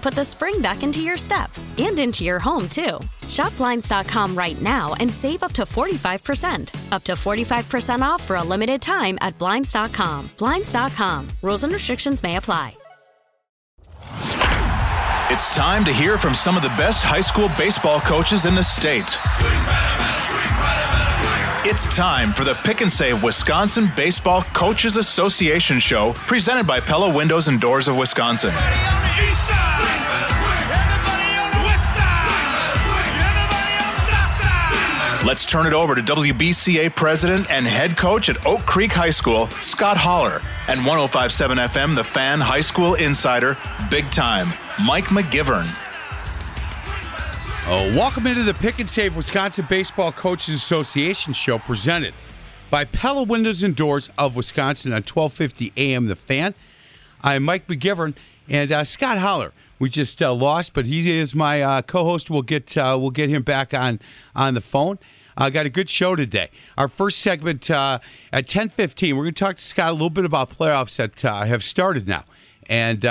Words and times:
put 0.00 0.14
the 0.14 0.24
spring 0.24 0.60
back 0.60 0.82
into 0.82 1.00
your 1.00 1.16
step 1.16 1.50
and 1.78 1.98
into 1.98 2.24
your 2.24 2.38
home, 2.38 2.68
too. 2.68 2.98
Shop 3.28 3.56
Blinds.com 3.56 4.36
right 4.36 4.60
now 4.60 4.94
and 4.94 5.12
save 5.12 5.42
up 5.42 5.52
to 5.52 5.62
45%. 5.62 6.92
Up 6.92 7.04
to 7.04 7.12
45% 7.12 8.00
off 8.00 8.22
for 8.22 8.36
a 8.36 8.42
limited 8.42 8.80
time 8.82 9.18
at 9.20 9.38
Blinds.com. 9.38 10.30
Blinds.com. 10.38 11.28
Rules 11.42 11.64
and 11.64 11.72
restrictions 11.72 12.22
may 12.22 12.36
apply. 12.36 12.74
It's 15.32 15.54
time 15.54 15.84
to 15.84 15.92
hear 15.92 16.18
from 16.18 16.34
some 16.34 16.56
of 16.56 16.62
the 16.62 16.70
best 16.70 17.04
high 17.04 17.20
school 17.20 17.48
baseball 17.56 18.00
coaches 18.00 18.46
in 18.46 18.54
the 18.56 18.64
state. 18.64 19.16
It's 21.64 21.86
time 21.94 22.32
for 22.32 22.42
the 22.42 22.54
Pick 22.64 22.80
and 22.80 22.90
Save 22.90 23.22
Wisconsin 23.22 23.92
Baseball 23.94 24.42
Coaches 24.54 24.96
Association 24.96 25.78
show 25.78 26.14
presented 26.26 26.66
by 26.66 26.80
Pella 26.80 27.14
Windows 27.14 27.46
and 27.46 27.60
Doors 27.60 27.86
of 27.86 27.96
Wisconsin. 27.96 28.50
Let's 35.30 35.46
turn 35.46 35.68
it 35.68 35.72
over 35.72 35.94
to 35.94 36.02
WBCA 36.02 36.92
president 36.96 37.48
and 37.50 37.64
head 37.64 37.96
coach 37.96 38.28
at 38.28 38.44
Oak 38.44 38.66
Creek 38.66 38.90
High 38.90 39.10
School, 39.10 39.46
Scott 39.62 39.96
Holler, 39.96 40.42
and 40.66 40.84
1057 40.84 41.56
FM, 41.56 41.94
the 41.94 42.02
fan 42.02 42.40
high 42.40 42.60
school 42.60 42.94
insider, 42.94 43.56
big 43.92 44.10
time, 44.10 44.48
Mike 44.84 45.04
McGivern. 45.04 45.68
Oh, 47.68 47.92
welcome 47.94 48.26
into 48.26 48.42
the 48.42 48.54
Pick 48.54 48.80
and 48.80 48.90
Save 48.90 49.14
Wisconsin 49.14 49.66
Baseball 49.70 50.10
Coaches 50.10 50.56
Association 50.56 51.32
show 51.32 51.60
presented 51.60 52.12
by 52.68 52.84
Pella 52.84 53.22
Windows 53.22 53.62
and 53.62 53.76
Doors 53.76 54.10
of 54.18 54.34
Wisconsin 54.34 54.90
on 54.90 55.04
1250 55.04 55.72
AM 55.76 56.08
The 56.08 56.16
Fan. 56.16 56.56
I'm 57.22 57.44
Mike 57.44 57.68
McGivern 57.68 58.16
and 58.48 58.72
uh, 58.72 58.82
Scott 58.82 59.18
Holler. 59.18 59.52
We 59.78 59.90
just 59.90 60.20
uh, 60.20 60.34
lost, 60.34 60.74
but 60.74 60.86
he 60.86 61.08
is 61.18 61.36
my 61.36 61.62
uh, 61.62 61.82
co-host. 61.82 62.30
We'll 62.30 62.42
get 62.42 62.76
uh, 62.76 62.98
we'll 63.00 63.12
get 63.12 63.30
him 63.30 63.42
back 63.42 63.72
on 63.72 64.00
on 64.34 64.54
the 64.54 64.60
phone. 64.60 64.98
I 65.36 65.50
got 65.50 65.66
a 65.66 65.70
good 65.70 65.88
show 65.88 66.16
today. 66.16 66.50
Our 66.76 66.88
first 66.88 67.18
segment 67.18 67.70
uh, 67.70 67.98
at 68.32 68.46
10:15. 68.46 69.14
We're 69.14 69.24
going 69.24 69.34
to 69.34 69.44
talk 69.44 69.56
to 69.56 69.62
Scott 69.62 69.90
a 69.90 69.92
little 69.92 70.10
bit 70.10 70.24
about 70.24 70.50
playoffs 70.50 70.96
that 70.96 71.24
uh, 71.24 71.44
have 71.44 71.64
started 71.64 72.08
now, 72.08 72.22
and 72.68 73.04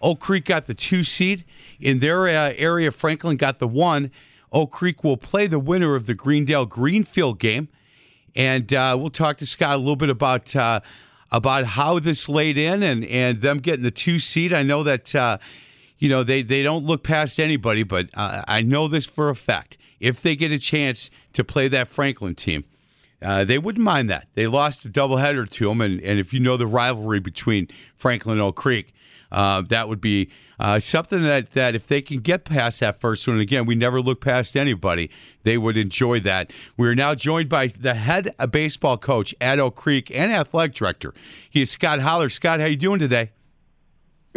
Oak 0.00 0.20
Creek 0.20 0.44
got 0.44 0.66
the 0.66 0.74
two 0.74 1.02
seed 1.02 1.44
in 1.80 2.00
their 2.00 2.26
area. 2.26 2.90
Franklin 2.90 3.36
got 3.36 3.58
the 3.58 3.68
one. 3.68 4.10
Oak 4.52 4.70
Creek 4.70 5.04
will 5.04 5.16
play 5.16 5.46
the 5.46 5.58
winner 5.58 5.94
of 5.94 6.06
the 6.06 6.14
Greendale 6.14 6.66
Greenfield 6.66 7.38
game, 7.38 7.68
and 8.34 8.70
we'll 8.70 9.10
talk 9.10 9.36
to 9.38 9.46
Scott 9.46 9.74
a 9.74 9.78
little 9.78 9.96
bit 9.96 10.10
about 10.10 10.54
about 11.30 11.64
how 11.64 11.98
this 11.98 12.28
laid 12.28 12.56
in 12.56 12.82
and 12.82 13.04
and 13.04 13.42
them 13.42 13.58
getting 13.58 13.82
the 13.82 13.90
two 13.90 14.18
seed. 14.18 14.52
I 14.52 14.62
know 14.62 14.82
that 14.82 15.14
uh, 15.14 15.38
you 15.98 16.08
know 16.08 16.22
they 16.22 16.42
they 16.42 16.62
don't 16.62 16.84
look 16.84 17.02
past 17.02 17.38
anybody, 17.38 17.82
but 17.82 18.08
uh, 18.14 18.42
I 18.48 18.62
know 18.62 18.88
this 18.88 19.06
for 19.06 19.28
a 19.28 19.36
fact. 19.36 19.76
If 20.00 20.22
they 20.22 20.36
get 20.36 20.52
a 20.52 20.58
chance 20.58 21.10
to 21.32 21.44
play 21.44 21.68
that 21.68 21.88
Franklin 21.88 22.34
team. 22.34 22.64
Uh, 23.20 23.44
they 23.44 23.58
wouldn't 23.58 23.84
mind 23.84 24.08
that. 24.08 24.28
They 24.34 24.46
lost 24.46 24.84
a 24.84 24.88
doubleheader 24.88 25.48
to 25.50 25.68
them, 25.68 25.80
and, 25.80 26.00
and 26.02 26.20
if 26.20 26.32
you 26.32 26.38
know 26.38 26.56
the 26.56 26.68
rivalry 26.68 27.18
between 27.18 27.66
Franklin 27.96 28.34
and 28.34 28.42
Oak 28.42 28.54
Creek, 28.54 28.94
uh, 29.32 29.62
that 29.62 29.88
would 29.88 30.00
be 30.00 30.30
uh, 30.58 30.78
something 30.78 31.22
that, 31.22 31.52
that 31.52 31.74
if 31.74 31.86
they 31.86 32.00
can 32.00 32.20
get 32.20 32.44
past 32.44 32.80
that 32.80 33.00
first 33.00 33.26
one, 33.26 33.40
again, 33.40 33.66
we 33.66 33.74
never 33.74 34.00
look 34.00 34.20
past 34.20 34.56
anybody, 34.56 35.10
they 35.42 35.58
would 35.58 35.76
enjoy 35.76 36.20
that. 36.20 36.52
We 36.76 36.88
are 36.88 36.94
now 36.94 37.14
joined 37.14 37.48
by 37.48 37.66
the 37.66 37.94
head 37.94 38.34
baseball 38.50 38.96
coach 38.96 39.34
at 39.40 39.58
Oak 39.58 39.74
Creek 39.74 40.10
and 40.14 40.32
athletic 40.32 40.74
director. 40.74 41.12
He 41.50 41.62
is 41.62 41.70
Scott 41.70 42.00
Holler. 42.00 42.28
Scott, 42.28 42.60
how 42.60 42.66
you 42.66 42.76
doing 42.76 43.00
today? 43.00 43.30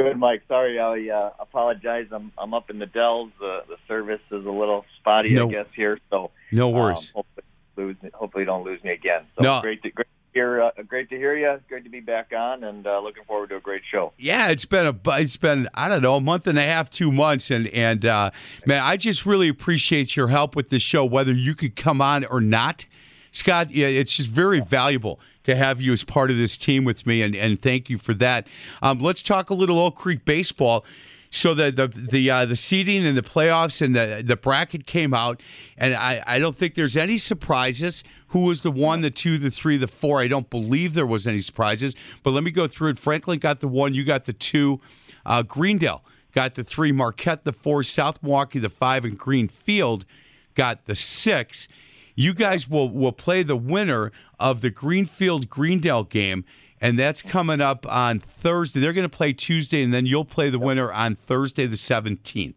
Good, 0.03 0.17
Mike. 0.17 0.43
Sorry, 0.47 0.79
I 0.79 1.09
uh, 1.13 1.33
apologize. 1.39 2.07
I'm 2.11 2.31
I'm 2.37 2.53
up 2.53 2.69
in 2.69 2.79
the 2.79 2.85
Dells. 2.85 3.31
Uh, 3.41 3.61
the 3.67 3.77
service 3.87 4.21
is 4.31 4.45
a 4.45 4.51
little 4.51 4.85
spotty, 4.99 5.33
no, 5.33 5.47
I 5.47 5.51
guess 5.51 5.67
here. 5.75 5.99
So 6.09 6.31
no 6.51 6.69
worries. 6.69 7.11
Um, 7.15 7.23
hopefully, 7.23 7.45
lose, 7.77 8.11
hopefully, 8.13 8.45
don't 8.45 8.63
lose 8.63 8.83
me 8.83 8.91
again. 8.91 9.23
So 9.37 9.43
no. 9.43 9.61
great, 9.61 9.81
to, 9.83 9.89
great 9.89 10.07
hear. 10.33 10.61
Uh, 10.61 10.71
great 10.87 11.09
to 11.09 11.17
hear 11.17 11.35
you. 11.35 11.59
Great 11.67 11.83
to 11.83 11.89
be 11.89 11.99
back 11.99 12.31
on, 12.35 12.63
and 12.63 12.85
uh, 12.87 12.99
looking 12.99 13.23
forward 13.25 13.49
to 13.49 13.57
a 13.57 13.59
great 13.59 13.81
show. 13.89 14.13
Yeah, 14.17 14.49
it's 14.49 14.65
been 14.65 14.87
a 14.87 15.19
it's 15.19 15.37
been 15.37 15.67
I 15.73 15.87
don't 15.87 16.01
know 16.01 16.15
a 16.15 16.21
month 16.21 16.47
and 16.47 16.57
a 16.57 16.63
half, 16.63 16.89
two 16.89 17.11
months, 17.11 17.51
and 17.51 17.67
and 17.67 18.05
uh, 18.05 18.31
man, 18.65 18.81
I 18.81 18.97
just 18.97 19.25
really 19.25 19.47
appreciate 19.47 20.15
your 20.15 20.27
help 20.27 20.55
with 20.55 20.69
the 20.69 20.79
show, 20.79 21.05
whether 21.05 21.33
you 21.33 21.55
could 21.55 21.75
come 21.75 22.01
on 22.01 22.25
or 22.25 22.41
not. 22.41 22.85
Scott, 23.31 23.71
yeah, 23.71 23.87
it's 23.87 24.17
just 24.17 24.29
very 24.29 24.59
valuable 24.59 25.19
to 25.43 25.55
have 25.55 25.81
you 25.81 25.93
as 25.93 26.03
part 26.03 26.31
of 26.31 26.37
this 26.37 26.57
team 26.57 26.83
with 26.83 27.05
me, 27.05 27.21
and, 27.21 27.35
and 27.35 27.59
thank 27.59 27.89
you 27.89 27.97
for 27.97 28.13
that. 28.15 28.47
Um, 28.81 28.99
let's 28.99 29.23
talk 29.23 29.49
a 29.49 29.53
little 29.53 29.79
Oak 29.79 29.95
Creek 29.95 30.25
baseball. 30.25 30.85
So 31.33 31.53
the 31.53 31.71
the 31.71 31.87
the 31.87 32.29
uh, 32.29 32.45
the 32.45 32.57
seeding 32.57 33.05
and 33.05 33.17
the 33.17 33.21
playoffs 33.21 33.81
and 33.81 33.95
the 33.95 34.21
the 34.23 34.35
bracket 34.35 34.85
came 34.85 35.13
out, 35.13 35.41
and 35.77 35.95
I, 35.95 36.21
I 36.27 36.39
don't 36.39 36.57
think 36.57 36.75
there's 36.75 36.97
any 36.97 37.17
surprises. 37.17 38.03
Who 38.27 38.45
was 38.45 38.63
the 38.63 38.71
one, 38.71 38.99
the 38.99 39.11
two, 39.11 39.37
the 39.37 39.49
three, 39.49 39.77
the 39.77 39.87
four? 39.87 40.19
I 40.19 40.27
don't 40.27 40.49
believe 40.49 40.93
there 40.93 41.05
was 41.05 41.25
any 41.25 41.39
surprises. 41.39 41.95
But 42.23 42.31
let 42.31 42.43
me 42.43 42.51
go 42.51 42.67
through 42.67 42.89
it. 42.89 42.99
Franklin 42.99 43.39
got 43.39 43.61
the 43.61 43.69
one, 43.69 43.93
you 43.93 44.03
got 44.03 44.25
the 44.25 44.33
two. 44.33 44.81
Uh, 45.25 45.41
Greendale 45.43 46.03
got 46.33 46.55
the 46.55 46.65
three, 46.65 46.91
Marquette 46.91 47.45
the 47.45 47.53
four, 47.53 47.81
South 47.83 48.21
Milwaukee 48.21 48.59
the 48.59 48.69
five, 48.69 49.05
and 49.05 49.17
Greenfield 49.17 50.05
got 50.53 50.85
the 50.85 50.95
six. 50.95 51.69
You 52.15 52.33
guys 52.33 52.69
will 52.69 52.89
will 52.89 53.11
play 53.11 53.43
the 53.43 53.55
winner 53.55 54.11
of 54.39 54.61
the 54.61 54.69
Greenfield 54.69 55.49
Greendale 55.49 56.03
game 56.03 56.45
and 56.81 56.97
that's 56.97 57.21
coming 57.21 57.61
up 57.61 57.85
on 57.89 58.19
Thursday. 58.19 58.79
They're 58.79 58.91
going 58.91 59.07
to 59.07 59.17
play 59.17 59.33
Tuesday, 59.33 59.83
and 59.83 59.93
then 59.93 60.07
you'll 60.07 60.25
play 60.25 60.49
the 60.49 60.59
winner 60.59 60.91
on 60.91 61.15
Thursday, 61.15 61.67
the 61.67 61.77
seventeenth. 61.77 62.55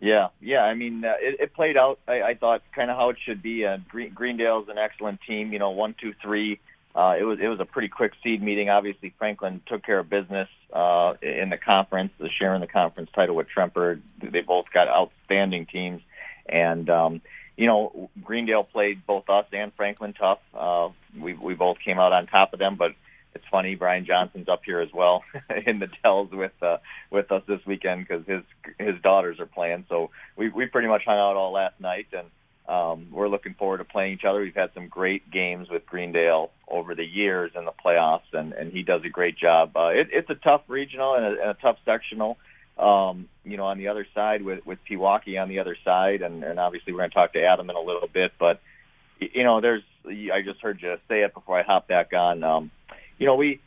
Yeah, 0.00 0.28
yeah. 0.40 0.60
I 0.60 0.74
mean, 0.74 1.04
uh, 1.04 1.14
it, 1.18 1.40
it 1.40 1.54
played 1.54 1.76
out. 1.76 1.98
I, 2.06 2.22
I 2.22 2.34
thought 2.34 2.62
kind 2.72 2.90
of 2.90 2.96
how 2.96 3.08
it 3.08 3.16
should 3.24 3.42
be. 3.42 3.64
Uh, 3.64 3.78
Green, 3.88 4.12
Greendale's 4.12 4.68
an 4.68 4.78
excellent 4.78 5.20
team. 5.26 5.52
You 5.52 5.58
know, 5.58 5.70
one, 5.70 5.94
two, 6.00 6.14
three. 6.22 6.60
Uh, 6.94 7.16
it 7.18 7.24
was 7.24 7.38
it 7.40 7.48
was 7.48 7.58
a 7.58 7.64
pretty 7.64 7.88
quick 7.88 8.12
seed 8.22 8.42
meeting. 8.42 8.68
Obviously, 8.68 9.14
Franklin 9.18 9.62
took 9.66 9.82
care 9.84 9.98
of 9.98 10.10
business 10.10 10.48
uh, 10.72 11.14
in 11.22 11.48
the 11.48 11.56
conference, 11.56 12.12
the 12.18 12.28
sharing 12.28 12.60
the 12.60 12.66
conference 12.66 13.10
title 13.14 13.34
with 13.34 13.48
Tremper. 13.48 14.00
They 14.22 14.42
both 14.42 14.66
got 14.72 14.88
outstanding 14.88 15.66
teams, 15.66 16.02
and 16.46 16.88
um, 16.90 17.22
you 17.58 17.66
know, 17.66 18.08
Greendale 18.22 18.64
played 18.64 19.04
both 19.04 19.28
us 19.28 19.44
and 19.52 19.72
Franklin 19.74 20.14
tough. 20.14 20.38
Uh, 20.54 20.90
we 21.18 21.34
we 21.34 21.54
both 21.54 21.78
came 21.84 21.98
out 21.98 22.12
on 22.12 22.26
top 22.28 22.52
of 22.52 22.60
them, 22.60 22.76
but 22.76 22.92
it's 23.34 23.44
funny 23.50 23.74
Brian 23.74 24.06
Johnson's 24.06 24.48
up 24.48 24.62
here 24.64 24.80
as 24.80 24.90
well 24.94 25.24
in 25.66 25.80
the 25.80 25.88
Dells 26.02 26.30
with 26.32 26.52
uh, 26.62 26.78
with 27.10 27.30
us 27.32 27.42
this 27.48 27.60
weekend 27.66 28.06
because 28.06 28.24
his 28.26 28.42
his 28.78 29.02
daughters 29.02 29.40
are 29.40 29.46
playing. 29.46 29.86
So 29.88 30.10
we 30.36 30.48
we 30.48 30.66
pretty 30.66 30.88
much 30.88 31.02
hung 31.04 31.18
out 31.18 31.36
all 31.36 31.52
last 31.52 31.80
night 31.80 32.06
and 32.12 32.28
um, 32.68 33.08
we're 33.10 33.28
looking 33.28 33.54
forward 33.54 33.78
to 33.78 33.84
playing 33.84 34.12
each 34.12 34.24
other. 34.28 34.40
We've 34.40 34.54
had 34.54 34.70
some 34.74 34.88
great 34.88 35.30
games 35.30 35.68
with 35.70 35.86
Greendale 35.86 36.50
over 36.68 36.94
the 36.94 37.04
years 37.04 37.52
in 37.56 37.64
the 37.64 37.72
playoffs, 37.72 38.30
and, 38.34 38.52
and 38.52 38.70
he 38.70 38.82
does 38.82 39.00
a 39.06 39.08
great 39.08 39.38
job. 39.38 39.74
Uh, 39.74 39.88
it, 39.88 40.08
it's 40.12 40.28
a 40.28 40.34
tough 40.34 40.60
regional 40.68 41.14
and 41.14 41.24
a, 41.24 41.30
and 41.30 41.50
a 41.50 41.54
tough 41.54 41.78
sectional. 41.86 42.36
Um, 42.78 43.28
you 43.44 43.56
know, 43.56 43.64
on 43.64 43.78
the 43.78 43.88
other 43.88 44.06
side 44.14 44.42
with 44.42 44.64
with 44.64 44.78
Pewaukee 44.88 45.40
on 45.40 45.48
the 45.48 45.58
other 45.58 45.76
side, 45.84 46.22
and, 46.22 46.44
and 46.44 46.60
obviously 46.60 46.92
we're 46.92 47.00
going 47.00 47.10
to 47.10 47.14
talk 47.14 47.32
to 47.32 47.42
Adam 47.42 47.68
in 47.70 47.76
a 47.76 47.80
little 47.80 48.08
bit. 48.12 48.32
But 48.38 48.60
you 49.18 49.42
know, 49.42 49.60
there's 49.60 49.82
I 50.06 50.42
just 50.44 50.60
heard 50.60 50.80
you 50.80 50.96
say 51.08 51.22
it 51.22 51.34
before 51.34 51.58
I 51.58 51.62
hop 51.62 51.88
back 51.88 52.12
on. 52.12 52.44
Um, 52.44 52.70
you 53.18 53.26
know, 53.26 53.34
we 53.34 53.60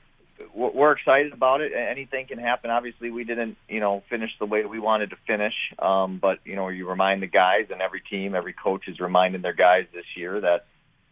we're 0.54 0.94
excited 0.94 1.34
about 1.34 1.62
it. 1.62 1.72
Anything 1.74 2.28
can 2.28 2.40
happen. 2.40 2.72
Obviously, 2.72 3.12
we 3.12 3.24
didn't, 3.24 3.58
you 3.68 3.80
know, 3.80 4.04
finish 4.10 4.31
the 4.40 4.46
way 4.46 4.66
we 4.66 4.80
wanted 4.80 5.12
to 5.12 5.16
finish. 5.28 5.54
Um, 5.78 6.19
but 6.22 6.40
you 6.46 6.56
know, 6.56 6.69
you 6.69 6.90
remind 6.90 7.22
the 7.22 7.28
guys, 7.28 7.68
and 7.69 7.81
every 7.81 8.02
team, 8.02 8.36
every 8.36 8.54
coach 8.54 8.88
is 8.88 9.00
reminding 9.00 9.42
their 9.42 9.54
guys 9.54 9.86
this 9.94 10.06
year 10.16 10.42
that, 10.42 10.66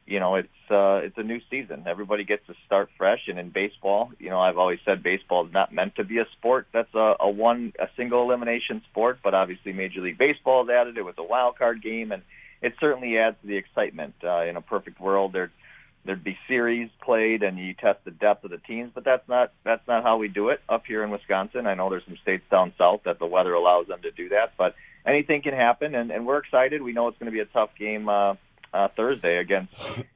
you 0.09 0.19
know, 0.19 0.35
it's 0.35 0.47
uh, 0.71 1.01
it's 1.03 1.17
a 1.17 1.23
new 1.23 1.39
season. 1.51 1.83
Everybody 1.85 2.23
gets 2.23 2.45
to 2.47 2.55
start 2.65 2.89
fresh. 2.97 3.27
And 3.27 3.37
in 3.37 3.51
baseball, 3.51 4.11
you 4.17 4.29
know, 4.29 4.39
I've 4.39 4.57
always 4.57 4.79
said 4.83 5.03
baseball 5.03 5.45
is 5.45 5.53
not 5.53 5.71
meant 5.71 5.95
to 5.97 6.03
be 6.03 6.17
a 6.17 6.25
sport. 6.37 6.67
That's 6.73 6.93
a, 6.95 7.15
a 7.19 7.29
one 7.29 7.73
a 7.79 7.87
single 7.95 8.23
elimination 8.23 8.81
sport. 8.89 9.19
But 9.23 9.35
obviously, 9.35 9.71
Major 9.71 10.01
League 10.01 10.17
Baseball 10.17 10.65
has 10.65 10.73
added 10.73 10.97
it 10.97 11.05
with 11.05 11.19
a 11.19 11.23
wild 11.23 11.57
card 11.57 11.83
game, 11.83 12.11
and 12.11 12.23
it 12.61 12.73
certainly 12.79 13.19
adds 13.19 13.37
to 13.41 13.47
the 13.47 13.57
excitement. 13.57 14.15
Uh, 14.23 14.45
in 14.45 14.57
a 14.57 14.61
perfect 14.61 14.99
world, 14.99 15.31
there 15.31 15.51
there'd 16.05 16.23
be 16.23 16.37
series 16.47 16.89
played 17.03 17.43
and 17.43 17.59
you 17.59 17.73
test 17.75 17.99
the 18.03 18.11
depth 18.11 18.43
of 18.43 18.49
the 18.49 18.57
teams, 18.57 18.91
but 18.95 19.05
that's 19.05 19.27
not 19.29 19.51
that's 19.63 19.87
not 19.87 20.01
how 20.01 20.17
we 20.17 20.27
do 20.27 20.49
it 20.49 20.59
up 20.67 20.85
here 20.87 21.03
in 21.03 21.11
Wisconsin. 21.11 21.67
I 21.67 21.75
know 21.75 21.89
there's 21.91 22.05
some 22.05 22.17
states 22.23 22.43
down 22.49 22.73
south 22.79 23.01
that 23.05 23.19
the 23.19 23.27
weather 23.27 23.53
allows 23.53 23.87
them 23.87 24.01
to 24.01 24.11
do 24.11 24.29
that, 24.29 24.53
but 24.57 24.73
anything 25.05 25.43
can 25.43 25.53
happen, 25.53 25.93
and, 25.93 26.09
and 26.09 26.25
we're 26.25 26.39
excited. 26.39 26.81
We 26.81 26.93
know 26.93 27.09
it's 27.09 27.19
going 27.19 27.31
to 27.31 27.35
be 27.35 27.41
a 27.41 27.45
tough 27.45 27.69
game 27.77 28.09
uh, 28.09 28.35
uh, 28.73 28.87
Thursday 28.89 29.37
against 29.37 29.73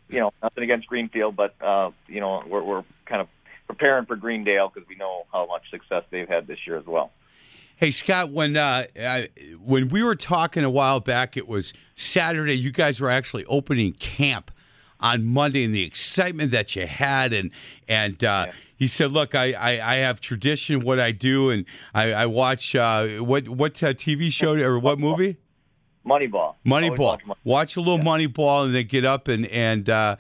you 0.10 0.20
know 0.20 0.32
nothing 0.42 0.64
against 0.64 0.88
Greenfield, 0.88 1.36
but 1.36 1.56
uh, 1.62 1.92
you 2.08 2.20
know 2.20 2.44
we're 2.48 2.64
we're 2.64 2.84
kind 3.06 3.22
of 3.22 3.28
preparing 3.68 4.06
for 4.06 4.16
Greendale 4.16 4.72
because 4.74 4.88
we 4.88 4.96
know 4.96 5.26
how 5.32 5.46
much 5.46 5.70
success 5.70 6.04
they've 6.10 6.30
had 6.30 6.48
this 6.48 6.60
year 6.66 6.78
as 6.78 6.86
well. 6.86 7.12
Hey 7.76 7.92
Scott, 7.92 8.30
when 8.30 8.56
uh, 8.56 8.86
I, 9.00 9.30
when 9.60 9.90
we 9.90 10.04
were 10.04 10.16
talking 10.16 10.64
a 10.64 10.70
while 10.70 11.00
back, 11.00 11.36
it 11.36 11.48
was 11.48 11.74
Saturday. 11.96 12.54
You 12.54 12.72
guys 12.72 13.02
were 13.02 13.10
actually 13.10 13.46
opening 13.46 13.94
camp 13.94 14.52
on 15.00 15.26
Monday 15.26 15.66
and 15.66 15.76
the 15.76 15.84
excitement 15.84 16.52
that 16.52 16.76
you 16.76 16.88
had. 16.88 17.34
And 17.34 17.52
and 17.88 18.24
uh, 18.24 18.46
yeah. 18.48 18.54
he 18.78 18.88
said, 18.88 19.12
"Look, 19.12 19.36
I, 19.36 19.54
I, 19.54 19.94
I, 19.94 19.96
have 19.98 20.22
tradition 20.22 20.80
what 20.80 21.00
I 21.00 21.12
do, 21.12 21.50
and 21.50 21.66
I, 21.94 22.14
I 22.14 22.26
watch 22.26 22.76
uh, 22.76 23.08
what 23.18 23.50
what 23.50 23.84
uh, 23.84 23.94
TV 23.94 24.32
show 24.32 24.58
or 24.58 24.80
what 24.80 24.98
movie." 24.98 25.38
Moneyball. 26.06 26.56
Moneyball. 26.66 26.98
Watch, 26.98 27.38
watch 27.44 27.76
a 27.76 27.80
little 27.80 27.98
yeah. 27.98 28.04
Moneyball, 28.04 28.66
and 28.66 28.76
then 28.76 28.86
get 28.86 29.06
up 29.06 29.28
and 29.28 29.46
and 29.48 29.90
uh, 29.90 30.16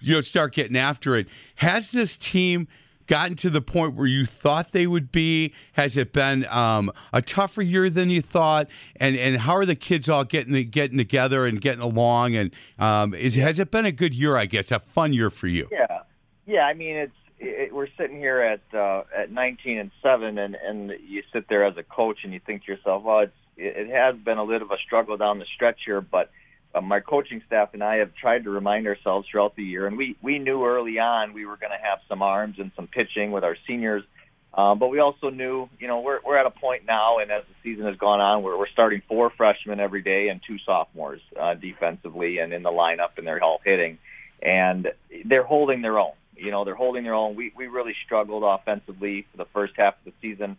you 0.00 0.14
know 0.14 0.20
start 0.20 0.54
getting 0.54 0.76
after 0.76 1.16
it. 1.16 1.28
Has 1.56 1.90
this 1.90 2.16
team? 2.16 2.68
gotten 3.10 3.34
to 3.34 3.50
the 3.50 3.60
point 3.60 3.96
where 3.96 4.06
you 4.06 4.24
thought 4.24 4.70
they 4.70 4.86
would 4.86 5.10
be? 5.10 5.52
Has 5.72 5.96
it 5.96 6.12
been 6.12 6.46
um, 6.46 6.92
a 7.12 7.20
tougher 7.20 7.60
year 7.60 7.90
than 7.90 8.08
you 8.08 8.22
thought? 8.22 8.68
And 8.96 9.16
and 9.16 9.36
how 9.36 9.54
are 9.54 9.66
the 9.66 9.74
kids 9.74 10.08
all 10.08 10.22
getting 10.22 10.70
getting 10.70 10.96
together 10.96 11.44
and 11.44 11.60
getting 11.60 11.82
along? 11.82 12.36
And 12.36 12.52
um, 12.78 13.12
is 13.12 13.34
has 13.34 13.58
it 13.58 13.72
been 13.72 13.84
a 13.84 13.92
good 13.92 14.14
year? 14.14 14.36
I 14.36 14.46
guess 14.46 14.70
a 14.70 14.78
fun 14.78 15.12
year 15.12 15.28
for 15.28 15.48
you. 15.48 15.68
Yeah, 15.72 16.02
yeah. 16.46 16.60
I 16.60 16.74
mean, 16.74 16.94
it's 16.94 17.12
it, 17.40 17.74
we're 17.74 17.88
sitting 17.98 18.18
here 18.18 18.40
at 18.40 18.78
uh, 18.78 19.02
at 19.16 19.32
19 19.32 19.78
and 19.78 19.90
seven, 20.02 20.38
and 20.38 20.54
and 20.54 20.92
you 21.04 21.24
sit 21.32 21.48
there 21.48 21.64
as 21.64 21.76
a 21.76 21.82
coach 21.82 22.18
and 22.22 22.32
you 22.32 22.40
think 22.46 22.64
to 22.66 22.72
yourself, 22.72 23.02
well, 23.02 23.20
it's 23.20 23.32
it 23.60 23.88
it 23.88 23.90
has 23.90 24.16
been 24.16 24.38
a 24.38 24.44
little 24.44 24.66
of 24.66 24.72
a 24.72 24.78
struggle 24.86 25.16
down 25.16 25.38
the 25.38 25.46
stretch 25.54 25.80
here, 25.84 26.00
but 26.00 26.30
uh, 26.74 26.80
my 26.80 27.00
coaching 27.00 27.42
staff 27.46 27.70
and 27.74 27.82
I 27.82 27.96
have 27.96 28.14
tried 28.14 28.44
to 28.44 28.50
remind 28.50 28.86
ourselves 28.86 29.28
throughout 29.30 29.56
the 29.56 29.64
year, 29.64 29.86
and 29.86 29.96
we 29.96 30.16
we 30.22 30.38
knew 30.38 30.64
early 30.64 30.98
on 30.98 31.32
we 31.32 31.46
were 31.46 31.56
going 31.56 31.72
to 31.72 31.88
have 31.88 31.98
some 32.08 32.22
arms 32.22 32.56
and 32.58 32.70
some 32.76 32.86
pitching 32.86 33.32
with 33.32 33.44
our 33.44 33.56
seniors, 33.66 34.04
um, 34.52 34.78
but 34.78 34.88
we 34.88 34.98
also 34.98 35.30
knew, 35.30 35.68
you 35.78 35.86
know, 35.86 36.00
we're 36.00 36.20
we're 36.24 36.38
at 36.38 36.46
a 36.46 36.50
point 36.50 36.82
now, 36.86 37.18
and 37.18 37.30
as 37.30 37.44
the 37.44 37.54
season 37.62 37.86
has 37.86 37.96
gone 37.96 38.20
on, 38.20 38.42
we're 38.42 38.58
we're 38.58 38.68
starting 38.68 39.00
four 39.08 39.30
freshmen 39.30 39.78
every 39.78 40.02
day 40.02 40.28
and 40.28 40.40
two 40.46 40.58
sophomores 40.66 41.20
uh, 41.40 41.54
defensively 41.54 42.38
and 42.38 42.52
in 42.52 42.62
the 42.62 42.70
lineup, 42.70 43.16
and 43.16 43.26
they're 43.26 43.42
all 43.42 43.60
hitting, 43.64 43.98
and 44.42 44.88
they're 45.24 45.44
holding 45.44 45.82
their 45.82 45.98
own. 45.98 46.12
You 46.36 46.50
know, 46.50 46.64
they're 46.64 46.74
holding 46.74 47.04
their 47.04 47.14
own. 47.14 47.36
We 47.36 47.52
we 47.56 47.68
really 47.68 47.94
struggled 48.04 48.42
offensively 48.42 49.26
for 49.30 49.36
the 49.36 49.46
first 49.52 49.74
half 49.76 49.94
of 49.98 50.04
the 50.04 50.12
season, 50.20 50.56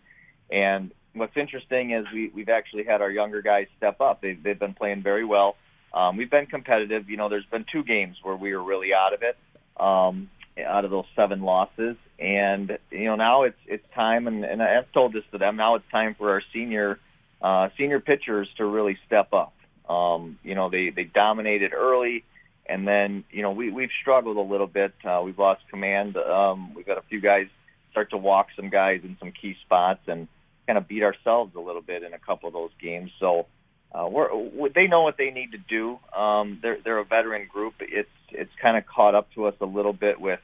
and 0.50 0.92
what's 1.14 1.36
interesting 1.36 1.92
is 1.92 2.06
we 2.14 2.32
we've 2.34 2.50
actually 2.50 2.84
had 2.84 3.02
our 3.02 3.12
younger 3.12 3.42
guys 3.42 3.68
step 3.78 4.02
up. 4.02 4.22
They've 4.22 4.42
they've 4.42 4.60
been 4.60 4.74
playing 4.74 5.04
very 5.04 5.26
well 5.26 5.56
um, 5.94 6.18
we've 6.18 6.30
been 6.30 6.46
competitive. 6.46 7.10
You 7.10 7.18
know, 7.18 7.30
there's 7.30 7.46
been 7.46 7.66
two 7.72 7.84
games 7.84 8.18
where 8.24 8.36
we 8.36 8.56
were 8.56 8.64
really 8.64 8.94
out 8.94 9.14
of 9.14 9.24
it, 9.24 9.38
um, 9.80 10.30
out 10.66 10.86
of 10.86 10.92
those 10.92 11.06
seven 11.16 11.42
losses, 11.42 11.98
and 12.20 12.78
you 12.90 13.06
know 13.06 13.16
now 13.16 13.44
it's 13.44 13.58
it's 13.66 13.86
time, 13.94 14.28
and, 14.28 14.46
and 14.46 14.62
I've 14.62 14.92
told 14.94 15.14
this 15.14 15.24
to 15.32 15.38
them. 15.38 15.58
Now 15.58 15.76
it's 15.76 15.90
time 15.92 16.16
for 16.16 16.32
our 16.32 16.44
senior 16.54 17.00
uh, 17.42 17.70
senior 17.78 18.00
pitchers 18.00 18.48
to 18.58 18.66
really 18.66 18.98
step 19.06 19.34
up. 19.34 19.54
Um, 19.90 20.40
you 20.44 20.56
know, 20.56 20.70
they 20.70 20.92
they 20.92 21.04
dominated 21.04 21.74
early, 21.74 22.24
and 22.66 22.88
then 22.88 23.26
you 23.30 23.42
know 23.42 23.52
we 23.52 23.70
we've 23.70 23.90
struggled 24.02 24.38
a 24.38 24.42
little 24.42 24.68
bit. 24.68 24.94
Uh, 25.04 25.22
we've 25.24 25.40
lost 25.40 25.62
command. 25.70 26.16
Um, 26.16 26.74
we've 26.74 26.86
got 26.86 26.98
a 26.98 27.04
few 27.10 27.20
guys 27.20 27.48
start 27.92 28.12
to 28.12 28.18
walk 28.18 28.48
some 28.56 28.70
guys 28.70 29.02
in 29.04 29.18
some 29.20 29.34
key 29.34 29.58
spots, 29.66 30.02
and 30.08 30.30
kind 30.72 30.78
of 30.78 30.88
beat 30.88 31.04
ourselves 31.04 31.54
a 31.54 31.60
little 31.60 31.82
bit 31.82 32.02
in 32.02 32.14
a 32.14 32.18
couple 32.18 32.48
of 32.48 32.54
those 32.54 32.70
games. 32.82 33.12
So 33.20 33.46
uh, 33.92 34.08
we're, 34.08 34.30
they 34.74 34.88
know 34.88 35.02
what 35.02 35.18
they 35.18 35.30
need 35.30 35.52
to 35.52 35.58
do. 35.58 36.00
Um, 36.18 36.60
they're 36.62 36.78
they're 36.82 37.00
a 37.00 37.04
veteran 37.04 37.46
group. 37.52 37.74
It's 37.82 38.08
it's 38.30 38.52
kind 38.62 38.78
of 38.78 38.86
caught 38.86 39.14
up 39.14 39.28
to 39.34 39.48
us 39.48 39.56
a 39.60 39.66
little 39.66 39.92
bit 39.92 40.22
with, 40.22 40.40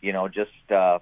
you 0.00 0.12
know, 0.12 0.26
just 0.26 0.72
uh, 0.74 0.98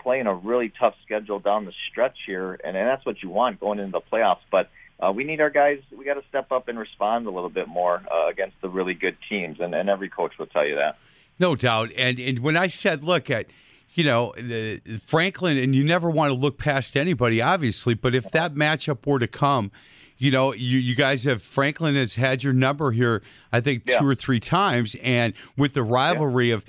playing 0.00 0.26
a 0.26 0.34
really 0.34 0.72
tough 0.76 0.96
schedule 1.04 1.38
down 1.38 1.66
the 1.66 1.72
stretch 1.88 2.16
here, 2.26 2.58
and, 2.64 2.76
and 2.76 2.88
that's 2.88 3.06
what 3.06 3.22
you 3.22 3.30
want 3.30 3.60
going 3.60 3.78
into 3.78 3.92
the 3.92 4.00
playoffs. 4.00 4.42
But 4.50 4.70
uh, 4.98 5.12
we 5.12 5.22
need 5.22 5.40
our 5.40 5.50
guys. 5.50 5.78
We 5.96 6.04
got 6.04 6.14
to 6.14 6.24
step 6.28 6.50
up 6.50 6.66
and 6.66 6.76
respond 6.76 7.28
a 7.28 7.30
little 7.30 7.48
bit 7.48 7.68
more 7.68 8.02
uh, 8.12 8.26
against 8.28 8.60
the 8.60 8.68
really 8.68 8.94
good 8.94 9.16
teams, 9.28 9.60
and, 9.60 9.72
and 9.72 9.88
every 9.88 10.08
coach 10.08 10.32
will 10.36 10.46
tell 10.46 10.66
you 10.66 10.74
that. 10.74 10.98
No 11.38 11.54
doubt. 11.54 11.92
And 11.96 12.18
and 12.18 12.40
when 12.40 12.56
I 12.56 12.66
said, 12.66 13.04
look 13.04 13.30
at 13.30 13.46
you 13.94 14.04
know, 14.04 14.34
the, 14.36 14.80
Franklin, 15.04 15.56
and 15.56 15.74
you 15.74 15.84
never 15.84 16.10
want 16.10 16.30
to 16.30 16.34
look 16.34 16.58
past 16.58 16.96
anybody, 16.96 17.40
obviously, 17.40 17.94
but 17.94 18.14
if 18.14 18.30
that 18.32 18.54
matchup 18.54 19.06
were 19.06 19.20
to 19.20 19.28
come, 19.28 19.70
you 20.18 20.30
know, 20.30 20.52
you, 20.52 20.78
you 20.78 20.94
guys 20.94 21.24
have 21.24 21.42
Franklin 21.42 21.94
has 21.94 22.16
had 22.16 22.42
your 22.42 22.52
number 22.52 22.90
here, 22.90 23.22
I 23.52 23.60
think 23.60 23.84
yeah. 23.86 23.98
two 23.98 24.06
or 24.06 24.14
three 24.14 24.40
times, 24.40 24.96
and 25.02 25.32
with 25.56 25.74
the 25.74 25.82
rivalry 25.82 26.48
yeah. 26.48 26.56
of. 26.56 26.64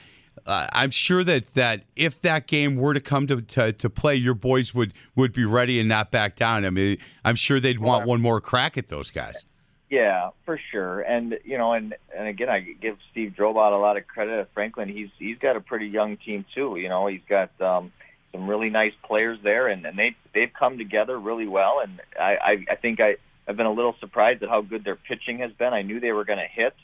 Uh, 0.45 0.67
I'm 0.73 0.91
sure 0.91 1.23
that, 1.23 1.55
that 1.55 1.85
if 1.95 2.21
that 2.21 2.45
game 2.45 2.75
were 2.75 2.93
to 2.93 2.99
come 2.99 3.25
to, 3.27 3.41
to, 3.41 3.73
to, 3.73 3.89
play, 3.89 4.15
your 4.15 4.35
boys 4.35 4.75
would, 4.75 4.93
would 5.15 5.33
be 5.33 5.43
ready 5.43 5.79
and 5.79 5.89
not 5.89 6.11
back 6.11 6.35
down. 6.35 6.65
I 6.65 6.69
mean, 6.69 6.97
I'm 7.23 7.33
sure 7.33 7.59
they'd 7.59 7.79
want 7.79 8.05
one 8.05 8.21
more 8.21 8.39
crack 8.41 8.77
at 8.77 8.89
those 8.89 9.09
guys. 9.09 9.43
Yeah, 9.95 10.31
for 10.43 10.59
sure. 10.73 10.99
And 10.99 11.39
you 11.45 11.57
know, 11.57 11.71
and 11.71 11.95
and 12.13 12.27
again, 12.27 12.49
I 12.49 12.59
give 12.59 12.97
Steve 13.11 13.33
Drobot 13.39 13.71
a 13.71 13.77
lot 13.81 13.95
of 13.95 14.05
credit. 14.05 14.49
Franklin, 14.53 14.89
he's 14.89 15.07
he's 15.17 15.37
got 15.37 15.55
a 15.55 15.61
pretty 15.61 15.87
young 15.87 16.17
team 16.17 16.43
too. 16.53 16.75
You 16.75 16.89
know, 16.89 17.07
he's 17.07 17.21
got 17.29 17.49
um, 17.61 17.93
some 18.33 18.45
really 18.49 18.69
nice 18.69 18.91
players 19.05 19.39
there, 19.41 19.69
and 19.69 19.85
and 19.85 19.97
they 19.97 20.17
they've 20.33 20.51
come 20.51 20.77
together 20.77 21.17
really 21.17 21.47
well. 21.47 21.79
And 21.81 22.01
I 22.19 22.35
I, 22.35 22.65
I 22.71 22.75
think 22.75 22.99
I 22.99 23.15
I've 23.47 23.55
been 23.55 23.67
a 23.67 23.71
little 23.71 23.95
surprised 24.01 24.43
at 24.43 24.49
how 24.49 24.59
good 24.59 24.83
their 24.83 24.97
pitching 24.97 25.39
has 25.39 25.53
been. 25.53 25.73
I 25.73 25.83
knew 25.83 26.01
they 26.01 26.11
were 26.11 26.25
going 26.25 26.39
to 26.39 26.61
hit, 26.61 26.75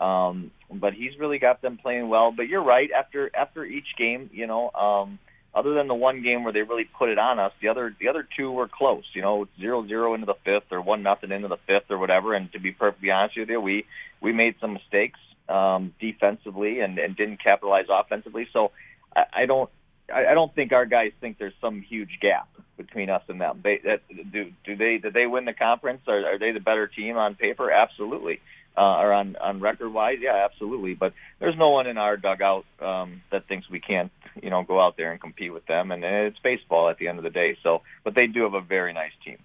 um, 0.00 0.52
but 0.70 0.94
he's 0.94 1.18
really 1.18 1.40
got 1.40 1.62
them 1.62 1.78
playing 1.78 2.08
well. 2.08 2.30
But 2.30 2.46
you're 2.46 2.62
right. 2.62 2.90
After 2.96 3.28
after 3.34 3.64
each 3.64 3.96
game, 3.98 4.30
you 4.32 4.46
know, 4.46 4.70
um, 4.70 5.18
other 5.54 5.74
than 5.74 5.86
the 5.86 5.94
one 5.94 6.22
game 6.22 6.44
where 6.44 6.52
they 6.52 6.62
really 6.62 6.88
put 6.98 7.10
it 7.10 7.18
on 7.18 7.38
us, 7.38 7.52
the 7.60 7.68
other 7.68 7.94
the 8.00 8.08
other 8.08 8.26
two 8.36 8.50
were 8.50 8.68
close. 8.68 9.04
You 9.14 9.22
know, 9.22 9.46
zero 9.60 9.86
zero 9.86 10.14
into 10.14 10.26
the 10.26 10.36
fifth 10.44 10.72
or 10.72 10.80
one 10.80 11.02
nothing 11.02 11.30
into 11.30 11.48
the 11.48 11.58
fifth 11.66 11.90
or 11.90 11.98
whatever. 11.98 12.34
And 12.34 12.50
to 12.52 12.60
be 12.60 12.72
perfectly 12.72 13.10
honest 13.10 13.36
with 13.36 13.50
you, 13.50 13.60
we 13.60 13.84
we 14.20 14.32
made 14.32 14.54
some 14.60 14.72
mistakes 14.72 15.18
um, 15.48 15.94
defensively 16.00 16.80
and, 16.80 16.98
and 16.98 17.16
didn't 17.16 17.42
capitalize 17.42 17.86
offensively. 17.90 18.48
So 18.52 18.72
I, 19.14 19.24
I 19.42 19.46
don't 19.46 19.68
I, 20.12 20.26
I 20.30 20.34
don't 20.34 20.54
think 20.54 20.72
our 20.72 20.86
guys 20.86 21.12
think 21.20 21.38
there's 21.38 21.54
some 21.60 21.82
huge 21.82 22.18
gap 22.20 22.48
between 22.76 23.10
us 23.10 23.22
and 23.28 23.40
them. 23.40 23.60
They 23.62 23.80
that, 23.84 24.00
do 24.32 24.52
do 24.64 24.76
they 24.76 24.98
did 24.98 25.12
they 25.12 25.26
win 25.26 25.44
the 25.44 25.52
conference? 25.52 26.02
Are, 26.08 26.34
are 26.34 26.38
they 26.38 26.52
the 26.52 26.60
better 26.60 26.86
team 26.86 27.16
on 27.16 27.34
paper? 27.34 27.70
Absolutely. 27.70 28.40
Uh, 28.76 29.00
or 29.00 29.12
on 29.12 29.36
on 29.36 29.60
record 29.60 29.90
wise, 29.92 30.18
yeah, 30.20 30.46
absolutely. 30.50 30.94
But 30.94 31.12
there's 31.40 31.56
no 31.56 31.70
one 31.70 31.86
in 31.86 31.98
our 31.98 32.16
dugout 32.16 32.64
um, 32.80 33.20
that 33.30 33.46
thinks 33.46 33.68
we 33.68 33.80
can't, 33.80 34.10
you 34.42 34.48
know, 34.48 34.62
go 34.62 34.80
out 34.80 34.96
there 34.96 35.12
and 35.12 35.20
compete 35.20 35.52
with 35.52 35.66
them. 35.66 35.92
And, 35.92 36.02
it's 36.02 36.38
baseball 36.38 36.88
at 36.88 36.96
the 36.96 37.08
end 37.08 37.18
of 37.18 37.24
the 37.24 37.30
day. 37.30 37.58
So, 37.62 37.82
but 38.02 38.14
they 38.14 38.26
do 38.26 38.44
have 38.44 38.54
a 38.54 38.62
very 38.62 38.94
nice 38.94 39.12
team. 39.22 39.36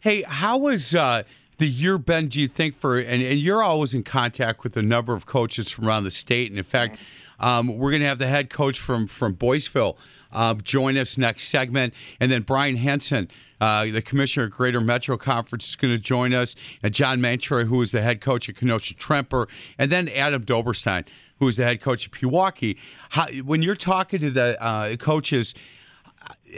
Hey, 0.00 0.22
how 0.22 0.58
was 0.58 0.94
uh, 0.94 1.22
the 1.58 1.68
year 1.68 1.98
been? 1.98 2.26
Do 2.26 2.40
you 2.40 2.48
think 2.48 2.74
for 2.74 2.98
and, 2.98 3.22
and 3.22 3.38
you're 3.38 3.62
always 3.62 3.94
in 3.94 4.02
contact 4.02 4.64
with 4.64 4.76
a 4.76 4.82
number 4.82 5.14
of 5.14 5.24
coaches 5.24 5.70
from 5.70 5.86
around 5.86 6.04
the 6.04 6.10
state, 6.10 6.50
and 6.50 6.58
in 6.58 6.64
fact. 6.64 6.94
Mm-hmm 6.94 7.02
um, 7.40 7.78
we're 7.78 7.90
going 7.90 8.02
to 8.02 8.08
have 8.08 8.18
the 8.18 8.26
head 8.26 8.50
coach 8.50 8.80
from 8.80 9.06
from 9.06 9.34
Boyceville 9.34 9.96
uh, 10.32 10.54
join 10.54 10.96
us 10.96 11.18
next 11.18 11.48
segment. 11.48 11.94
And 12.20 12.30
then 12.30 12.42
Brian 12.42 12.76
Henson, 12.76 13.30
uh, 13.60 13.86
the 13.86 14.02
commissioner 14.02 14.46
of 14.46 14.52
Greater 14.52 14.80
Metro 14.80 15.16
Conference, 15.16 15.68
is 15.68 15.76
going 15.76 15.92
to 15.94 15.98
join 15.98 16.32
us. 16.34 16.54
And 16.82 16.92
John 16.92 17.20
Mantroy, 17.20 17.66
who 17.66 17.80
is 17.82 17.92
the 17.92 18.02
head 18.02 18.20
coach 18.20 18.48
at 18.48 18.56
Kenosha 18.56 18.94
Tremper. 18.94 19.48
And 19.78 19.90
then 19.90 20.08
Adam 20.08 20.44
Doberstein, 20.44 21.06
who 21.38 21.48
is 21.48 21.56
the 21.56 21.64
head 21.64 21.80
coach 21.80 22.06
of 22.06 22.12
Pewaukee. 22.12 22.78
How, 23.10 23.26
when 23.44 23.62
you're 23.62 23.74
talking 23.74 24.20
to 24.20 24.30
the 24.30 24.62
uh, 24.62 24.96
coaches, 24.96 25.54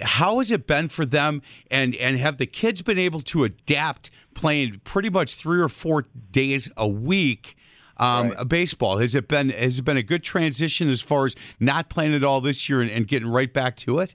how 0.03 0.39
has 0.39 0.51
it 0.51 0.67
been 0.67 0.89
for 0.89 1.05
them 1.05 1.43
and 1.71 1.95
and 1.97 2.19
have 2.19 2.39
the 2.39 2.47
kids 2.47 2.83
been 2.83 2.99
able 2.99 3.21
to 3.21 3.45
adapt 3.45 4.11
playing 4.35 4.81
pretty 4.85 5.11
much 5.11 5.35
three 5.35 5.61
or 5.61 5.69
four 5.69 6.07
days 6.31 6.71
a 6.77 6.89
week 6.89 7.57
um, 8.01 8.31
right. 8.31 8.49
baseball 8.49 8.99
has 8.99 9.15
it 9.15 9.29
been 9.29 9.51
has 9.51 9.79
it 9.79 9.83
been 9.83 9.97
a 9.97 10.03
good 10.03 10.23
transition 10.23 10.89
as 10.89 11.01
far 11.01 11.27
as 11.27 11.35
not 11.59 11.89
playing 11.89 12.15
at 12.15 12.25
all 12.25 12.41
this 12.41 12.69
year 12.69 12.81
and, 12.81 12.91
and 12.91 13.07
getting 13.07 13.31
right 13.31 13.53
back 13.53 13.77
to 13.77 14.01
it 14.01 14.15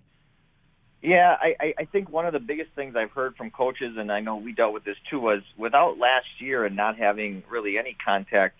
yeah 1.01 1.37
I, 1.39 1.73
I 1.77 1.85
think 1.85 2.09
one 2.09 2.25
of 2.25 2.33
the 2.33 2.39
biggest 2.39 2.71
things 2.71 2.95
i've 2.95 3.11
heard 3.11 3.35
from 3.35 3.51
coaches 3.51 3.95
and 3.97 4.11
i 4.11 4.19
know 4.19 4.35
we 4.37 4.51
dealt 4.51 4.73
with 4.73 4.83
this 4.83 4.97
too 5.09 5.19
was 5.19 5.41
without 5.57 5.97
last 5.97 6.27
year 6.39 6.65
and 6.65 6.75
not 6.75 6.97
having 6.97 7.43
really 7.49 7.77
any 7.77 7.95
contact 8.03 8.57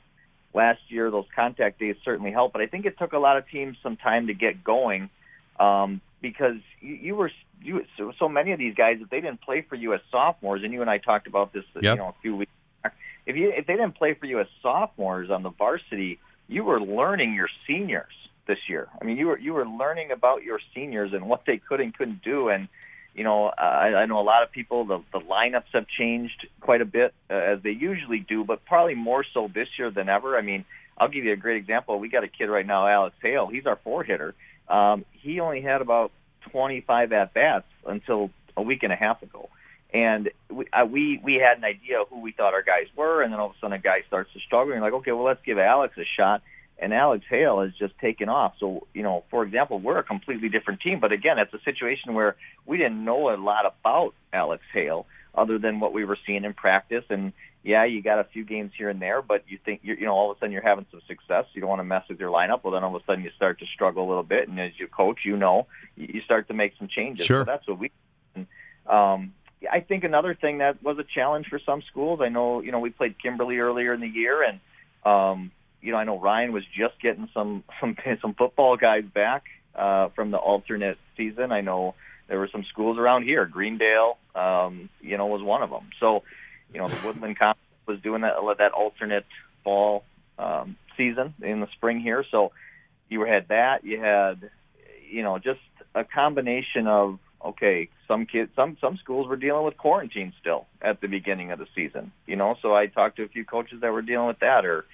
last 0.54 0.80
year 0.88 1.12
those 1.12 1.26
contact 1.36 1.80
days 1.80 1.96
certainly 2.06 2.32
helped 2.32 2.54
but 2.54 2.62
i 2.62 2.68
think 2.68 2.86
it 2.86 2.98
took 2.98 3.14
a 3.14 3.20
lot 3.20 3.38
of 3.38 3.50
teams 3.50 3.78
some 3.84 3.98
time 3.98 4.28
to 4.28 4.34
get 4.34 4.64
going 4.64 5.10
um, 5.60 6.02
because 6.22 6.58
you, 6.82 6.96
you 6.96 7.16
were 7.16 7.32
you 7.62 7.84
so, 7.98 8.12
so 8.20 8.30
many 8.30 8.52
of 8.52 8.60
these 8.60 8.76
guys 8.76 8.98
if 9.02 9.10
they 9.10 9.22
didn't 9.22 9.42
play 9.42 9.62
for 9.62 9.76
you 9.76 9.94
as 9.94 10.02
sophomores, 10.12 10.64
and 10.64 10.74
you 10.74 10.82
and 10.82 10.90
I 10.90 10.98
talked 10.98 11.28
about 11.28 11.54
this 11.54 11.64
yep. 11.76 11.84
you 11.84 11.96
know 11.96 12.10
a 12.10 12.16
few 12.22 12.36
weeks. 12.36 12.52
If 13.26 13.36
you 13.36 13.52
if 13.56 13.66
they 13.68 13.74
didn't 13.74 13.96
play 13.96 14.14
for 14.14 14.26
you 14.26 14.40
as 14.40 14.48
sophomores 14.62 15.30
on 15.30 15.44
the 15.44 15.50
varsity, 15.50 16.20
you 16.48 16.64
were 16.64 16.80
learning 16.80 17.34
your 17.34 17.50
seniors 17.68 18.14
this 18.48 18.60
year. 18.68 18.88
I 19.02 19.06
mean, 19.06 19.18
you 19.18 19.28
were 19.28 19.40
you 19.40 19.54
were 19.54 19.68
learning 19.68 20.12
about 20.12 20.44
your 20.44 20.60
seniors 20.74 21.14
and 21.14 21.28
what 21.28 21.44
they 21.46 21.58
could 21.58 21.82
and 21.82 21.96
couldn't 21.96 22.24
do, 22.24 22.50
and 22.50 22.68
you 23.14 23.24
know, 23.24 23.46
I, 23.46 23.94
I 23.96 24.06
know 24.06 24.20
a 24.20 24.24
lot 24.24 24.44
of 24.44 24.52
people. 24.52 24.86
The 24.86 25.02
the 25.12 25.20
lineups 25.20 25.72
have 25.74 25.88
changed 25.88 26.48
quite 26.62 26.82
a 26.82 26.86
bit 26.86 27.14
uh, 27.30 27.34
as 27.34 27.64
they 27.64 27.72
usually 27.72 28.20
do, 28.20 28.44
but 28.44 28.66
probably 28.66 28.96
more 28.96 29.26
so 29.34 29.50
this 29.54 29.70
year 29.80 29.90
than 29.90 30.10
ever. 30.10 30.38
I 30.38 30.42
mean, 30.42 30.66
I'll 30.98 31.08
give 31.08 31.24
you 31.24 31.34
a 31.34 31.38
great 31.38 31.58
example. 31.58 32.00
We 32.00 32.10
got 32.10 32.24
a 32.24 32.28
kid 32.28 32.46
right 32.46 32.66
now, 32.66 32.88
Alex 32.88 33.16
Hale. 33.22 33.48
He's 33.48 33.66
our 33.66 33.78
four 33.78 34.04
hitter 34.04 34.36
um, 34.68 35.06
he 35.12 35.40
only 35.40 35.62
had 35.62 35.82
about 35.82 36.12
25 36.52 37.14
at 37.14 37.34
bats 37.34 37.68
until 37.86 38.32
a 38.58 38.62
week 38.62 38.84
and 38.84 38.92
a 38.92 38.96
half 38.96 39.22
ago, 39.22 39.50
and 39.94 40.30
we, 40.50 40.66
uh, 40.74 40.86
we 40.86 41.20
we 41.24 41.36
had 41.36 41.58
an 41.58 41.64
idea 41.64 42.02
of 42.02 42.10
who 42.10 42.20
we 42.20 42.32
thought 42.32 42.54
our 42.54 42.64
guys 42.64 42.88
were, 42.96 43.22
and 43.22 43.32
then 43.32 43.40
all 43.40 43.50
of 43.50 43.56
a 43.56 43.60
sudden 43.60 43.74
a 43.74 43.80
guy 43.80 44.02
starts 44.08 44.32
to 44.34 44.40
struggle, 44.40 44.74
and 44.74 44.82
you're 44.82 44.92
like, 44.92 45.00
okay, 45.02 45.12
well 45.12 45.26
let's 45.26 45.42
give 45.46 45.58
Alex 45.58 45.98
a 45.98 46.06
shot. 46.18 46.42
And 46.78 46.94
Alex 46.94 47.24
Hale 47.30 47.62
has 47.62 47.72
just 47.80 47.98
taken 48.00 48.28
off. 48.28 48.56
So, 48.60 48.86
you 48.94 49.02
know, 49.02 49.24
for 49.32 49.44
example, 49.44 49.80
we're 49.80 49.98
a 49.98 50.04
completely 50.04 50.50
different 50.50 50.82
team. 50.82 51.00
But 51.00 51.14
again, 51.14 51.40
it's 51.40 51.54
a 51.54 51.62
situation 51.64 52.14
where 52.16 52.36
we 52.66 52.76
didn't 52.76 53.06
know 53.06 53.34
a 53.34 53.38
lot 53.38 53.66
about 53.66 54.14
Alex 54.34 54.62
Hale 54.74 55.08
other 55.34 55.58
than 55.58 55.80
what 55.80 55.94
we 55.94 56.04
were 56.04 56.18
seeing 56.26 56.44
in 56.44 56.54
practice. 56.54 57.06
And 57.10 57.32
yeah, 57.64 57.86
you 57.86 58.02
got 58.02 58.20
a 58.20 58.26
few 58.26 58.44
games 58.44 58.74
here 58.78 58.90
and 58.90 59.02
there, 59.02 59.22
but 59.22 59.46
you 59.48 59.58
think 59.64 59.82
you're, 59.84 59.98
you 59.98 60.06
know 60.06 60.12
all 60.12 60.32
of 60.32 60.38
a 60.38 60.40
sudden 60.40 60.52
you're 60.52 60.62
having 60.62 60.86
some 60.92 61.02
success. 61.08 61.46
You 61.54 61.62
don't 61.62 61.70
want 61.70 61.80
to 61.80 61.86
mess 61.86 62.04
with 62.10 62.20
your 62.20 62.30
lineup. 62.30 62.64
Well, 62.64 62.74
then 62.74 62.84
all 62.84 62.96
of 62.96 63.02
a 63.02 63.06
sudden 63.06 63.24
you 63.24 63.32
start 63.36 63.60
to 63.60 63.66
struggle 63.74 64.06
a 64.06 64.08
little 64.08 64.24
bit, 64.24 64.48
and 64.50 64.60
as 64.60 64.78
your 64.78 64.88
coach, 64.90 65.20
you 65.24 65.38
know, 65.38 65.68
you 65.96 66.22
start 66.22 66.48
to 66.50 66.54
make 66.54 66.74
some 66.78 66.88
changes. 66.88 67.26
Sure. 67.26 67.42
So 67.42 67.44
that's 67.46 67.68
what 67.68 67.80
we. 67.80 67.92
Um, 68.86 69.34
I 69.72 69.80
think 69.80 70.04
another 70.04 70.36
thing 70.36 70.60
that 70.60 70.84
was 70.84 70.98
a 71.00 71.04
challenge 71.04 71.48
for 71.48 71.60
some 71.66 71.82
schools. 71.90 72.20
I 72.22 72.30
know, 72.30 72.62
you 72.62 72.72
know, 72.72 72.80
we 72.80 72.90
played 72.90 73.16
Kimberly 73.22 73.58
earlier 73.58 73.94
in 73.94 74.02
the 74.02 74.08
year, 74.08 74.44
and 74.44 74.60
um, 75.06 75.52
you 75.82 75.92
know, 75.92 75.98
I 75.98 76.04
know 76.04 76.20
Ryan 76.20 76.52
was 76.52 76.64
just 76.66 77.02
getting 77.02 77.30
some 77.34 77.64
some 77.80 77.96
some 78.22 78.34
football 78.34 78.78
guys 78.78 79.04
back 79.04 79.44
uh, 79.76 80.10
from 80.10 80.32
the 80.32 80.38
alternate 80.38 80.98
season. 81.18 81.52
I 81.52 81.62
know 81.62 81.96
there 82.28 82.40
were 82.40 82.50
some 82.52 82.66
schools 82.72 82.98
around 82.98 83.24
here. 83.24 83.46
Greendale, 83.46 84.18
um, 84.36 84.90
you 85.02 85.18
know, 85.18 85.28
was 85.28 85.44
one 85.44 85.62
of 85.62 85.70
them. 85.70 85.90
So 86.00 86.24
you 86.74 86.80
know, 86.80 86.88
the 86.88 86.98
Woodland 87.06 87.38
Conference 87.40 87.60
was 87.88 88.00
doing 88.02 88.22
that 88.22 88.34
that 88.58 88.72
alternate 88.72 89.26
fall 89.64 90.04
um, 90.38 90.76
season 90.98 91.34
in 91.42 91.60
the 91.60 91.68
spring 91.76 92.00
here. 92.00 92.26
So 92.30 92.52
you 93.10 93.24
had 93.26 93.48
that. 93.50 93.84
You 93.84 94.00
had, 94.00 94.50
you 95.10 95.24
know, 95.24 95.38
just 95.40 95.60
a 95.94 96.04
combination 96.04 96.88
of 96.88 97.20
okay, 97.46 97.90
some 98.08 98.26
kids, 98.26 98.52
some 98.56 98.78
some 98.82 98.98
schools 98.98 99.28
were 99.28 99.36
dealing 99.36 99.66
with 99.66 99.78
quarantine 99.78 100.34
still 100.40 100.66
at 100.82 101.02
the 101.02 101.08
beginning 101.08 101.52
of 101.52 101.60
the 101.60 101.68
season. 101.76 102.12
You 102.26 102.36
know, 102.36 102.56
so 102.62 102.76
I 102.76 102.88
talked 102.88 103.18
to 103.18 103.24
a 103.24 103.28
few 103.28 103.46
coaches 103.46 103.82
that 103.82 103.92
were 103.92 104.02
dealing 104.02 104.28
with 104.28 104.40
that. 104.40 104.66
Or 104.66 104.86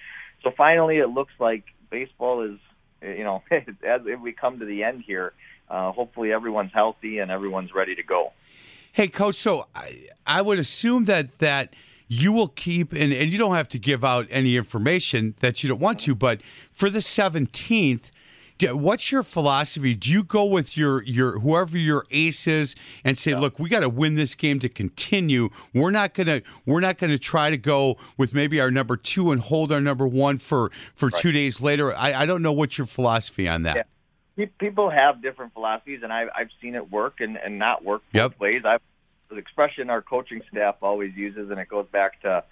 so 0.42 0.50
finally, 0.56 0.98
it 0.98 1.08
looks 1.08 1.32
like 1.38 1.64
baseball 1.90 2.42
is, 2.42 2.58
you 3.02 3.24
know, 3.24 3.42
as 3.50 4.02
if 4.06 4.20
we 4.20 4.32
come 4.32 4.58
to 4.58 4.64
the 4.64 4.84
end 4.84 5.04
here. 5.06 5.32
Uh, 5.68 5.90
hopefully, 5.92 6.32
everyone's 6.32 6.72
healthy 6.72 7.18
and 7.18 7.30
everyone's 7.30 7.74
ready 7.74 7.94
to 7.94 8.02
go. 8.02 8.32
Hey, 8.92 9.08
coach. 9.08 9.36
So 9.36 9.66
I, 9.74 10.06
I 10.26 10.42
would 10.42 10.58
assume 10.58 11.06
that 11.06 11.38
that 11.38 11.74
you 12.08 12.32
will 12.32 12.48
keep 12.48 12.92
and, 12.92 13.12
and 13.12 13.32
you 13.32 13.38
don't 13.38 13.54
have 13.54 13.68
to 13.70 13.78
give 13.78 14.04
out 14.04 14.26
any 14.30 14.56
information 14.56 15.34
that 15.40 15.62
you 15.62 15.70
don't 15.70 15.80
want 15.80 16.00
to, 16.00 16.14
but 16.14 16.42
for 16.72 16.90
the 16.90 17.00
seventeenth. 17.00 18.10
What's 18.62 19.10
your 19.10 19.22
philosophy? 19.22 19.94
Do 19.94 20.10
you 20.10 20.22
go 20.22 20.44
with 20.44 20.76
your 20.76 21.02
your 21.04 21.40
whoever 21.40 21.76
your 21.78 22.06
ace 22.10 22.46
is 22.46 22.74
and 23.04 23.16
say, 23.18 23.32
yeah. 23.32 23.38
"Look, 23.38 23.58
we 23.58 23.68
got 23.68 23.80
to 23.80 23.88
win 23.88 24.14
this 24.14 24.34
game 24.34 24.58
to 24.60 24.68
continue. 24.68 25.50
We're 25.74 25.90
not 25.90 26.14
gonna 26.14 26.42
we're 26.66 26.80
not 26.80 26.98
gonna 26.98 27.18
try 27.18 27.50
to 27.50 27.58
go 27.58 27.96
with 28.16 28.34
maybe 28.34 28.60
our 28.60 28.70
number 28.70 28.96
two 28.96 29.32
and 29.32 29.40
hold 29.40 29.72
our 29.72 29.80
number 29.80 30.06
one 30.06 30.38
for 30.38 30.70
for 30.94 31.06
right. 31.06 31.20
two 31.20 31.32
days 31.32 31.60
later." 31.60 31.94
I, 31.96 32.22
I 32.22 32.26
don't 32.26 32.42
know 32.42 32.52
what's 32.52 32.78
your 32.78 32.86
philosophy 32.86 33.48
on 33.48 33.62
that. 33.62 33.86
Yeah. 34.36 34.46
People 34.58 34.88
have 34.88 35.20
different 35.20 35.52
philosophies, 35.52 36.00
and 36.02 36.12
I've 36.12 36.28
I've 36.34 36.50
seen 36.60 36.74
it 36.74 36.90
work 36.90 37.20
and, 37.20 37.36
and 37.36 37.58
not 37.58 37.84
work 37.84 38.02
both 38.12 38.32
yep. 38.32 38.40
ways. 38.40 38.62
I've 38.64 38.80
the 39.32 39.38
expression 39.38 39.90
our 39.90 40.02
coaching 40.02 40.42
staff 40.50 40.76
always 40.82 41.14
uses, 41.14 41.50
and 41.50 41.58
it 41.58 41.68
goes 41.68 41.86
back 41.90 42.20
to, 42.22 42.44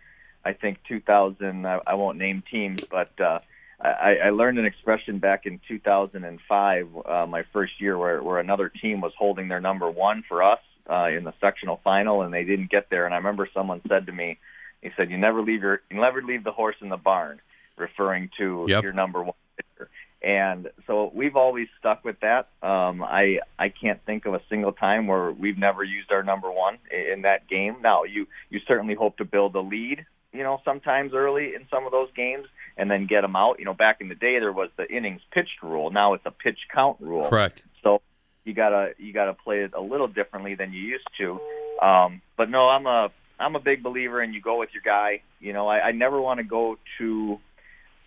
I 0.45 0.53
think 0.53 0.79
2000. 0.89 1.67
I, 1.67 1.81
I 1.87 1.95
won't 1.95 2.19
name 2.19 2.43
teams, 2.51 2.83
but 2.85 3.19
uh, 3.21 3.41
I, 3.81 4.17
I 4.27 4.31
learned 4.31 4.59
an 4.59 4.67
expression 4.67 5.19
back 5.19 5.47
in 5.47 5.61
2005, 5.67 6.89
uh, 7.07 7.27
my 7.27 7.45
first 7.53 7.81
year, 7.81 7.97
where 7.97 8.23
where 8.23 8.39
another 8.39 8.69
team 8.69 9.01
was 9.01 9.13
holding 9.19 9.49
their 9.49 9.61
number 9.61 9.89
one 9.91 10.23
for 10.29 10.43
us 10.43 10.61
uh, 10.89 11.07
in 11.07 11.25
the 11.25 11.33
sectional 11.41 11.81
final, 11.83 12.23
and 12.23 12.33
they 12.33 12.45
didn't 12.45 12.71
get 12.71 12.91
there. 12.91 13.07
And 13.07 13.15
I 13.15 13.19
remember 13.19 13.49
someone 13.55 13.81
said 13.89 14.07
to 14.07 14.13
me, 14.13 14.39
he 14.83 14.91
said, 14.97 15.11
"You 15.11 15.17
never 15.17 15.41
leave 15.41 15.63
your 15.63 15.81
you 15.91 16.01
never 16.01 16.23
leave 16.23 16.45
the 16.45 16.53
horse 16.53 16.77
in 16.83 16.91
the 16.91 16.99
barn," 16.99 17.41
referring 17.77 18.31
to 18.39 18.67
yep. 18.69 18.83
your 18.83 18.93
number 18.93 19.23
one 19.23 19.35
pitcher. 19.57 19.89
And 20.23 20.69
so 20.87 21.11
we've 21.15 21.37
always 21.37 21.69
stuck 21.79 22.05
with 22.05 22.21
that. 22.21 22.49
Um, 22.63 23.03
I 23.03 23.39
I 23.59 23.71
can't 23.71 24.05
think 24.05 24.27
of 24.27 24.35
a 24.35 24.43
single 24.51 24.73
time 24.73 25.07
where 25.07 25.33
we've 25.33 25.59
never 25.59 25.83
used 25.83 26.13
our 26.13 26.23
number 26.23 26.51
one 26.51 26.77
in 26.91 27.23
that 27.23 27.49
game. 27.49 27.77
Now 27.83 28.05
you 28.05 28.27
you 28.51 28.61
certainly 28.69 28.95
hope 28.95 29.17
to 29.19 29.25
build 29.25 29.55
a 29.55 29.61
lead, 29.61 30.05
you 30.33 30.43
know, 30.43 30.61
sometimes 30.65 31.15
early 31.15 31.55
in 31.55 31.67
some 31.71 31.87
of 31.87 31.93
those 31.93 32.09
games, 32.15 32.47
and 32.81 32.91
then 32.91 33.07
get 33.07 33.21
them 33.21 33.37
out. 33.37 33.59
You 33.59 33.67
know, 33.67 33.75
back 33.75 34.01
in 34.01 34.09
the 34.09 34.15
day 34.15 34.39
there 34.39 34.53
was 34.53 34.71
the 34.77 34.91
innings 34.91 35.21
pitched 35.33 35.63
rule. 35.63 35.91
Now 35.91 36.15
it's 36.15 36.25
a 36.25 36.31
pitch 36.31 36.59
count 36.75 36.97
rule. 36.99 37.29
Correct. 37.29 37.63
So 37.85 38.01
you 38.45 38.55
gotta 38.55 38.95
you 38.99 39.13
gotta 39.13 39.35
play 39.35 39.61
it 39.61 39.73
a 39.75 39.81
little 39.81 40.09
differently 40.09 40.55
than 40.55 40.73
you 40.73 40.81
used 40.81 41.09
to. 41.19 41.39
Um, 41.85 42.23
but 42.39 42.49
no, 42.49 42.69
I'm 42.69 42.87
a 42.87 43.11
I'm 43.39 43.55
a 43.55 43.61
big 43.61 43.83
believer 43.83 44.23
in 44.23 44.33
you 44.33 44.41
go 44.41 44.59
with 44.59 44.71
your 44.73 44.83
guy. 44.83 45.21
You 45.41 45.53
know, 45.53 45.69
I, 45.69 45.89
I 45.89 45.93
never 45.93 46.21
want 46.21 46.39
to 46.39 46.45
go 46.45 46.79
to 46.99 47.39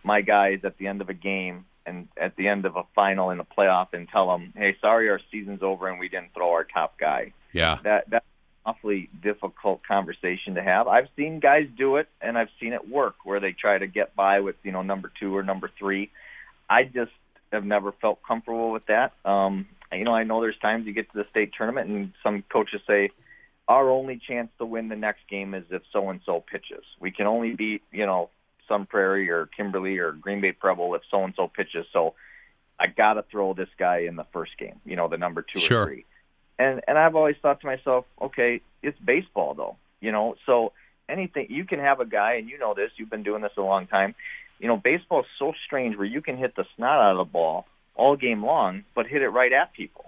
my 0.04 0.22
guys 0.22 0.60
at 0.64 0.78
the 0.78 0.88
end 0.88 1.02
of 1.02 1.10
a 1.10 1.14
game 1.14 1.66
and 1.86 2.08
at 2.20 2.36
the 2.36 2.48
end 2.48 2.66
of 2.66 2.76
a 2.76 2.84
final 2.96 3.30
in 3.30 3.40
a 3.40 3.46
playoff 3.46 3.94
and 3.94 4.10
tell 4.10 4.28
them, 4.28 4.54
"Hey, 4.56 4.76
sorry, 4.82 5.10
our 5.10 5.20
season's 5.32 5.62
over 5.62 5.88
and 5.88 6.00
we 6.00 6.10
didn't 6.10 6.34
throw 6.34 6.52
our 6.52 6.64
top 6.64 6.98
guy." 6.98 7.34
Yeah, 7.52 7.78
that 7.84 8.10
that's 8.10 8.26
an 8.26 8.33
awfully 8.66 9.10
difficult 9.22 9.82
conversation 9.86 10.56
to 10.56 10.64
have. 10.64 10.88
I've 10.88 11.08
seen 11.16 11.40
guys 11.40 11.68
do 11.78 11.98
it, 11.98 12.08
and 12.22 12.38
I've 12.38 12.50
seen 12.60 12.74
it 12.74 12.90
work 12.90 13.16
where 13.24 13.40
they 13.40 13.52
try 13.52 13.78
to 13.78 13.88
get 13.88 14.16
by 14.16 14.40
with 14.40 14.56
you 14.64 14.72
know 14.72 14.82
number 14.82 15.12
two 15.20 15.36
or 15.36 15.44
number 15.44 15.70
three. 15.78 16.10
I 16.70 16.84
just 16.84 17.12
have 17.52 17.66
never 17.66 17.92
felt 17.92 18.22
comfortable 18.24 18.72
with 18.72 18.86
that. 18.88 19.14
Um, 19.26 19.68
you 19.92 20.04
know, 20.04 20.14
I 20.14 20.24
know 20.24 20.42
there's 20.42 20.58
times 20.58 20.86
you 20.86 20.94
get 20.94 21.12
to 21.12 21.18
the 21.18 21.28
state 21.30 21.52
tournament 21.56 21.90
and 21.90 22.14
some 22.24 22.44
coaches 22.52 22.82
say, 22.88 23.12
our 23.68 23.90
only 23.90 24.20
chance 24.28 24.50
to 24.58 24.66
win 24.66 24.90
the 24.90 24.96
next 24.96 25.22
game 25.30 25.54
is 25.54 25.64
if 25.70 25.84
so 25.92 26.10
and 26.10 26.20
so 26.26 26.42
pitches. 26.42 26.84
We 27.00 27.12
can 27.12 27.28
only 27.28 27.54
beat, 27.54 27.84
you 27.92 28.06
know, 28.06 28.30
Sun 28.68 28.88
Prairie 28.88 29.30
or 29.30 29.46
Kimberly 29.46 30.00
or 30.00 30.12
Green 30.12 30.42
Bay 30.42 30.52
Preble 30.52 30.96
if 30.96 31.02
so 31.10 31.24
and 31.24 31.34
so 31.36 31.48
pitches. 31.48 31.86
So 31.94 32.16
I 32.80 32.88
got 32.88 33.14
to 33.14 33.24
throw 33.32 33.54
this 33.54 33.70
guy 33.78 34.00
in 34.00 34.16
the 34.16 34.26
first 34.34 34.58
game, 34.58 34.82
you 34.86 34.96
know, 34.96 35.08
the 35.08 35.18
number 35.18 35.42
two 35.44 35.60
sure. 35.60 35.84
or 35.84 35.86
three. 35.86 36.06
And 36.60 36.82
and 36.88 36.98
I've 36.98 37.16
always 37.16 37.36
thought 37.42 37.62
to 37.62 37.68
myself, 37.68 38.06
okay, 38.22 38.62
it's 38.82 38.98
baseball 39.00 39.54
though, 39.54 39.78
you 40.02 40.12
know. 40.12 40.36
So 40.46 40.74
anything 41.10 41.48
you 41.50 41.66
can 41.66 41.80
have 41.80 42.00
a 42.00 42.06
guy, 42.06 42.34
and 42.36 42.50
you 42.50 42.58
know 42.58 42.74
this, 42.74 42.92
you've 42.98 43.10
been 43.10 43.24
doing 43.24 43.42
this 43.42 43.52
a 43.58 43.62
long 43.62 43.88
time. 43.88 44.16
You 44.60 44.68
know, 44.68 44.78
baseball 44.78 45.22
is 45.22 45.26
so 45.40 45.54
strange 45.66 45.98
where 45.98 46.06
you 46.06 46.22
can 46.22 46.38
hit 46.38 46.56
the 46.56 46.66
snot 46.76 47.00
out 47.00 47.12
of 47.12 47.18
the 47.18 47.32
ball 47.32 47.66
all 47.96 48.16
game 48.16 48.44
long, 48.46 48.84
but 48.96 49.08
hit 49.08 49.22
it 49.22 49.30
right 49.30 49.52
at 49.52 49.74
people. 49.74 50.06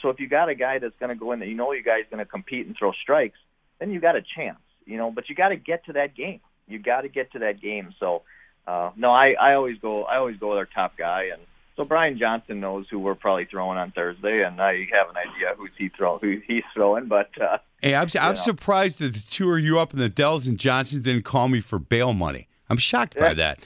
So 0.00 0.08
if 0.08 0.20
you 0.20 0.28
got 0.28 0.48
a 0.48 0.54
guy 0.54 0.78
that's 0.78 0.94
going 0.98 1.10
to 1.10 1.14
go 1.14 1.32
in 1.32 1.40
that 1.40 1.48
you 1.48 1.54
know 1.54 1.72
you 1.72 1.82
guys 1.82 2.04
going 2.10 2.24
to 2.24 2.30
compete 2.30 2.66
and 2.66 2.74
throw 2.76 2.92
strikes, 2.92 3.38
then 3.78 3.90
you 3.90 4.00
got 4.00 4.16
a 4.16 4.22
chance, 4.22 4.58
you 4.86 4.96
know. 4.96 5.10
But 5.10 5.28
you 5.28 5.34
got 5.34 5.50
to 5.50 5.56
get 5.56 5.84
to 5.86 5.92
that 5.94 6.14
game 6.14 6.40
you 6.66 6.78
got 6.78 7.02
to 7.02 7.08
get 7.08 7.32
to 7.32 7.40
that 7.40 7.60
game. 7.60 7.94
So, 8.00 8.22
uh, 8.66 8.90
no, 8.96 9.10
I, 9.10 9.34
I 9.40 9.54
always 9.54 9.78
go 9.78 10.04
I 10.04 10.16
always 10.16 10.38
go 10.38 10.50
with 10.50 10.58
our 10.58 10.66
top 10.66 10.96
guy, 10.96 11.30
and 11.32 11.42
So 11.76 11.84
Brian 11.84 12.18
Johnson 12.18 12.60
knows 12.60 12.86
who 12.90 12.98
we're 12.98 13.14
probably 13.14 13.46
throwing 13.46 13.78
on 13.78 13.92
Thursday, 13.92 14.42
and 14.44 14.60
I 14.60 14.86
have 14.92 15.08
an 15.08 15.16
idea 15.16 15.54
who's 15.56 15.70
he 15.78 15.88
throw 15.88 16.18
who 16.18 16.40
he's 16.46 16.64
throwing. 16.74 17.06
But 17.06 17.30
uh, 17.40 17.58
hey, 17.80 17.94
I'm, 17.94 18.08
I'm 18.20 18.34
know. 18.34 18.40
surprised 18.40 18.98
that 18.98 19.14
the 19.14 19.24
two 19.30 19.50
of 19.52 19.60
you 19.60 19.78
up 19.78 19.94
in 19.94 19.98
the 19.98 20.10
Dells 20.10 20.46
and 20.46 20.58
Johnson 20.58 21.00
didn't 21.00 21.24
call 21.24 21.48
me 21.48 21.60
for 21.60 21.78
bail 21.78 22.12
money. 22.12 22.48
I'm 22.68 22.76
shocked 22.76 23.18
by 23.18 23.34
that. 23.34 23.60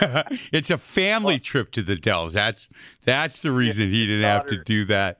it's 0.52 0.70
a 0.70 0.78
family 0.78 1.38
trip 1.38 1.70
to 1.72 1.82
the 1.82 1.96
Dells. 1.96 2.34
That's 2.34 2.68
that's 3.04 3.38
the 3.38 3.52
reason 3.52 3.90
he 3.90 4.06
didn't 4.06 4.24
have 4.24 4.46
to 4.46 4.62
do 4.62 4.84
that. 4.86 5.18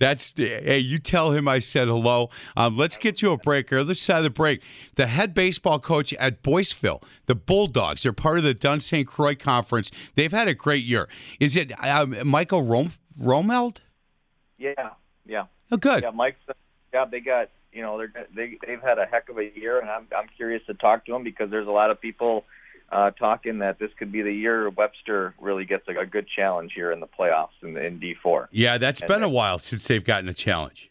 That's 0.00 0.32
hey, 0.34 0.78
you 0.78 0.98
tell 0.98 1.32
him 1.32 1.46
I 1.46 1.58
said 1.58 1.86
hello. 1.86 2.30
Um, 2.56 2.74
let's 2.76 2.96
get 2.96 3.18
to 3.18 3.32
a 3.32 3.36
break. 3.36 3.70
Other 3.70 3.94
side 3.94 4.18
of 4.18 4.24
the 4.24 4.30
break, 4.30 4.62
the 4.96 5.06
head 5.06 5.34
baseball 5.34 5.78
coach 5.78 6.14
at 6.14 6.42
Boyceville, 6.42 7.02
the 7.26 7.34
Bulldogs. 7.34 8.02
They're 8.02 8.14
part 8.14 8.38
of 8.38 8.44
the 8.44 8.54
Dunn 8.54 8.80
St. 8.80 9.06
Croix 9.06 9.34
Conference. 9.34 9.90
They've 10.14 10.32
had 10.32 10.48
a 10.48 10.54
great 10.54 10.84
year. 10.84 11.06
Is 11.38 11.54
it 11.54 11.72
um, 11.84 12.16
Michael 12.26 12.62
Rom- 12.62 12.92
Romheld? 13.20 13.78
Yeah, 14.58 14.72
yeah. 15.26 15.44
Oh, 15.70 15.76
good. 15.76 16.02
Yeah, 16.02 16.10
Mike. 16.10 16.36
Yeah, 16.94 17.04
they 17.04 17.20
got 17.20 17.50
you 17.70 17.82
know 17.82 17.98
they're 17.98 18.26
they 18.34 18.56
they've 18.66 18.80
had 18.80 18.98
a 18.98 19.04
heck 19.04 19.28
of 19.28 19.36
a 19.36 19.50
year, 19.54 19.80
and 19.80 19.90
I'm 19.90 20.06
I'm 20.16 20.28
curious 20.34 20.62
to 20.66 20.74
talk 20.74 21.04
to 21.06 21.12
them 21.12 21.24
because 21.24 21.50
there's 21.50 21.68
a 21.68 21.72
lot 21.72 21.90
of 21.90 22.00
people 22.00 22.46
uh, 22.90 23.10
talking 23.12 23.58
that 23.58 23.78
this 23.78 23.90
could 23.98 24.10
be 24.10 24.22
the 24.22 24.32
year 24.32 24.68
Webster 24.70 25.34
really 25.40 25.64
gets 25.64 25.86
a, 25.88 26.00
a 26.00 26.06
good 26.06 26.26
challenge 26.34 26.72
here 26.74 26.92
in 26.92 27.00
the 27.00 27.06
playoffs 27.06 27.48
in, 27.62 27.76
in 27.76 28.00
D4. 28.00 28.48
Yeah, 28.50 28.78
that's 28.78 29.00
and 29.00 29.08
been 29.08 29.22
a 29.22 29.28
while 29.28 29.58
since 29.58 29.86
they've 29.86 30.04
gotten 30.04 30.28
a 30.28 30.34
challenge. 30.34 30.90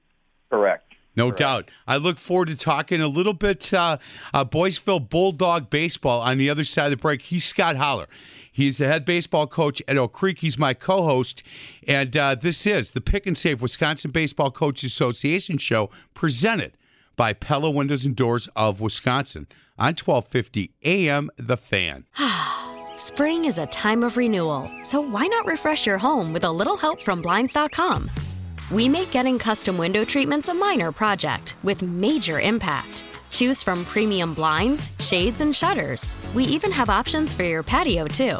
Correct. 0.49 0.93
No 1.15 1.27
Correct. 1.27 1.39
doubt. 1.39 1.71
I 1.87 1.97
look 1.97 2.17
forward 2.17 2.47
to 2.47 2.55
talking 2.55 3.01
a 3.01 3.07
little 3.07 3.33
bit 3.33 3.73
uh, 3.73 3.97
uh, 4.33 4.45
Boyceville 4.45 5.09
Bulldog 5.09 5.69
baseball 5.69 6.21
on 6.21 6.37
the 6.37 6.49
other 6.49 6.63
side 6.63 6.85
of 6.85 6.91
the 6.91 6.97
break. 6.97 7.23
He's 7.23 7.43
Scott 7.43 7.75
Holler. 7.75 8.07
He's 8.51 8.77
the 8.77 8.87
head 8.87 9.05
baseball 9.05 9.47
coach 9.47 9.81
at 9.87 9.97
Oak 9.97 10.13
Creek. 10.13 10.39
He's 10.39 10.57
my 10.57 10.73
co 10.73 11.03
host. 11.03 11.43
And 11.87 12.15
uh, 12.15 12.35
this 12.35 12.65
is 12.65 12.91
the 12.91 13.01
Pick 13.01 13.25
and 13.25 13.37
Save 13.37 13.61
Wisconsin 13.61 14.11
Baseball 14.11 14.51
Coaches 14.51 14.91
Association 14.91 15.57
show 15.57 15.89
presented 16.13 16.73
by 17.19 17.33
Pella 17.33 17.69
Windows 17.69 18.05
and 18.05 18.15
Doors 18.15 18.47
of 18.55 18.79
Wisconsin 18.79 19.45
on 19.77 19.93
1250 19.93 20.71
AM 20.85 21.29
The 21.35 21.57
Fan. 21.57 22.05
Spring 22.95 23.43
is 23.43 23.57
a 23.57 23.65
time 23.67 24.03
of 24.03 24.15
renewal, 24.15 24.71
so 24.83 25.01
why 25.01 25.27
not 25.27 25.45
refresh 25.45 25.85
your 25.85 25.97
home 25.97 26.31
with 26.31 26.45
a 26.45 26.51
little 26.51 26.77
help 26.77 27.01
from 27.01 27.21
Blinds.com? 27.21 28.09
We 28.71 28.87
make 28.87 29.11
getting 29.11 29.37
custom 29.37 29.77
window 29.77 30.05
treatments 30.05 30.47
a 30.47 30.53
minor 30.53 30.93
project 30.93 31.57
with 31.61 31.81
major 31.81 32.39
impact. 32.39 33.03
Choose 33.31 33.61
from 33.61 33.83
premium 33.83 34.33
blinds, 34.33 34.91
shades, 34.99 35.41
and 35.41 35.53
shutters. 35.53 36.15
We 36.33 36.45
even 36.45 36.71
have 36.71 36.89
options 36.89 37.33
for 37.33 37.43
your 37.43 37.63
patio, 37.63 38.07
too. 38.07 38.39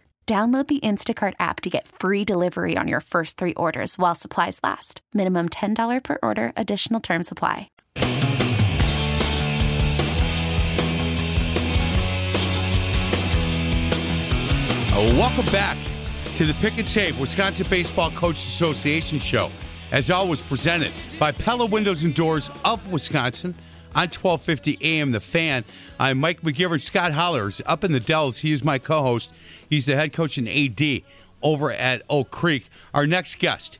Download 0.27 0.67
the 0.67 0.79
Instacart 0.79 1.33
app 1.39 1.59
to 1.61 1.69
get 1.69 1.87
free 1.87 2.23
delivery 2.23 2.77
on 2.77 2.87
your 2.87 3.01
first 3.01 3.37
three 3.37 3.53
orders 3.55 3.97
while 3.97 4.15
supplies 4.15 4.59
last. 4.63 5.01
Minimum 5.13 5.49
$10 5.49 6.03
per 6.03 6.19
order, 6.23 6.53
additional 6.55 7.01
term 7.01 7.23
supply. 7.23 7.69
Uh, 14.93 15.15
welcome 15.17 15.45
back 15.47 15.77
to 16.35 16.45
the 16.45 16.53
Pick 16.61 16.77
and 16.77 16.87
Save 16.87 17.19
Wisconsin 17.19 17.65
Baseball 17.69 18.11
Coaches 18.11 18.43
Association 18.43 19.19
show. 19.19 19.49
As 19.91 20.11
always, 20.11 20.41
presented 20.41 20.91
by 21.19 21.31
Pella 21.31 21.65
Windows 21.65 22.03
and 22.03 22.13
Doors 22.13 22.49
of 22.63 22.91
Wisconsin 22.91 23.55
on 23.95 24.07
1250 24.09 24.77
AM 24.81 25.11
The 25.11 25.19
Fan. 25.19 25.63
I'm 26.01 26.19
Mike 26.19 26.41
McGivern. 26.41 26.81
Scott 26.81 27.11
Hollers 27.11 27.61
up 27.67 27.83
in 27.83 27.91
the 27.91 27.99
Dells. 27.99 28.39
He 28.39 28.51
is 28.51 28.63
my 28.63 28.79
co 28.79 29.03
host. 29.03 29.31
He's 29.69 29.85
the 29.85 29.95
head 29.95 30.13
coach 30.13 30.35
and 30.35 30.49
AD 30.49 31.03
over 31.43 31.71
at 31.71 32.01
Oak 32.09 32.31
Creek. 32.31 32.71
Our 32.91 33.05
next 33.05 33.37
guest, 33.37 33.77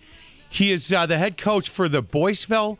he 0.47 0.71
is 0.71 0.93
uh, 0.93 1.07
the 1.07 1.17
head 1.17 1.35
coach 1.35 1.67
for 1.67 1.89
the 1.89 2.03
Boyceville 2.03 2.77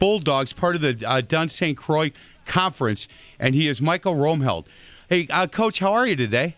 Bulldogs, 0.00 0.52
part 0.52 0.74
of 0.74 0.80
the 0.80 1.08
uh, 1.08 1.20
Dunn 1.20 1.48
St. 1.48 1.78
Croix 1.78 2.10
Conference, 2.46 3.06
and 3.38 3.54
he 3.54 3.68
is 3.68 3.80
Michael 3.80 4.16
Romheld. 4.16 4.66
Hey, 5.08 5.28
uh, 5.30 5.46
Coach, 5.46 5.78
how 5.78 5.92
are 5.92 6.08
you 6.08 6.16
today? 6.16 6.56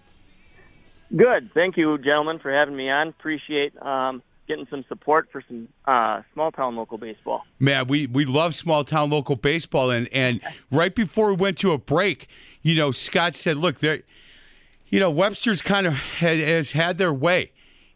Good. 1.15 1.51
Thank 1.53 1.77
you, 1.77 1.99
gentlemen, 1.99 2.39
for 2.39 2.51
having 2.51 2.75
me 2.75 2.89
on. 2.89 3.09
Appreciate 3.09 3.77
um, 3.83 4.23
getting 4.49 4.67
some 4.71 4.85
support 4.89 5.29
for 5.33 5.43
some 5.47 5.69
uh, 5.87 6.23
small 6.35 6.51
town 6.51 6.77
local 6.77 6.99
baseball. 6.99 7.45
Man, 7.59 7.87
we, 7.87 8.07
we 8.07 8.25
love 8.25 8.55
small 8.55 8.85
town 8.85 9.11
local 9.11 9.37
baseball, 9.37 9.91
and, 9.91 10.09
and 10.13 10.41
right 10.71 10.95
before 10.95 11.29
we 11.29 11.37
went 11.37 11.59
to 11.59 11.73
a 11.73 11.79
break, 11.79 12.29
you 12.63 12.75
know, 12.75 12.91
Scott 12.91 13.35
said, 13.35 13.57
"Look, 13.57 13.79
there, 13.79 14.03
you 14.89 15.01
know, 15.01 15.11
Webster's 15.11 15.63
kind 15.63 15.87
of 15.87 15.95
had, 15.95 16.39
has 16.39 16.73
had 16.73 16.99
their 16.99 17.13
way 17.13 17.53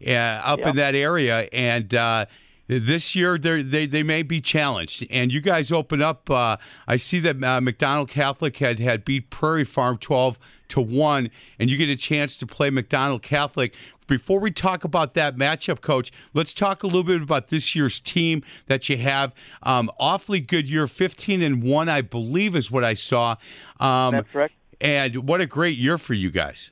uh, 0.07 0.11
up 0.13 0.61
Yeah. 0.61 0.71
in 0.71 0.77
that 0.77 0.95
area, 0.95 1.49
and." 1.53 1.95
Uh, 1.95 2.27
this 2.69 3.15
year, 3.15 3.39
they're- 3.39 3.63
they 3.63 3.87
they 3.87 4.03
may 4.03 4.23
be 4.23 4.41
challenged, 4.41 5.07
and 5.11 5.33
you 5.33 5.41
guys 5.41 5.71
open 5.71 6.03
up. 6.03 6.29
Uh, 6.31 6.57
I 6.89 6.97
see 6.97 7.19
that 7.21 7.37
uh, 7.37 7.61
McDonell 7.61 8.09
Catholic 8.09 8.57
had 8.59 8.79
had 8.79 9.05
beat 9.05 9.31
Prairie 9.31 9.65
Farm 9.65 9.99
twelve 9.99 10.39
to 10.69 10.81
one, 10.81 11.31
and 11.59 11.71
you 11.71 11.77
get 11.77 11.89
a 11.89 11.97
chance 11.97 12.37
to 12.39 12.47
play 12.47 12.71
McDonell 12.71 13.23
Catholic. 13.23 13.75
Before 14.09 14.39
we 14.39 14.51
talk 14.53 14.85
about 14.85 15.15
that 15.15 15.37
matchup, 15.37 15.81
Coach, 15.81 16.13
let's 16.33 16.55
talk 16.55 16.83
a 16.83 16.87
little 16.87 17.03
bit 17.05 17.23
about 17.23 17.49
this 17.49 17.75
year's 17.75 17.99
team 18.01 18.45
that 18.67 18.89
you 18.89 18.97
have. 18.99 19.33
Um, 19.65 19.91
awfully 19.99 20.41
good 20.41 20.69
year, 20.69 20.87
fifteen 20.87 21.43
and 21.43 21.63
one, 21.63 21.89
I 21.89 22.03
believe, 22.03 22.55
is 22.57 22.71
what 22.71 22.85
I 22.85 22.95
saw. 22.95 23.37
Um, 23.81 24.15
That's 24.15 24.31
correct. 24.31 24.55
And 24.81 25.29
what 25.29 25.41
a 25.41 25.47
great 25.47 25.79
year 25.79 25.99
for 25.99 26.15
you 26.15 26.31
guys. 26.31 26.71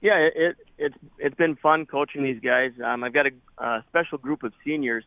Yeah, 0.00 0.18
it, 0.18 0.32
it 0.36 0.56
it's 0.78 0.96
it's 1.18 1.36
been 1.36 1.56
fun 1.56 1.86
coaching 1.86 2.22
these 2.22 2.40
guys. 2.40 2.72
Um, 2.84 3.04
I've 3.04 3.12
got 3.12 3.26
a, 3.26 3.64
a 3.64 3.84
special 3.88 4.18
group 4.18 4.42
of 4.42 4.52
seniors 4.64 5.04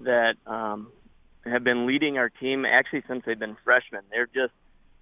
that 0.00 0.34
um, 0.46 0.92
have 1.44 1.64
been 1.64 1.86
leading 1.86 2.18
our 2.18 2.28
team 2.28 2.64
actually 2.64 3.02
since 3.08 3.22
they've 3.26 3.38
been 3.38 3.56
freshmen. 3.64 4.02
They're 4.10 4.26
just 4.26 4.52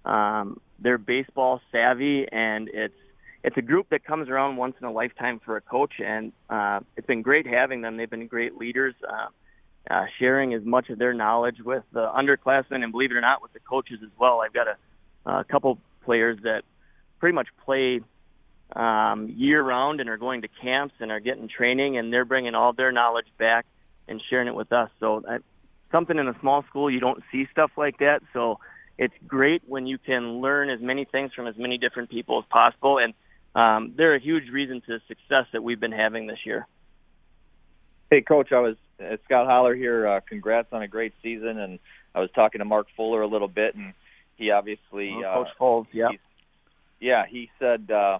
um, 0.05 0.59
they're 0.79 0.97
baseball 0.97 1.61
savvy, 1.71 2.27
and 2.31 2.69
it's 2.69 2.95
it's 3.43 3.57
a 3.57 3.61
group 3.61 3.89
that 3.89 4.03
comes 4.03 4.29
around 4.29 4.57
once 4.57 4.75
in 4.79 4.87
a 4.87 4.91
lifetime 4.91 5.39
for 5.43 5.57
a 5.57 5.61
coach, 5.61 5.93
and 5.99 6.31
uh, 6.49 6.79
it's 6.95 7.07
been 7.07 7.21
great 7.21 7.45
having 7.45 7.81
them. 7.81 7.97
They've 7.97 8.09
been 8.09 8.27
great 8.27 8.57
leaders, 8.57 8.95
uh, 9.07 9.27
uh, 9.93 10.05
sharing 10.17 10.53
as 10.53 10.63
much 10.63 10.89
of 10.89 10.97
their 10.97 11.13
knowledge 11.13 11.57
with 11.63 11.83
the 11.91 12.07
underclassmen, 12.07 12.83
and 12.83 12.91
believe 12.91 13.11
it 13.11 13.15
or 13.15 13.21
not, 13.21 13.41
with 13.41 13.53
the 13.53 13.59
coaches 13.59 13.99
as 14.03 14.09
well. 14.17 14.41
I've 14.41 14.53
got 14.53 14.67
a, 14.67 15.29
a 15.29 15.43
couple 15.43 15.77
players 16.03 16.39
that 16.43 16.63
pretty 17.19 17.35
much 17.35 17.47
play 17.65 18.01
um, 18.75 19.29
year 19.35 19.61
round 19.63 19.99
and 20.01 20.09
are 20.09 20.17
going 20.17 20.41
to 20.41 20.47
camps 20.47 20.95
and 20.99 21.11
are 21.11 21.19
getting 21.19 21.47
training, 21.47 21.97
and 21.97 22.11
they're 22.11 22.25
bringing 22.25 22.55
all 22.55 22.73
their 22.73 22.91
knowledge 22.91 23.27
back 23.37 23.65
and 24.07 24.21
sharing 24.29 24.47
it 24.47 24.55
with 24.55 24.71
us. 24.71 24.89
So 24.99 25.23
I, 25.27 25.37
something 25.91 26.17
in 26.17 26.27
a 26.27 26.39
small 26.39 26.63
school 26.69 26.91
you 26.91 26.99
don't 26.99 27.23
see 27.31 27.47
stuff 27.51 27.71
like 27.77 27.99
that. 27.99 28.21
So 28.33 28.59
it's 28.97 29.13
great 29.27 29.63
when 29.65 29.87
you 29.87 29.97
can 29.97 30.41
learn 30.41 30.69
as 30.69 30.81
many 30.81 31.05
things 31.05 31.33
from 31.33 31.47
as 31.47 31.55
many 31.57 31.77
different 31.77 32.09
people 32.09 32.39
as 32.39 32.45
possible, 32.49 32.99
and 32.99 33.13
um, 33.55 33.93
they're 33.95 34.15
a 34.15 34.19
huge 34.19 34.49
reason 34.49 34.81
to 34.87 34.99
success 35.07 35.45
that 35.53 35.63
we've 35.63 35.79
been 35.79 35.91
having 35.91 36.27
this 36.27 36.39
year. 36.45 36.67
Hey, 38.11 38.21
coach, 38.21 38.51
I 38.51 38.59
was 38.59 38.75
Uh, 38.99 39.17
Scott 39.25 39.45
Holler 39.47 39.75
here. 39.75 40.07
Uh, 40.07 40.19
congrats 40.21 40.69
on 40.71 40.81
a 40.81 40.87
great 40.87 41.13
season. 41.21 41.59
And 41.59 41.79
I 42.13 42.19
was 42.19 42.29
talking 42.31 42.59
to 42.59 42.65
Mark 42.65 42.87
Fuller 42.95 43.21
a 43.21 43.27
little 43.27 43.47
bit, 43.47 43.75
and 43.75 43.93
he 44.37 44.51
obviously 44.51 45.11
oh, 45.13 45.21
Coach 45.33 45.47
uh, 45.47 45.61
Foles, 45.61 45.87
yeah, 45.91 46.09
yeah, 46.99 47.25
he 47.27 47.49
said 47.59 47.91
uh, 47.91 48.19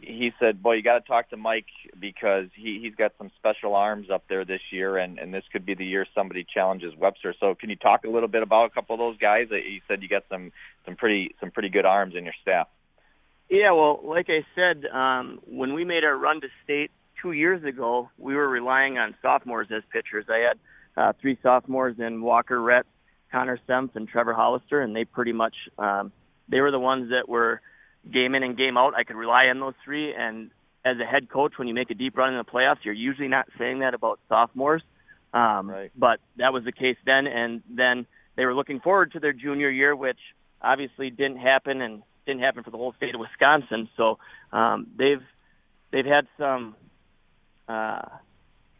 he 0.00 0.32
said, 0.38 0.62
"Boy, 0.62 0.74
you 0.74 0.82
got 0.82 0.98
to 0.98 1.06
talk 1.06 1.30
to 1.30 1.36
Mike 1.36 1.66
because 1.98 2.46
he 2.54 2.78
he's 2.80 2.94
got 2.94 3.12
some 3.18 3.30
special 3.36 3.74
arms 3.74 4.08
up 4.10 4.24
there 4.28 4.44
this 4.44 4.60
year, 4.70 4.96
and 4.96 5.18
and 5.18 5.34
this 5.34 5.44
could 5.52 5.66
be 5.66 5.74
the 5.74 5.84
year 5.84 6.06
somebody 6.14 6.44
challenges 6.44 6.94
Webster." 6.96 7.34
So, 7.38 7.54
can 7.54 7.70
you 7.70 7.76
talk 7.76 8.04
a 8.04 8.10
little 8.10 8.28
bit 8.28 8.42
about 8.42 8.66
a 8.66 8.70
couple 8.70 8.94
of 8.94 9.00
those 9.00 9.18
guys? 9.18 9.48
He 9.50 9.82
said 9.88 10.02
you 10.02 10.08
got 10.08 10.24
some 10.28 10.52
some 10.84 10.96
pretty 10.96 11.34
some 11.40 11.50
pretty 11.50 11.68
good 11.68 11.84
arms 11.84 12.14
in 12.16 12.24
your 12.24 12.34
staff. 12.42 12.68
Yeah, 13.50 13.72
well, 13.72 14.00
like 14.04 14.28
I 14.28 14.44
said, 14.54 14.84
um, 14.86 15.40
when 15.46 15.72
we 15.72 15.84
made 15.84 16.04
our 16.04 16.16
run 16.16 16.40
to 16.42 16.48
state 16.64 16.90
two 17.22 17.32
years 17.32 17.64
ago, 17.64 18.10
we 18.18 18.34
were 18.34 18.48
relying 18.48 18.98
on 18.98 19.14
sophomores 19.22 19.68
as 19.74 19.82
pitchers. 19.90 20.26
I 20.28 20.48
had 20.48 20.58
uh, 20.96 21.12
three 21.20 21.38
sophomores 21.42 21.96
in 21.98 22.20
Walker 22.20 22.60
Retz, 22.60 22.88
Connor 23.32 23.58
Semp, 23.68 23.96
and 23.96 24.06
Trevor 24.06 24.34
Hollister, 24.34 24.82
and 24.82 24.94
they 24.94 25.04
pretty 25.04 25.32
much 25.32 25.54
um, 25.78 26.12
they 26.48 26.60
were 26.60 26.70
the 26.70 26.78
ones 26.78 27.10
that 27.10 27.28
were 27.28 27.60
game 28.12 28.34
in 28.34 28.42
and 28.42 28.56
game 28.56 28.76
out. 28.76 28.94
I 28.94 29.04
could 29.04 29.16
rely 29.16 29.46
on 29.46 29.60
those 29.60 29.74
three. 29.84 30.14
And 30.14 30.50
as 30.84 30.96
a 31.00 31.04
head 31.04 31.28
coach, 31.28 31.52
when 31.56 31.68
you 31.68 31.74
make 31.74 31.90
a 31.90 31.94
deep 31.94 32.16
run 32.16 32.32
in 32.32 32.38
the 32.38 32.44
playoffs, 32.44 32.84
you're 32.84 32.94
usually 32.94 33.28
not 33.28 33.46
saying 33.58 33.80
that 33.80 33.94
about 33.94 34.20
sophomores. 34.28 34.82
Um, 35.32 35.70
right. 35.70 35.90
But 35.96 36.20
that 36.36 36.52
was 36.52 36.64
the 36.64 36.72
case 36.72 36.96
then. 37.04 37.26
And 37.26 37.62
then 37.68 38.06
they 38.36 38.44
were 38.44 38.54
looking 38.54 38.80
forward 38.80 39.12
to 39.12 39.20
their 39.20 39.32
junior 39.32 39.70
year, 39.70 39.94
which 39.94 40.18
obviously 40.62 41.10
didn't 41.10 41.38
happen 41.38 41.82
and 41.82 42.02
didn't 42.26 42.42
happen 42.42 42.62
for 42.62 42.70
the 42.70 42.76
whole 42.76 42.94
state 42.96 43.14
of 43.14 43.20
Wisconsin. 43.20 43.88
So 43.96 44.18
um, 44.52 44.86
they've 44.96 45.22
they've 45.92 46.06
had 46.06 46.26
some, 46.38 46.74
uh, 47.68 48.02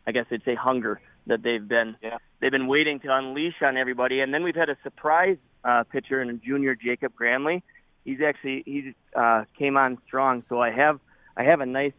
I 0.07 0.12
guess 0.12 0.27
I'd 0.31 0.45
say 0.45 0.55
hunger 0.55 1.01
that 1.27 1.43
they've 1.43 1.67
been 1.67 1.97
yeah. 2.03 2.19
they've 2.41 2.51
been 2.51 2.69
waiting 2.69 3.01
to 3.01 3.14
unleash 3.14 3.61
on 3.62 3.77
everybody. 3.77 4.21
And 4.21 4.33
then 4.33 4.43
we've 4.43 4.55
had 4.55 4.69
a 4.69 4.77
surprise 4.83 5.38
uh, 5.64 5.85
pitcher 5.85 6.23
in 6.23 6.31
a 6.31 6.35
junior, 6.35 6.75
Jacob 6.75 7.14
Granley 7.14 7.62
he's 8.09 8.21
actually 8.27 8.62
he 8.64 8.94
uh, 9.14 9.44
came 9.59 9.77
on 9.77 9.99
strong. 10.07 10.42
So 10.49 10.61
I 10.61 10.71
have 10.71 10.99
I 11.37 11.44
have 11.44 11.61
a 11.61 11.66
nice 11.66 11.92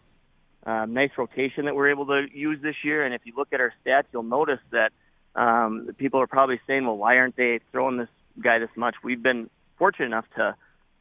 uh, 0.65 0.86
nice 0.86 1.12
rotation 1.17 1.65
that 1.65 1.76
we're 1.76 1.91
able 1.91 2.08
to 2.08 2.26
use 2.34 2.60
this 2.62 2.76
year. 2.84 3.06
And 3.06 3.13
if 3.13 3.22
you 3.26 3.34
look 3.38 3.50
at 3.54 3.62
our 3.62 3.74
stats, 3.86 4.06
you'll 4.12 4.24
notice 4.24 4.60
that 4.72 4.91
um, 5.36 5.89
people 5.98 6.19
are 6.19 6.28
probably 6.28 6.60
saying, 6.67 6.86
well, 6.86 6.98
why 6.98 7.17
aren't 7.17 7.38
they 7.38 7.60
throwing 7.72 7.98
this 7.98 8.10
guy 8.43 8.60
this 8.60 8.69
much? 8.76 8.95
We've 9.04 9.22
been 9.22 9.50
fortunate 9.78 10.08
enough 10.08 10.26
to 10.36 10.56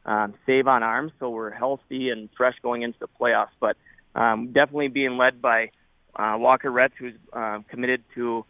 um, 0.04 0.34
save 0.46 0.68
on 0.68 0.82
arms, 0.82 1.12
so 1.18 1.30
we're 1.30 1.50
healthy 1.50 2.10
and 2.10 2.28
fresh 2.36 2.54
going 2.62 2.82
into 2.82 2.98
the 3.00 3.08
playoffs. 3.20 3.56
But 3.58 3.76
um, 4.14 4.48
definitely 4.52 4.88
being 4.88 5.16
led 5.16 5.40
by 5.42 5.70
uh, 6.14 6.36
Walker 6.38 6.70
Retz, 6.70 6.94
who's 6.98 7.14
uh, 7.32 7.60
committed 7.70 8.04
to 8.14 8.44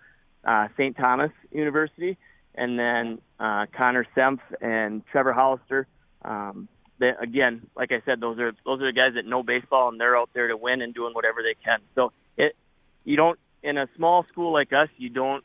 uh, 0.45 0.69
St. 0.77 0.97
Thomas 0.97 1.31
University, 1.53 2.19
and 2.55 2.79
then 2.79 3.19
uh, 3.41 3.67
Connor 3.77 4.07
Semp 4.17 4.41
and 4.61 5.03
Trevor 5.07 5.33
Hollister 5.33 5.87
um, 6.23 6.69
they, 6.99 7.13
again, 7.21 7.67
like 7.77 7.93
I 7.93 8.03
said, 8.05 8.21
those 8.21 8.39
are 8.39 8.53
those 8.65 8.81
are 8.83 8.87
the 8.87 8.93
guys 8.93 9.15
that 9.15 9.25
know 9.25 9.43
baseball 9.43 9.89
and 9.89 10.01
they're 10.01 10.17
out 10.17 10.31
there 10.35 10.49
to 10.49 10.57
win 10.57 10.83
and 10.83 10.95
doing 10.95 11.15
whatever 11.15 11.43
they 11.43 11.55
can. 11.65 11.79
So 11.95 12.13
it 12.37 12.57
you 13.05 13.17
don't 13.17 13.39
in 13.63 13.79
a 13.79 13.89
small 13.97 14.25
school 14.31 14.53
like 14.53 14.73
us, 14.73 14.89
you 14.97 15.09
don't 15.09 15.45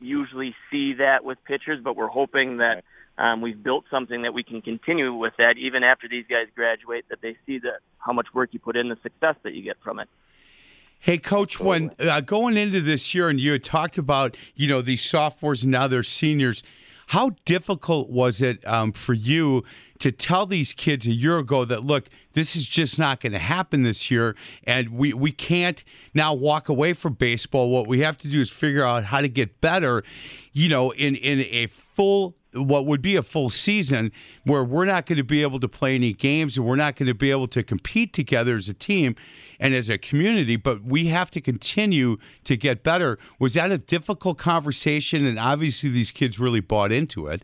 usually 0.00 0.54
see 0.70 0.94
that 0.94 1.24
with 1.24 1.38
pitchers, 1.44 1.80
but 1.82 1.96
we're 1.96 2.08
hoping 2.08 2.58
that 2.58 2.84
um, 3.18 3.40
we've 3.40 3.62
built 3.62 3.84
something 3.90 4.22
that 4.22 4.34
we 4.34 4.42
can 4.42 4.60
continue 4.62 5.14
with 5.14 5.34
that 5.38 5.54
even 5.58 5.84
after 5.84 6.08
these 6.08 6.24
guys 6.28 6.46
graduate. 6.54 7.06
That 7.08 7.20
they 7.22 7.36
see 7.46 7.58
that 7.60 7.80
how 7.98 8.12
much 8.12 8.26
work 8.34 8.50
you 8.52 8.58
put 8.58 8.76
in, 8.76 8.88
the 8.88 8.98
success 9.02 9.36
that 9.44 9.54
you 9.54 9.62
get 9.62 9.76
from 9.82 9.98
it. 9.98 10.08
Hey, 10.98 11.18
Coach, 11.18 11.58
when 11.58 11.90
uh, 11.98 12.20
going 12.20 12.56
into 12.56 12.80
this 12.80 13.12
year, 13.14 13.28
and 13.28 13.40
you 13.40 13.52
had 13.52 13.64
talked 13.64 13.98
about 13.98 14.36
you 14.54 14.68
know 14.68 14.82
these 14.82 15.02
sophomores 15.02 15.62
and 15.62 15.72
now 15.72 15.88
they're 15.88 16.02
seniors 16.02 16.62
how 17.12 17.32
difficult 17.44 18.08
was 18.08 18.40
it 18.40 18.66
um, 18.66 18.90
for 18.90 19.12
you 19.12 19.64
to 19.98 20.10
tell 20.10 20.46
these 20.46 20.72
kids 20.72 21.06
a 21.06 21.12
year 21.12 21.36
ago 21.36 21.62
that 21.66 21.84
look, 21.84 22.08
this 22.32 22.56
is 22.56 22.66
just 22.66 22.98
not 22.98 23.20
going 23.20 23.32
to 23.32 23.38
happen 23.38 23.82
this 23.82 24.10
year, 24.10 24.34
and 24.64 24.88
we 24.88 25.12
we 25.12 25.30
can't 25.30 25.84
now 26.14 26.32
walk 26.32 26.70
away 26.70 26.94
from 26.94 27.12
baseball. 27.12 27.68
What 27.68 27.86
we 27.86 28.00
have 28.00 28.16
to 28.16 28.28
do 28.28 28.40
is 28.40 28.50
figure 28.50 28.82
out 28.82 29.04
how 29.04 29.20
to 29.20 29.28
get 29.28 29.60
better, 29.60 30.02
you 30.54 30.70
know, 30.70 30.90
in 30.92 31.14
in 31.16 31.40
a 31.40 31.66
full 31.94 32.36
what 32.54 32.86
would 32.86 33.00
be 33.00 33.16
a 33.16 33.22
full 33.22 33.50
season 33.50 34.12
where 34.44 34.62
we're 34.62 34.84
not 34.84 35.06
going 35.06 35.16
to 35.16 35.24
be 35.24 35.42
able 35.42 35.58
to 35.60 35.68
play 35.68 35.94
any 35.94 36.12
games 36.12 36.56
and 36.56 36.66
we're 36.66 36.76
not 36.76 36.96
going 36.96 37.06
to 37.06 37.14
be 37.14 37.30
able 37.30 37.46
to 37.46 37.62
compete 37.62 38.12
together 38.12 38.56
as 38.56 38.68
a 38.68 38.74
team 38.74 39.16
and 39.58 39.74
as 39.74 39.88
a 39.88 39.96
community, 39.96 40.56
but 40.56 40.82
we 40.82 41.06
have 41.06 41.30
to 41.30 41.40
continue 41.40 42.18
to 42.44 42.56
get 42.56 42.82
better. 42.82 43.18
Was 43.38 43.54
that 43.54 43.70
a 43.72 43.78
difficult 43.78 44.38
conversation? 44.38 45.24
And 45.24 45.38
obviously, 45.38 45.88
these 45.88 46.10
kids 46.10 46.38
really 46.38 46.60
bought 46.60 46.92
into 46.92 47.26
it. 47.26 47.42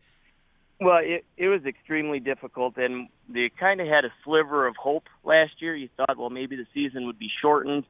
Well, 0.81 0.99
it, 1.03 1.25
it 1.37 1.49
was 1.49 1.65
extremely 1.65 2.21
difficult, 2.21 2.77
and 2.77 3.09
they 3.29 3.51
kind 3.59 3.81
of 3.81 3.89
had 3.89 4.05
a 4.05 4.13
sliver 4.25 4.67
of 4.67 4.77
hope 4.77 5.05
last 5.25 5.61
year. 5.61 5.75
You 5.75 5.89
thought, 5.97 6.17
well, 6.17 6.31
maybe 6.31 6.55
the 6.55 6.67
season 6.73 7.07
would 7.07 7.19
be 7.19 7.31
shortened 7.41 7.85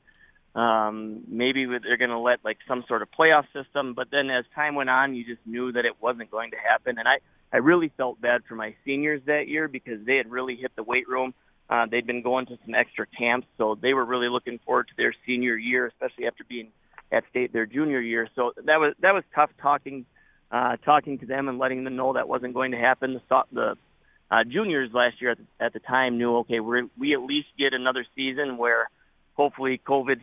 um, 0.54 1.22
maybe 1.28 1.66
they're 1.66 1.96
going 1.96 2.10
to 2.10 2.18
let 2.18 2.44
like 2.44 2.58
some 2.66 2.84
sort 2.88 3.02
of 3.02 3.08
playoff 3.10 3.44
system, 3.52 3.94
but 3.94 4.08
then 4.10 4.30
as 4.30 4.44
time 4.54 4.74
went 4.74 4.90
on, 4.90 5.14
you 5.14 5.24
just 5.24 5.46
knew 5.46 5.72
that 5.72 5.84
it 5.84 6.00
wasn't 6.00 6.30
going 6.30 6.50
to 6.50 6.56
happen. 6.56 6.98
And 6.98 7.06
I, 7.06 7.18
I 7.52 7.58
really 7.58 7.92
felt 7.96 8.20
bad 8.20 8.42
for 8.48 8.54
my 8.54 8.74
seniors 8.84 9.22
that 9.26 9.48
year 9.48 9.68
because 9.68 10.04
they 10.04 10.16
had 10.16 10.30
really 10.30 10.56
hit 10.56 10.72
the 10.76 10.82
weight 10.82 11.08
room. 11.08 11.34
Uh, 11.70 11.86
they'd 11.90 12.06
been 12.06 12.22
going 12.22 12.46
to 12.46 12.58
some 12.64 12.74
extra 12.74 13.06
camps, 13.06 13.46
so 13.58 13.78
they 13.80 13.92
were 13.92 14.04
really 14.04 14.28
looking 14.28 14.58
forward 14.64 14.88
to 14.88 14.94
their 14.96 15.14
senior 15.26 15.56
year, 15.56 15.86
especially 15.86 16.26
after 16.26 16.42
being 16.44 16.68
at 17.12 17.24
state 17.30 17.52
their 17.52 17.66
junior 17.66 18.00
year. 18.00 18.28
So 18.34 18.52
that 18.56 18.80
was 18.80 18.94
that 19.00 19.12
was 19.12 19.22
tough 19.34 19.50
talking, 19.60 20.06
uh, 20.50 20.76
talking 20.84 21.18
to 21.18 21.26
them 21.26 21.48
and 21.48 21.58
letting 21.58 21.84
them 21.84 21.94
know 21.94 22.14
that 22.14 22.26
wasn't 22.26 22.54
going 22.54 22.72
to 22.72 22.78
happen. 22.78 23.20
The 23.28 23.44
the 23.52 23.76
uh, 24.30 24.44
juniors 24.44 24.90
last 24.94 25.20
year 25.20 25.32
at 25.32 25.38
the, 25.38 25.64
at 25.64 25.72
the 25.74 25.80
time 25.80 26.16
knew 26.16 26.38
okay, 26.38 26.60
we 26.60 26.88
we 26.98 27.12
at 27.12 27.20
least 27.20 27.48
get 27.58 27.74
another 27.74 28.06
season 28.16 28.56
where 28.56 28.88
hopefully 29.34 29.80
COVID 29.86 30.20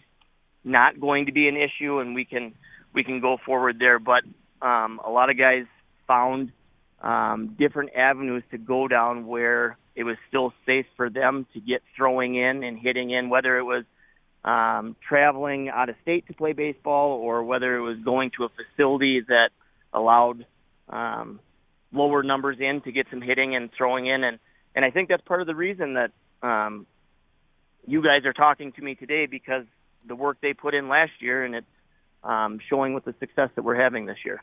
not 0.65 0.99
going 0.99 1.27
to 1.27 1.31
be 1.31 1.47
an 1.47 1.55
issue, 1.55 1.99
and 1.99 2.15
we 2.15 2.25
can 2.25 2.53
we 2.93 3.03
can 3.03 3.21
go 3.21 3.37
forward 3.45 3.77
there. 3.79 3.99
But 3.99 4.23
um, 4.61 4.99
a 5.05 5.09
lot 5.09 5.29
of 5.29 5.37
guys 5.37 5.65
found 6.07 6.51
um, 7.01 7.55
different 7.57 7.91
avenues 7.95 8.43
to 8.51 8.57
go 8.57 8.87
down 8.87 9.27
where 9.27 9.77
it 9.95 10.03
was 10.03 10.17
still 10.27 10.53
safe 10.65 10.85
for 10.97 11.09
them 11.09 11.45
to 11.53 11.59
get 11.59 11.81
throwing 11.95 12.35
in 12.35 12.63
and 12.63 12.77
hitting 12.77 13.11
in, 13.11 13.29
whether 13.29 13.57
it 13.57 13.63
was 13.63 13.85
um, 14.43 14.95
traveling 15.07 15.69
out 15.69 15.89
of 15.89 15.95
state 16.01 16.27
to 16.27 16.33
play 16.33 16.53
baseball 16.53 17.11
or 17.11 17.43
whether 17.43 17.75
it 17.75 17.81
was 17.81 17.97
going 18.03 18.31
to 18.37 18.45
a 18.45 18.49
facility 18.49 19.21
that 19.27 19.49
allowed 19.93 20.45
um, 20.89 21.39
lower 21.91 22.23
numbers 22.23 22.57
in 22.59 22.81
to 22.81 22.91
get 22.91 23.07
some 23.09 23.21
hitting 23.21 23.55
and 23.55 23.69
throwing 23.75 24.07
in. 24.07 24.23
And, 24.23 24.39
and 24.75 24.83
I 24.85 24.91
think 24.91 25.09
that's 25.09 25.23
part 25.23 25.41
of 25.41 25.47
the 25.47 25.55
reason 25.55 25.95
that 25.95 26.11
um, 26.45 26.85
you 27.87 28.03
guys 28.03 28.25
are 28.25 28.33
talking 28.33 28.71
to 28.73 28.81
me 28.81 28.95
today 28.95 29.25
because 29.25 29.65
the 30.07 30.15
work 30.15 30.37
they 30.41 30.53
put 30.53 30.73
in 30.73 30.87
last 30.87 31.11
year, 31.19 31.43
and 31.43 31.55
it's 31.55 31.67
um, 32.23 32.59
showing 32.69 32.93
with 32.93 33.05
the 33.05 33.15
success 33.19 33.49
that 33.55 33.63
we're 33.63 33.81
having 33.81 34.05
this 34.05 34.17
year. 34.25 34.41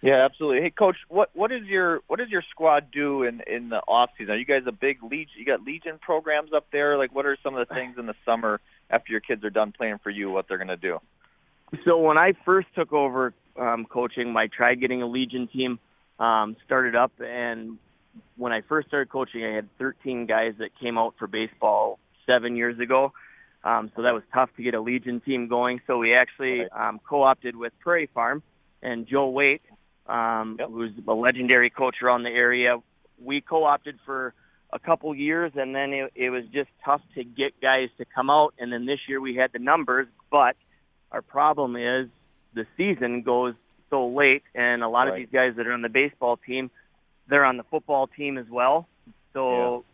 Yeah, 0.00 0.24
absolutely. 0.24 0.62
Hey, 0.62 0.70
coach, 0.70 0.96
what 1.08 1.30
what 1.34 1.50
is 1.50 1.64
your 1.64 2.02
what 2.06 2.20
does 2.20 2.28
your 2.28 2.42
squad 2.50 2.92
do 2.92 3.24
in 3.24 3.42
in 3.48 3.68
the 3.68 3.78
off 3.78 4.10
season? 4.16 4.34
Are 4.34 4.36
you 4.36 4.44
guys 4.44 4.62
a 4.66 4.72
big 4.72 5.02
legion? 5.02 5.32
You 5.36 5.44
got 5.44 5.62
legion 5.62 5.98
programs 6.00 6.52
up 6.52 6.66
there. 6.70 6.96
Like, 6.96 7.12
what 7.12 7.26
are 7.26 7.36
some 7.42 7.56
of 7.56 7.66
the 7.66 7.74
things 7.74 7.96
in 7.98 8.06
the 8.06 8.14
summer 8.24 8.60
after 8.90 9.10
your 9.10 9.20
kids 9.20 9.44
are 9.44 9.50
done 9.50 9.72
playing 9.72 9.98
for 10.02 10.10
you? 10.10 10.30
What 10.30 10.46
they're 10.46 10.58
going 10.58 10.68
to 10.68 10.76
do? 10.76 11.00
So 11.84 11.98
when 11.98 12.16
I 12.16 12.32
first 12.44 12.68
took 12.76 12.92
over 12.92 13.34
um, 13.58 13.86
coaching, 13.86 14.34
I 14.36 14.46
tried 14.46 14.80
getting 14.80 15.02
a 15.02 15.06
legion 15.06 15.48
team 15.48 15.80
um, 16.20 16.56
started 16.64 16.94
up, 16.94 17.12
and 17.20 17.78
when 18.36 18.52
I 18.52 18.62
first 18.62 18.88
started 18.88 19.10
coaching, 19.10 19.44
I 19.44 19.52
had 19.52 19.68
13 19.78 20.26
guys 20.26 20.54
that 20.58 20.70
came 20.80 20.96
out 20.96 21.14
for 21.18 21.26
baseball 21.26 21.98
seven 22.28 22.54
years 22.54 22.78
ago. 22.78 23.12
Um, 23.64 23.90
so 23.96 24.02
that 24.02 24.14
was 24.14 24.22
tough 24.32 24.50
to 24.56 24.62
get 24.62 24.74
a 24.74 24.80
Legion 24.80 25.20
team 25.20 25.48
going. 25.48 25.80
So 25.86 25.98
we 25.98 26.14
actually 26.14 26.62
um, 26.70 27.00
co-opted 27.08 27.56
with 27.56 27.72
Prairie 27.80 28.08
Farm 28.14 28.42
and 28.82 29.06
Joe 29.08 29.28
Waite, 29.30 29.62
um, 30.06 30.56
yep. 30.58 30.68
who's 30.68 30.92
a 31.06 31.12
legendary 31.12 31.70
coach 31.70 31.96
around 32.02 32.22
the 32.22 32.30
area. 32.30 32.76
We 33.20 33.40
co-opted 33.40 33.98
for 34.06 34.32
a 34.72 34.78
couple 34.78 35.12
years, 35.14 35.52
and 35.56 35.74
then 35.74 35.92
it, 35.92 36.12
it 36.14 36.30
was 36.30 36.44
just 36.52 36.68
tough 36.84 37.00
to 37.14 37.24
get 37.24 37.60
guys 37.60 37.88
to 37.98 38.04
come 38.04 38.30
out. 38.30 38.54
And 38.58 38.72
then 38.72 38.86
this 38.86 39.00
year 39.08 39.20
we 39.20 39.34
had 39.34 39.50
the 39.52 39.58
numbers, 39.58 40.06
but 40.30 40.56
our 41.10 41.22
problem 41.22 41.74
is 41.74 42.08
the 42.54 42.66
season 42.76 43.22
goes 43.22 43.54
so 43.90 44.08
late, 44.08 44.42
and 44.54 44.82
a 44.82 44.88
lot 44.88 45.04
right. 45.04 45.08
of 45.08 45.16
these 45.16 45.32
guys 45.32 45.54
that 45.56 45.66
are 45.66 45.72
on 45.72 45.82
the 45.82 45.88
baseball 45.88 46.36
team, 46.36 46.70
they're 47.28 47.44
on 47.44 47.56
the 47.56 47.64
football 47.64 48.06
team 48.06 48.38
as 48.38 48.46
well. 48.50 48.86
So 49.32 49.84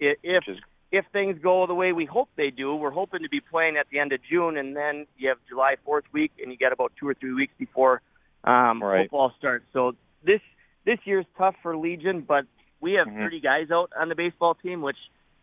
yeah. 0.00 0.12
if 0.22 0.44
if 0.90 1.04
things 1.12 1.38
go 1.42 1.66
the 1.66 1.74
way 1.74 1.92
we 1.92 2.06
hope 2.06 2.28
they 2.36 2.50
do, 2.50 2.74
we're 2.74 2.90
hoping 2.90 3.22
to 3.22 3.28
be 3.28 3.40
playing 3.40 3.76
at 3.76 3.86
the 3.90 3.98
end 3.98 4.12
of 4.12 4.20
June, 4.28 4.56
and 4.56 4.74
then 4.74 5.06
you 5.16 5.28
have 5.28 5.38
July 5.48 5.76
4th 5.86 6.04
week, 6.12 6.32
and 6.42 6.50
you 6.50 6.56
got 6.56 6.72
about 6.72 6.92
two 6.98 7.06
or 7.06 7.14
three 7.14 7.34
weeks 7.34 7.52
before 7.58 8.00
um, 8.44 8.82
right. 8.82 9.04
football 9.04 9.32
starts. 9.38 9.64
So 9.72 9.92
this 10.24 10.40
this 10.86 10.98
year's 11.04 11.26
tough 11.36 11.54
for 11.62 11.76
Legion, 11.76 12.24
but 12.26 12.46
we 12.80 12.94
have 12.94 13.06
mm-hmm. 13.06 13.18
30 13.18 13.40
guys 13.40 13.70
out 13.70 13.90
on 13.98 14.08
the 14.08 14.14
baseball 14.14 14.54
team, 14.54 14.80
which 14.80 14.96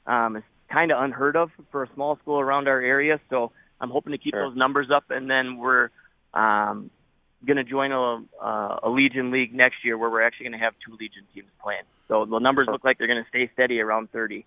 um, 0.08 0.38
is 0.38 0.44
kind 0.72 0.92
of 0.92 1.04
unheard 1.04 1.36
of 1.36 1.52
for 1.72 1.84
a 1.84 1.90
small 1.94 2.18
school 2.18 2.40
around 2.40 2.68
our 2.68 2.82
area. 2.82 3.20
So 3.30 3.52
I'm 3.80 3.92
hoping 3.92 4.12
to 4.14 4.18
keep 4.18 4.34
Sure. 4.34 4.50
those 4.50 4.58
numbers 4.58 4.90
up, 4.90 5.12
and 5.12 5.30
then 5.30 5.58
we're 5.58 5.90
um, 6.34 6.90
going 7.46 7.58
to 7.58 7.64
join 7.64 7.92
a, 7.92 8.24
uh, 8.42 8.80
a 8.84 8.90
Legion 8.90 9.32
league 9.32 9.54
next 9.54 9.84
year 9.84 9.98
where 9.98 10.10
we're 10.10 10.24
actually 10.24 10.46
going 10.46 10.60
to 10.60 10.66
have 10.66 10.74
two 10.86 10.94
Legion 11.00 11.24
teams 11.34 11.50
playing. 11.62 11.84
So 12.08 12.26
the 12.26 12.40
numbers 12.40 12.68
look 12.72 12.84
like 12.84 12.98
they're 12.98 13.08
going 13.08 13.24
to 13.24 13.30
stay 13.30 13.50
steady 13.54 13.80
around 13.80 14.12
30. 14.12 14.46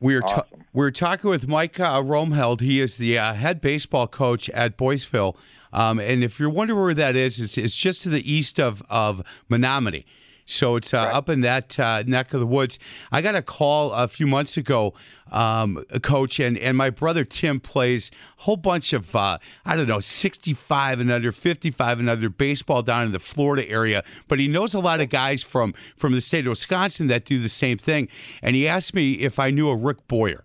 We're 0.00 0.22
ta- 0.22 0.44
we're 0.72 0.90
talking 0.90 1.28
with 1.28 1.46
Mike 1.46 1.78
uh, 1.78 2.02
Romheld. 2.02 2.60
He 2.60 2.80
is 2.80 2.96
the 2.96 3.18
uh, 3.18 3.34
head 3.34 3.60
baseball 3.60 4.06
coach 4.06 4.48
at 4.50 4.76
Boyceville. 4.78 5.36
Um, 5.72 6.00
and 6.00 6.24
if 6.24 6.40
you're 6.40 6.50
wondering 6.50 6.80
where 6.80 6.94
that 6.94 7.16
is, 7.16 7.38
it's, 7.38 7.58
it's 7.58 7.76
just 7.76 8.02
to 8.02 8.08
the 8.08 8.30
east 8.30 8.58
of 8.58 8.82
of 8.88 9.22
Menomonie. 9.50 10.04
So 10.50 10.76
it's 10.76 10.92
uh, 10.92 10.98
up 10.98 11.28
in 11.28 11.42
that 11.42 11.78
uh, 11.78 12.02
neck 12.06 12.34
of 12.34 12.40
the 12.40 12.46
woods. 12.46 12.78
I 13.12 13.22
got 13.22 13.36
a 13.36 13.42
call 13.42 13.92
a 13.92 14.08
few 14.08 14.26
months 14.26 14.56
ago, 14.56 14.94
um, 15.30 15.82
coach, 16.02 16.40
and, 16.40 16.58
and 16.58 16.76
my 16.76 16.90
brother 16.90 17.24
Tim 17.24 17.60
plays 17.60 18.10
a 18.38 18.42
whole 18.42 18.56
bunch 18.56 18.92
of, 18.92 19.14
uh, 19.14 19.38
I 19.64 19.76
don't 19.76 19.86
know, 19.86 20.00
65 20.00 21.00
and 21.00 21.10
under, 21.10 21.30
55 21.30 22.00
and 22.00 22.10
under 22.10 22.28
baseball 22.28 22.82
down 22.82 23.06
in 23.06 23.12
the 23.12 23.20
Florida 23.20 23.68
area. 23.68 24.02
But 24.26 24.40
he 24.40 24.48
knows 24.48 24.74
a 24.74 24.80
lot 24.80 25.00
of 25.00 25.08
guys 25.08 25.42
from, 25.42 25.72
from 25.96 26.12
the 26.12 26.20
state 26.20 26.46
of 26.46 26.50
Wisconsin 26.50 27.06
that 27.06 27.24
do 27.24 27.40
the 27.40 27.48
same 27.48 27.78
thing. 27.78 28.08
And 28.42 28.56
he 28.56 28.66
asked 28.66 28.92
me 28.92 29.12
if 29.12 29.38
I 29.38 29.50
knew 29.50 29.68
a 29.68 29.76
Rick 29.76 30.08
Boyer. 30.08 30.44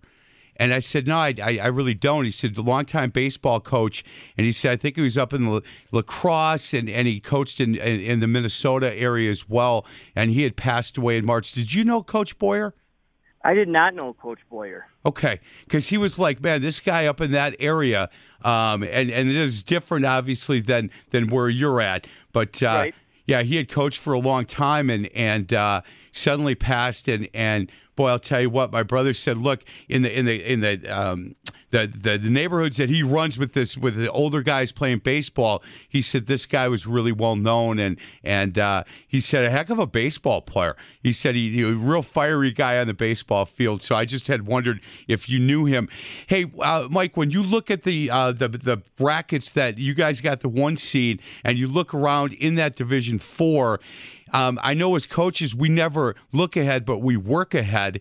And 0.58 0.72
I 0.72 0.78
said, 0.80 1.06
no, 1.06 1.16
I, 1.18 1.34
I, 1.42 1.58
I 1.62 1.66
really 1.66 1.94
don't. 1.94 2.24
He 2.24 2.30
said, 2.30 2.54
the 2.54 2.62
longtime 2.62 3.10
baseball 3.10 3.60
coach. 3.60 4.04
And 4.36 4.44
he 4.44 4.52
said, 4.52 4.72
I 4.72 4.76
think 4.76 4.96
he 4.96 5.02
was 5.02 5.18
up 5.18 5.32
in 5.32 5.46
la- 5.48 5.60
lacrosse 5.92 6.74
and, 6.74 6.88
and 6.88 7.06
he 7.06 7.20
coached 7.20 7.60
in, 7.60 7.74
in, 7.76 8.00
in 8.00 8.20
the 8.20 8.26
Minnesota 8.26 8.94
area 8.98 9.30
as 9.30 9.48
well. 9.48 9.86
And 10.14 10.30
he 10.30 10.42
had 10.42 10.56
passed 10.56 10.96
away 10.98 11.16
in 11.18 11.26
March. 11.26 11.52
Did 11.52 11.74
you 11.74 11.84
know 11.84 12.02
Coach 12.02 12.38
Boyer? 12.38 12.74
I 13.44 13.54
did 13.54 13.68
not 13.68 13.94
know 13.94 14.12
Coach 14.14 14.40
Boyer. 14.50 14.88
Okay, 15.04 15.38
because 15.64 15.88
he 15.88 15.98
was 15.98 16.18
like, 16.18 16.40
man, 16.40 16.62
this 16.62 16.80
guy 16.80 17.06
up 17.06 17.20
in 17.20 17.30
that 17.30 17.54
area, 17.60 18.10
um, 18.42 18.82
and 18.82 19.08
and 19.08 19.28
it 19.28 19.36
is 19.36 19.62
different, 19.62 20.04
obviously, 20.04 20.58
than 20.58 20.90
than 21.10 21.28
where 21.28 21.48
you're 21.48 21.80
at. 21.80 22.08
But 22.32 22.60
uh, 22.60 22.66
Right. 22.66 22.94
yeah, 23.24 23.42
he 23.42 23.54
had 23.54 23.68
coached 23.68 24.00
for 24.00 24.14
a 24.14 24.18
long 24.18 24.46
time, 24.46 24.90
and 24.90 25.06
and 25.14 25.52
uh, 25.52 25.82
suddenly 26.10 26.56
passed. 26.56 27.06
And 27.06 27.28
and 27.32 27.70
boy, 27.96 28.08
I'll 28.08 28.18
tell 28.18 28.40
you 28.40 28.50
what, 28.50 28.70
my 28.70 28.82
brother 28.82 29.14
said, 29.14 29.38
look 29.38 29.64
in 29.88 30.02
the 30.02 30.16
in 30.16 30.26
the 30.26 30.52
in 30.52 30.60
the 30.60 30.86
um, 30.88 31.34
the, 31.70 31.86
the 31.86 32.18
the 32.18 32.30
neighborhoods 32.30 32.76
that 32.76 32.88
he 32.88 33.02
runs 33.02 33.38
with 33.38 33.52
this 33.52 33.76
with 33.76 33.96
the 33.96 34.10
older 34.10 34.42
guys 34.42 34.72
playing 34.72 34.98
baseball. 34.98 35.62
He 35.88 36.00
said 36.00 36.26
this 36.26 36.46
guy 36.46 36.68
was 36.68 36.86
really 36.86 37.12
well 37.12 37.36
known, 37.36 37.78
and 37.78 37.98
and 38.22 38.58
uh, 38.58 38.84
he 39.06 39.20
said 39.20 39.44
a 39.44 39.50
heck 39.50 39.70
of 39.70 39.78
a 39.78 39.86
baseball 39.86 40.42
player. 40.42 40.76
He 41.02 41.12
said 41.12 41.34
he, 41.34 41.50
he 41.50 41.62
a 41.62 41.72
real 41.72 42.02
fiery 42.02 42.52
guy 42.52 42.78
on 42.78 42.86
the 42.86 42.94
baseball 42.94 43.44
field. 43.44 43.82
So 43.82 43.96
I 43.96 44.04
just 44.04 44.28
had 44.28 44.46
wondered 44.46 44.80
if 45.08 45.28
you 45.28 45.38
knew 45.38 45.64
him. 45.64 45.88
Hey, 46.26 46.46
uh, 46.60 46.86
Mike, 46.90 47.16
when 47.16 47.30
you 47.30 47.42
look 47.42 47.70
at 47.70 47.82
the 47.82 48.10
uh, 48.10 48.32
the 48.32 48.48
the 48.48 48.76
brackets 48.96 49.52
that 49.52 49.78
you 49.78 49.94
guys 49.94 50.20
got 50.20 50.40
the 50.40 50.48
one 50.48 50.76
seed, 50.76 51.20
and 51.44 51.58
you 51.58 51.66
look 51.66 51.92
around 51.92 52.32
in 52.34 52.54
that 52.56 52.76
Division 52.76 53.18
Four. 53.18 53.80
Um, 54.32 54.58
I 54.62 54.74
know 54.74 54.94
as 54.96 55.06
coaches, 55.06 55.54
we 55.54 55.68
never 55.68 56.14
look 56.32 56.56
ahead, 56.56 56.84
but 56.84 56.98
we 56.98 57.16
work 57.16 57.54
ahead. 57.54 58.00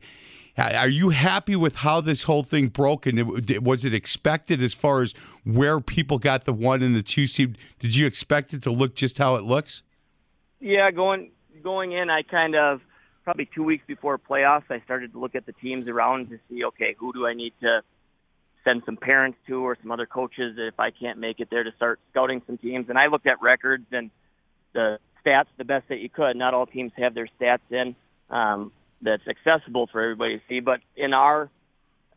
Are 0.58 0.88
you 0.88 1.10
happy 1.10 1.56
with 1.56 1.78
how 1.78 2.00
this 2.00 2.24
whole 2.24 2.44
thing 2.44 2.68
broke? 2.68 3.06
And 3.06 3.20
it, 3.50 3.62
was 3.62 3.84
it 3.84 3.94
expected 3.94 4.62
as 4.62 4.74
far 4.74 5.02
as 5.02 5.14
where 5.44 5.82
people 5.82 6.18
got 6.18 6.46
the 6.46 6.54
one 6.54 6.82
and 6.82 6.96
the 6.96 7.04
two 7.04 7.28
seed? 7.28 7.58
Did 7.80 7.96
you 7.96 8.06
expect 8.06 8.54
it 8.54 8.64
to 8.64 8.72
look 8.72 8.96
just 8.96 9.18
how 9.18 9.36
it 9.36 9.44
looks? 9.44 9.84
Yeah, 10.62 10.90
going 10.92 11.32
going 11.62 11.92
in, 11.92 12.10
I 12.10 12.22
kind 12.22 12.56
of 12.56 12.80
probably 13.26 13.50
two 13.54 13.64
weeks 13.64 13.84
before 13.86 14.18
playoffs, 14.18 14.64
I 14.70 14.80
started 14.82 15.12
to 15.12 15.20
look 15.20 15.36
at 15.36 15.46
the 15.46 15.52
teams 15.52 15.88
around 15.90 16.30
to 16.30 16.40
see, 16.48 16.64
okay, 16.64 16.96
who 16.98 17.12
do 17.12 17.26
I 17.26 17.34
need 17.34 17.54
to 17.62 17.82
send 18.64 18.84
some 18.86 18.96
parents 18.96 19.38
to 19.48 19.66
or 19.66 19.78
some 19.82 19.92
other 19.92 20.06
coaches 20.06 20.56
if 20.58 20.80
I 20.80 20.92
can't 20.92 21.20
make 21.20 21.40
it 21.40 21.50
there 21.50 21.64
to 21.64 21.72
start 21.76 22.00
scouting 22.12 22.42
some 22.48 22.58
teams. 22.58 22.88
And 22.88 22.98
I 22.98 23.08
looked 23.08 23.28
at 23.28 23.42
records 23.42 23.86
and 23.92 24.10
the 24.74 25.00
stats 25.26 25.48
the 25.58 25.66
best 25.66 25.88
that 25.90 26.00
you 26.00 26.10
could. 26.10 26.36
Not 26.36 26.54
all 26.54 26.66
teams 26.66 26.92
have 26.98 27.14
their 27.14 27.28
stats 27.40 27.60
in 27.70 27.96
um, 28.30 28.72
that's 29.02 29.24
accessible 29.28 29.88
for 29.92 30.02
everybody 30.02 30.38
to 30.38 30.44
see, 30.48 30.60
but 30.60 30.80
in 30.96 31.14
our 31.14 31.50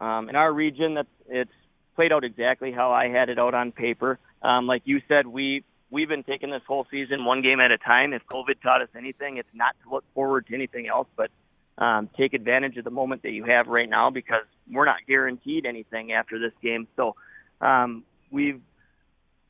um, 0.01 0.29
in 0.29 0.37
our 0.37 0.53
region, 0.53 0.95
that's 0.95 1.09
it's 1.29 1.51
played 1.97 2.13
out 2.13 2.25
exactly 2.25 2.71
how 2.71 2.93
I 2.93 3.09
had 3.09 3.29
it 3.29 3.39
out 3.39 3.55
on 3.55 3.73
paper. 3.73 4.19
Um, 4.43 4.67
like 4.67 4.83
you 4.85 5.01
said, 5.09 5.27
we 5.27 5.65
we've 5.91 6.09
been 6.09 6.23
taking 6.23 6.51
this 6.51 6.63
whole 6.67 6.87
season 6.91 7.25
one 7.25 7.43
game 7.43 7.61
at 7.61 7.71
a 7.71 7.79
time. 7.79 8.13
If 8.13 8.23
COVID 8.31 8.61
taught 8.63 8.83
us 8.83 8.89
anything, 8.97 9.39
it's 9.39 9.49
not 9.53 9.75
to 9.83 9.91
look 9.91 10.05
forward 10.15 10.47
to 10.47 10.55
anything 10.55 10.87
else, 10.87 11.09
but 11.17 11.31
um, 11.79 12.09
take 12.17 12.35
advantage 12.35 12.77
of 12.77 12.85
the 12.85 12.91
moment 12.91 13.23
that 13.23 13.31
you 13.31 13.45
have 13.45 13.67
right 13.69 13.89
now 13.89 14.11
because 14.11 14.45
we're 14.71 14.85
not 14.85 14.99
guaranteed 15.07 15.65
anything 15.67 16.13
after 16.13 16.39
this 16.39 16.53
game. 16.63 16.87
So 16.97 17.17
um, 17.61 18.05
we've 18.31 18.61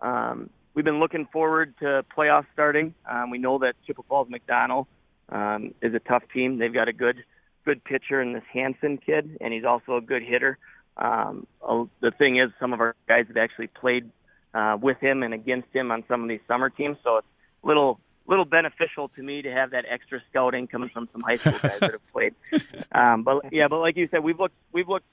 um, 0.01 0.51
we've 0.79 0.85
been 0.85 1.01
looking 1.01 1.27
forward 1.33 1.75
to 1.81 2.05
playoffs 2.17 2.47
starting. 2.53 2.95
Um, 3.05 3.31
we 3.31 3.39
know 3.39 3.59
that 3.59 3.75
Chippewa 3.85 4.05
Falls 4.09 4.29
McDonell 4.29 4.87
um, 5.29 5.75
is 5.83 5.93
a 5.93 5.99
tough 5.99 6.23
team. 6.33 6.59
They've 6.59 6.73
got 6.73 6.87
a 6.87 6.93
good 6.93 7.25
good 7.65 7.83
pitcher 7.83 8.23
in 8.23 8.33
this 8.33 8.45
Hanson 8.53 8.97
kid, 8.97 9.39
and 9.41 9.53
he's 9.53 9.65
also 9.65 9.97
a 9.97 10.01
good 10.01 10.23
hitter. 10.23 10.57
Um, 10.97 11.49
uh, 11.69 11.87
the 12.01 12.13
thing 12.13 12.39
is, 12.39 12.51
some 12.61 12.73
of 12.73 12.81
our 12.81 12.95
guys 13.09 13.25
have 13.27 13.37
actually 13.37 13.67
played 13.67 14.09
uh, 14.55 14.79
with 14.81 14.99
him 15.01 15.25
and 15.25 15.35
against 15.35 15.67
him 15.75 15.91
on 15.91 16.05
some 16.07 16.23
of 16.23 16.29
these 16.29 16.43
summer 16.47 16.71
teams, 16.71 16.97
so 17.03 17.17
it's 17.17 17.27
a 17.65 17.67
little 17.67 17.99
little 18.29 18.45
beneficial 18.45 19.09
to 19.17 19.23
me 19.23 19.43
to 19.43 19.51
have 19.51 19.73
that 19.73 19.85
extra 19.91 20.23
scouting 20.31 20.69
coming 20.69 20.91
from 20.91 21.09
some 21.13 21.23
high 21.23 21.39
school 21.39 21.59
guys 21.61 21.81
that 21.81 21.91
have 21.91 22.13
played. 22.13 22.35
Um, 22.93 23.25
but 23.25 23.53
yeah, 23.53 23.67
but 23.67 23.81
like 23.81 23.97
you 23.97 24.07
said, 24.13 24.23
we've 24.23 24.39
looked 24.39 24.55
we've 24.73 24.89
looked 24.89 25.11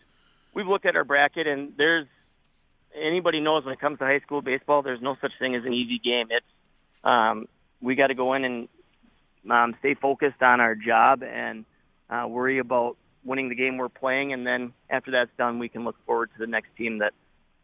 we've 0.54 0.67
looked 0.67 0.86
at 0.86 0.95
our 0.95 1.04
bracket, 1.04 1.47
and 1.47 1.73
there's 1.75 2.06
anybody 2.95 3.39
knows 3.39 3.65
when 3.65 3.73
it 3.73 3.79
comes 3.79 3.99
to 3.99 4.05
high 4.05 4.19
school 4.19 4.41
baseball, 4.41 4.81
there's 4.81 5.01
no 5.01 5.15
such 5.21 5.31
thing 5.39 5.55
as 5.55 5.63
an 5.65 5.73
easy 5.73 5.99
game. 5.99 6.27
It's 6.29 6.45
um, 7.03 7.47
we 7.81 7.95
got 7.95 8.08
to 8.08 8.15
go 8.15 8.34
in 8.34 8.43
and 8.43 8.67
um, 9.49 9.75
stay 9.79 9.93
focused 9.93 10.41
on 10.41 10.60
our 10.60 10.75
job 10.75 11.23
and 11.23 11.65
uh, 12.10 12.25
worry 12.27 12.60
about 12.60 12.97
winning 13.23 13.49
the 13.49 13.55
game 13.55 13.77
we're 13.77 13.89
playing, 13.89 14.34
and 14.34 14.45
then 14.45 14.73
after 14.89 15.12
that's 15.12 15.31
done, 15.38 15.60
we 15.60 15.69
can 15.69 15.84
look 15.84 15.95
forward 16.05 16.29
to 16.34 16.39
the 16.39 16.47
next 16.47 16.69
team 16.77 16.99
that 16.99 17.13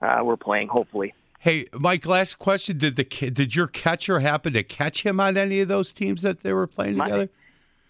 uh, 0.01 0.23
we're 0.23 0.37
playing. 0.37 0.67
Hopefully. 0.67 1.13
Hey, 1.39 1.67
Mike. 1.73 2.05
Last 2.05 2.39
question: 2.39 2.77
Did 2.77 2.95
the 2.95 3.03
did 3.03 3.55
your 3.55 3.67
catcher 3.67 4.19
happen 4.19 4.53
to 4.53 4.63
catch 4.63 5.03
him 5.03 5.19
on 5.19 5.37
any 5.37 5.59
of 5.61 5.67
those 5.67 5.91
teams 5.91 6.21
that 6.21 6.41
they 6.41 6.53
were 6.53 6.67
playing 6.67 6.97
My- 6.97 7.05
together? 7.05 7.29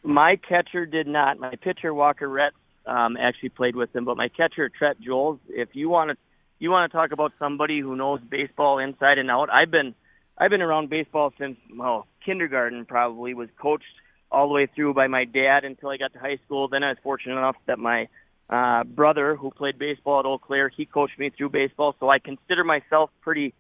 My 0.04 0.36
catcher 0.36 0.86
did 0.88 1.06
not. 1.06 1.40
My 1.40 1.56
pitcher 1.56 1.94
Walker 1.94 2.28
Retz 2.28 2.56
um, 2.88 3.18
actually 3.18 3.50
played 3.50 3.76
with 3.76 3.96
him, 3.96 4.04
but 4.04 4.18
my 4.18 4.30
catcher 4.30 4.68
Trent 4.70 5.00
Joels. 5.00 5.40
If 5.48 5.70
you 5.74 5.90
want 5.90 6.12
to, 6.12 6.18
you 6.62 6.70
want 6.70 6.90
to 6.90 6.96
talk 6.96 7.12
about 7.12 7.34
somebody 7.40 7.80
who 7.80 7.96
knows 7.96 8.22
baseball 8.22 8.78
inside 8.78 9.18
and 9.18 9.32
out. 9.32 9.50
I've 9.52 9.72
been, 9.72 9.96
I've 10.38 10.52
been 10.52 10.62
around 10.62 10.92
baseball 10.92 11.34
since 11.40 11.58
well 11.76 12.08
kindergarten. 12.24 12.86
Probably 12.86 13.34
was 13.34 13.50
coached 13.60 13.84
all 14.32 14.48
the 14.48 14.54
way 14.54 14.68
through 14.68 14.94
by 14.94 15.08
my 15.08 15.26
dad 15.26 15.66
until 15.66 15.90
I 15.90 15.98
got 15.98 16.14
to 16.14 16.20
high 16.20 16.38
school. 16.46 16.68
Then 16.68 16.84
I 16.84 16.90
was 16.90 16.98
fortunate 17.02 17.36
enough 17.36 17.56
that 17.66 17.80
my 17.80 18.08
uh, 18.48 18.84
brother, 18.84 19.36
who 19.36 19.50
played 19.50 19.80
baseball 19.80 20.20
at 20.20 20.26
Eau 20.28 20.38
Claire, 20.38 20.70
he 20.70 20.86
coached 20.86 21.18
me 21.18 21.32
through 21.36 21.50
baseball. 21.50 21.96
So 22.00 22.10
I 22.10 22.20
consider 22.20 22.64
myself 22.64 23.10
pretty 23.22 23.56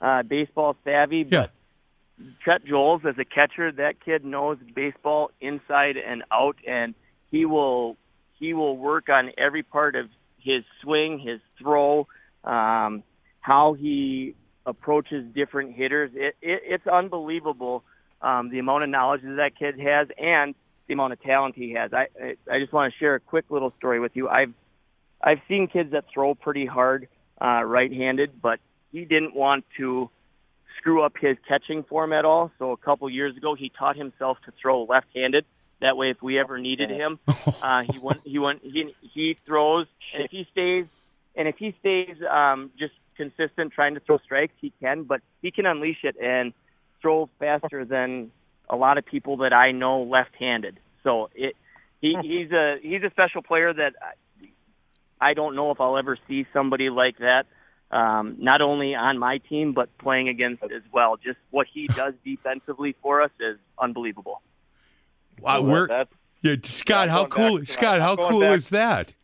uh, 0.00 0.22
baseball 0.22 0.76
savvy. 0.82 1.26
Yeah. 1.30 1.48
But 1.48 1.50
Chet 2.42 2.64
Joels 2.64 3.04
as 3.04 3.18
a 3.18 3.26
catcher, 3.26 3.70
that 3.72 4.02
kid 4.02 4.24
knows 4.24 4.56
baseball 4.74 5.30
inside 5.42 5.98
and 5.98 6.24
out, 6.32 6.56
and 6.66 6.94
he 7.30 7.44
will 7.44 7.98
he 8.38 8.54
will 8.54 8.78
work 8.78 9.10
on 9.10 9.32
every 9.36 9.62
part 9.62 9.94
of 9.94 10.08
his 10.38 10.64
swing, 10.80 11.18
his 11.18 11.40
throw, 11.58 12.06
um, 12.46 13.02
how 13.40 13.74
he 13.74 14.34
approaches 14.64 15.24
different 15.34 15.74
hitters. 15.74 16.10
It, 16.14 16.34
it, 16.40 16.62
it's 16.64 16.86
unbelievable 16.86 17.84
um, 18.22 18.50
the 18.50 18.58
amount 18.58 18.84
of 18.84 18.90
knowledge 18.90 19.22
that 19.22 19.36
that 19.36 19.58
kid 19.58 19.78
has 19.78 20.08
and 20.16 20.54
the 20.86 20.94
amount 20.94 21.12
of 21.12 21.22
talent 21.22 21.54
he 21.56 21.72
has. 21.74 21.92
I 21.92 22.06
I 22.50 22.58
just 22.58 22.72
want 22.72 22.92
to 22.92 22.98
share 22.98 23.14
a 23.16 23.20
quick 23.20 23.46
little 23.50 23.72
story 23.76 24.00
with 24.00 24.12
you. 24.14 24.28
I've 24.28 24.54
I've 25.22 25.40
seen 25.48 25.68
kids 25.68 25.92
that 25.92 26.04
throw 26.12 26.34
pretty 26.34 26.66
hard 26.66 27.08
uh, 27.40 27.62
right-handed, 27.64 28.40
but 28.40 28.60
he 28.92 29.04
didn't 29.04 29.34
want 29.34 29.64
to 29.76 30.10
screw 30.78 31.02
up 31.02 31.14
his 31.20 31.36
catching 31.48 31.82
form 31.82 32.12
at 32.12 32.24
all. 32.24 32.50
So 32.58 32.72
a 32.72 32.76
couple 32.76 33.10
years 33.10 33.36
ago, 33.36 33.54
he 33.54 33.70
taught 33.76 33.96
himself 33.96 34.38
to 34.46 34.52
throw 34.60 34.84
left-handed. 34.84 35.44
That 35.80 35.96
way, 35.96 36.10
if 36.10 36.22
we 36.22 36.38
ever 36.38 36.58
needed 36.58 36.90
him, 36.90 37.18
uh, 37.62 37.82
he 37.82 37.98
went. 37.98 38.20
He 38.24 38.38
went. 38.38 38.62
He 38.62 38.94
he 39.00 39.36
throws, 39.44 39.86
and 40.14 40.24
if 40.24 40.30
he 40.30 40.46
stays, 40.50 40.86
and 41.36 41.46
if 41.46 41.56
he 41.58 41.74
stays 41.80 42.16
um, 42.30 42.70
just 42.78 42.94
consistent, 43.16 43.72
trying 43.72 43.94
to 43.94 44.00
throw 44.00 44.18
strikes, 44.18 44.54
he 44.60 44.72
can. 44.80 45.04
But 45.04 45.20
he 45.42 45.50
can 45.50 45.66
unleash 45.66 46.02
it 46.02 46.16
and 46.20 46.52
throw 47.00 47.28
faster 47.38 47.84
than 47.88 48.30
a 48.68 48.76
lot 48.76 48.98
of 48.98 49.06
people 49.06 49.38
that 49.38 49.52
I 49.52 49.72
know 49.72 50.02
left-handed. 50.02 50.78
So 51.04 51.30
it 51.34 51.54
he 52.00 52.16
he's 52.22 52.50
a 52.52 52.76
he's 52.82 53.02
a 53.02 53.10
special 53.10 53.42
player 53.42 53.72
that 53.72 53.92
I, 55.20 55.30
I 55.30 55.34
don't 55.34 55.54
know 55.54 55.70
if 55.70 55.80
I'll 55.80 55.96
ever 55.98 56.18
see 56.28 56.46
somebody 56.52 56.90
like 56.90 57.18
that. 57.18 57.44
Um, 57.88 58.36
not 58.40 58.62
only 58.62 58.96
on 58.96 59.16
my 59.16 59.38
team, 59.38 59.72
but 59.72 59.96
playing 59.98 60.28
against 60.28 60.64
as 60.64 60.82
well. 60.92 61.16
Just 61.16 61.38
what 61.50 61.68
he 61.72 61.86
does 61.86 62.14
defensively 62.24 62.96
for 63.00 63.22
us 63.22 63.30
is 63.38 63.58
unbelievable. 63.78 64.42
Wow, 65.40 65.60
Well, 65.60 65.72
we're, 65.72 65.86
that's 65.86 66.10
yeah, 66.42 66.56
Scott, 66.64 67.08
how 67.08 67.26
cool, 67.26 67.64
Scott, 67.64 68.00
how 68.00 68.16
cool 68.16 68.40
back- 68.40 68.56
is 68.56 68.70
that? 68.70 69.14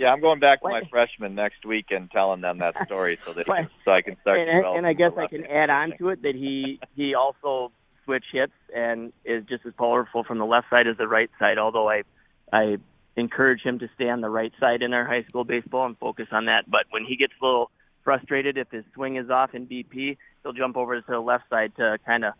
Yeah, 0.00 0.14
I'm 0.14 0.22
going 0.22 0.40
back 0.40 0.62
to 0.62 0.68
my 0.68 0.80
freshmen 0.88 1.34
next 1.34 1.66
week 1.66 1.88
and 1.90 2.10
telling 2.10 2.40
them 2.40 2.60
that 2.60 2.74
story 2.86 3.18
so 3.26 3.34
that 3.34 3.44
so 3.84 3.90
I 3.90 4.00
can 4.00 4.16
start. 4.22 4.40
and, 4.40 4.64
and 4.64 4.86
I 4.86 4.94
guess 4.94 5.12
I 5.18 5.26
can 5.26 5.44
add 5.44 5.68
on 5.68 5.92
to 5.98 6.08
it 6.08 6.22
that 6.22 6.34
he 6.34 6.80
he 6.96 7.14
also 7.14 7.70
switch 8.06 8.24
hits 8.32 8.54
and 8.74 9.12
is 9.26 9.44
just 9.46 9.66
as 9.66 9.74
powerful 9.74 10.24
from 10.24 10.38
the 10.38 10.46
left 10.46 10.70
side 10.70 10.86
as 10.86 10.96
the 10.96 11.06
right 11.06 11.28
side. 11.38 11.58
Although 11.58 11.90
I 11.90 12.04
I 12.50 12.78
encourage 13.14 13.60
him 13.60 13.78
to 13.80 13.90
stay 13.94 14.08
on 14.08 14.22
the 14.22 14.30
right 14.30 14.52
side 14.58 14.80
in 14.80 14.94
our 14.94 15.04
high 15.04 15.24
school 15.24 15.44
baseball 15.44 15.84
and 15.84 15.98
focus 15.98 16.28
on 16.32 16.46
that. 16.46 16.62
But 16.66 16.86
when 16.88 17.04
he 17.04 17.16
gets 17.16 17.34
a 17.42 17.44
little 17.44 17.70
frustrated 18.02 18.56
if 18.56 18.70
his 18.70 18.84
swing 18.94 19.16
is 19.16 19.28
off 19.28 19.54
in 19.54 19.66
BP, 19.66 20.16
he'll 20.42 20.54
jump 20.54 20.78
over 20.78 20.98
to 20.98 21.06
the 21.06 21.20
left 21.20 21.44
side 21.50 21.72
to 21.76 21.98
kind 22.06 22.24
of 22.24 22.32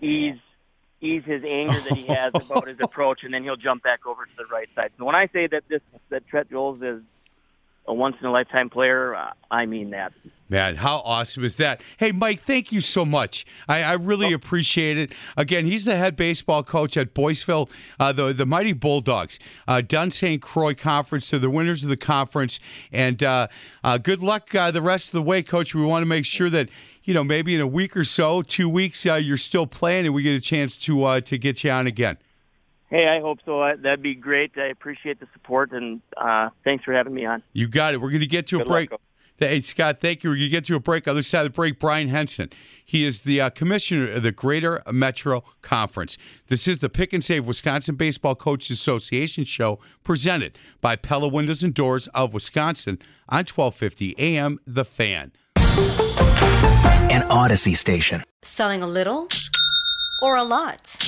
ease 0.00 0.38
ease 1.00 1.24
his 1.24 1.42
anger 1.44 1.78
that 1.80 1.92
he 1.96 2.06
has 2.06 2.32
about 2.34 2.68
his 2.68 2.78
approach, 2.80 3.22
and 3.24 3.32
then 3.32 3.42
he'll 3.42 3.56
jump 3.56 3.82
back 3.82 4.06
over 4.06 4.24
to 4.24 4.36
the 4.36 4.46
right 4.46 4.68
side. 4.74 4.92
So 4.98 5.04
when 5.04 5.14
I 5.14 5.28
say 5.28 5.46
that 5.48 5.64
this 5.68 5.82
that 6.10 6.26
Trent 6.28 6.50
Jones 6.50 6.82
is 6.82 7.02
a 7.86 7.94
once 7.94 8.16
in 8.20 8.26
a 8.26 8.32
lifetime 8.32 8.70
player, 8.70 9.14
uh, 9.14 9.32
I 9.50 9.66
mean 9.66 9.90
that. 9.90 10.12
Man, 10.50 10.76
how 10.76 11.02
awesome 11.04 11.44
is 11.44 11.58
that? 11.58 11.82
Hey, 11.98 12.10
Mike, 12.10 12.40
thank 12.40 12.72
you 12.72 12.80
so 12.80 13.04
much. 13.04 13.44
I, 13.68 13.82
I 13.82 13.92
really 13.92 14.32
appreciate 14.32 14.96
it. 14.96 15.12
Again, 15.36 15.66
he's 15.66 15.84
the 15.84 15.96
head 15.96 16.16
baseball 16.16 16.62
coach 16.62 16.96
at 16.96 17.12
Boyceville, 17.12 17.70
uh, 18.00 18.12
the 18.12 18.32
the 18.32 18.46
Mighty 18.46 18.72
Bulldogs, 18.72 19.38
uh, 19.66 19.82
Dunn 19.82 20.10
St. 20.10 20.40
Croix 20.40 20.74
Conference. 20.74 21.28
To 21.28 21.38
the 21.38 21.50
winners 21.50 21.82
of 21.82 21.90
the 21.90 21.98
conference, 21.98 22.60
and 22.90 23.22
uh, 23.22 23.48
uh, 23.84 23.98
good 23.98 24.20
luck 24.20 24.54
uh, 24.54 24.70
the 24.70 24.80
rest 24.80 25.08
of 25.08 25.12
the 25.12 25.22
way, 25.22 25.42
Coach. 25.42 25.74
We 25.74 25.82
want 25.82 26.02
to 26.02 26.06
make 26.06 26.24
sure 26.24 26.48
that 26.48 26.70
you 27.08 27.14
know 27.14 27.24
maybe 27.24 27.54
in 27.54 27.62
a 27.62 27.66
week 27.66 27.96
or 27.96 28.04
so, 28.04 28.42
two 28.42 28.68
weeks, 28.68 29.06
uh, 29.06 29.14
you're 29.14 29.38
still 29.38 29.66
playing, 29.66 30.04
and 30.04 30.14
we 30.14 30.22
get 30.22 30.34
a 30.34 30.40
chance 30.42 30.76
to 30.76 31.04
uh, 31.04 31.20
to 31.22 31.38
get 31.38 31.64
you 31.64 31.70
on 31.70 31.86
again. 31.86 32.18
Hey, 32.90 33.08
I 33.08 33.20
hope 33.20 33.38
so. 33.46 33.66
That'd 33.82 34.02
be 34.02 34.14
great. 34.14 34.52
I 34.58 34.66
appreciate 34.66 35.18
the 35.18 35.26
support, 35.32 35.72
and 35.72 36.02
uh, 36.18 36.50
thanks 36.64 36.84
for 36.84 36.92
having 36.92 37.14
me 37.14 37.24
on. 37.24 37.42
You 37.54 37.66
got 37.66 37.94
it. 37.94 38.02
We're 38.02 38.10
going 38.10 38.20
to 38.20 38.26
get 38.26 38.46
to 38.48 38.56
a 38.56 38.58
Good 38.58 38.66
luck, 38.66 38.74
break. 38.74 38.90
Coach. 38.90 39.00
Hey, 39.38 39.60
Scott, 39.60 40.00
thank 40.02 40.22
you. 40.22 40.28
We're 40.30 40.36
going 40.36 40.46
to 40.46 40.50
get 40.50 40.66
to 40.66 40.74
a 40.74 40.80
break. 40.80 41.08
Other 41.08 41.22
side 41.22 41.46
of 41.46 41.52
the 41.52 41.56
break, 41.56 41.78
Brian 41.78 42.08
Henson. 42.08 42.50
He 42.84 43.06
is 43.06 43.20
the 43.20 43.40
uh, 43.40 43.50
commissioner 43.50 44.10
of 44.10 44.22
the 44.22 44.32
Greater 44.32 44.82
Metro 44.92 45.44
Conference. 45.62 46.18
This 46.48 46.68
is 46.68 46.80
the 46.80 46.90
Pick 46.90 47.14
and 47.14 47.24
Save 47.24 47.46
Wisconsin 47.46 47.94
Baseball 47.94 48.34
Coaches 48.34 48.78
Association 48.78 49.44
show 49.44 49.78
presented 50.04 50.58
by 50.82 50.96
Pella 50.96 51.28
Windows 51.28 51.62
and 51.62 51.72
Doors 51.72 52.06
of 52.08 52.34
Wisconsin 52.34 52.98
on 53.30 53.44
1250 53.46 54.14
AM 54.18 54.58
The 54.66 54.84
Fan. 54.84 55.32
An 57.10 57.22
Audacy 57.30 57.74
station. 57.74 58.22
Selling 58.42 58.82
a 58.82 58.86
little 58.86 59.28
or 60.20 60.36
a 60.36 60.42
lot? 60.42 61.07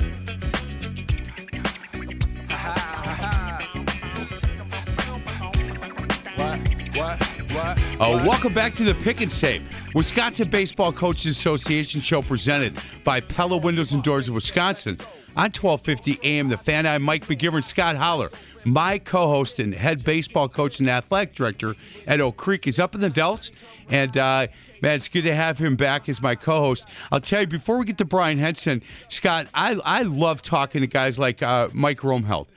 welcome 8.09 8.51
back 8.51 8.73
to 8.73 8.83
the 8.83 8.95
Pick 8.95 9.21
and 9.21 9.31
Save, 9.31 9.61
Wisconsin 9.93 10.49
Baseball 10.49 10.91
Coaches 10.91 11.37
Association 11.37 12.01
show 12.01 12.23
presented 12.23 12.75
by 13.03 13.19
Pella 13.19 13.57
Windows 13.57 13.93
and 13.93 14.01
Doors 14.01 14.27
of 14.27 14.33
Wisconsin 14.33 14.97
on 15.35 15.51
1250 15.51 16.19
AM. 16.23 16.49
The 16.49 16.57
fan, 16.57 16.87
I'm 16.87 17.03
Mike 17.03 17.27
McGivern, 17.27 17.63
Scott 17.63 17.95
Holler, 17.95 18.31
my 18.65 18.97
co-host 18.97 19.59
and 19.59 19.71
head 19.71 20.03
baseball 20.03 20.49
coach 20.49 20.79
and 20.79 20.89
athletic 20.89 21.35
director 21.35 21.75
at 22.07 22.19
Oak 22.19 22.37
Creek, 22.37 22.65
is 22.65 22.79
up 22.79 22.95
in 22.95 23.01
the 23.01 23.09
Dells, 23.09 23.51
and 23.91 24.17
uh, 24.17 24.47
man, 24.81 24.95
it's 24.95 25.07
good 25.07 25.21
to 25.21 25.35
have 25.35 25.59
him 25.59 25.75
back 25.75 26.09
as 26.09 26.23
my 26.23 26.33
co-host. 26.33 26.85
I'll 27.11 27.21
tell 27.21 27.41
you 27.41 27.47
before 27.47 27.77
we 27.77 27.85
get 27.85 27.99
to 27.99 28.05
Brian 28.05 28.39
Henson, 28.39 28.81
Scott, 29.09 29.45
I 29.53 29.79
I 29.85 30.01
love 30.01 30.41
talking 30.41 30.81
to 30.81 30.87
guys 30.87 31.19
like 31.19 31.43
uh, 31.43 31.69
Mike 31.71 31.99
Romheld 31.99 32.47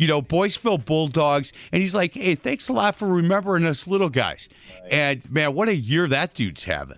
you 0.00 0.06
know, 0.06 0.22
Boyceville 0.22 0.82
Bulldogs. 0.82 1.52
And 1.70 1.82
he's 1.82 1.94
like, 1.94 2.14
hey, 2.14 2.34
thanks 2.34 2.70
a 2.70 2.72
lot 2.72 2.96
for 2.96 3.06
remembering 3.06 3.66
us 3.66 3.86
little 3.86 4.08
guys. 4.08 4.48
And 4.90 5.30
man, 5.30 5.54
what 5.54 5.68
a 5.68 5.76
year 5.76 6.08
that 6.08 6.32
dude's 6.32 6.64
having. 6.64 6.96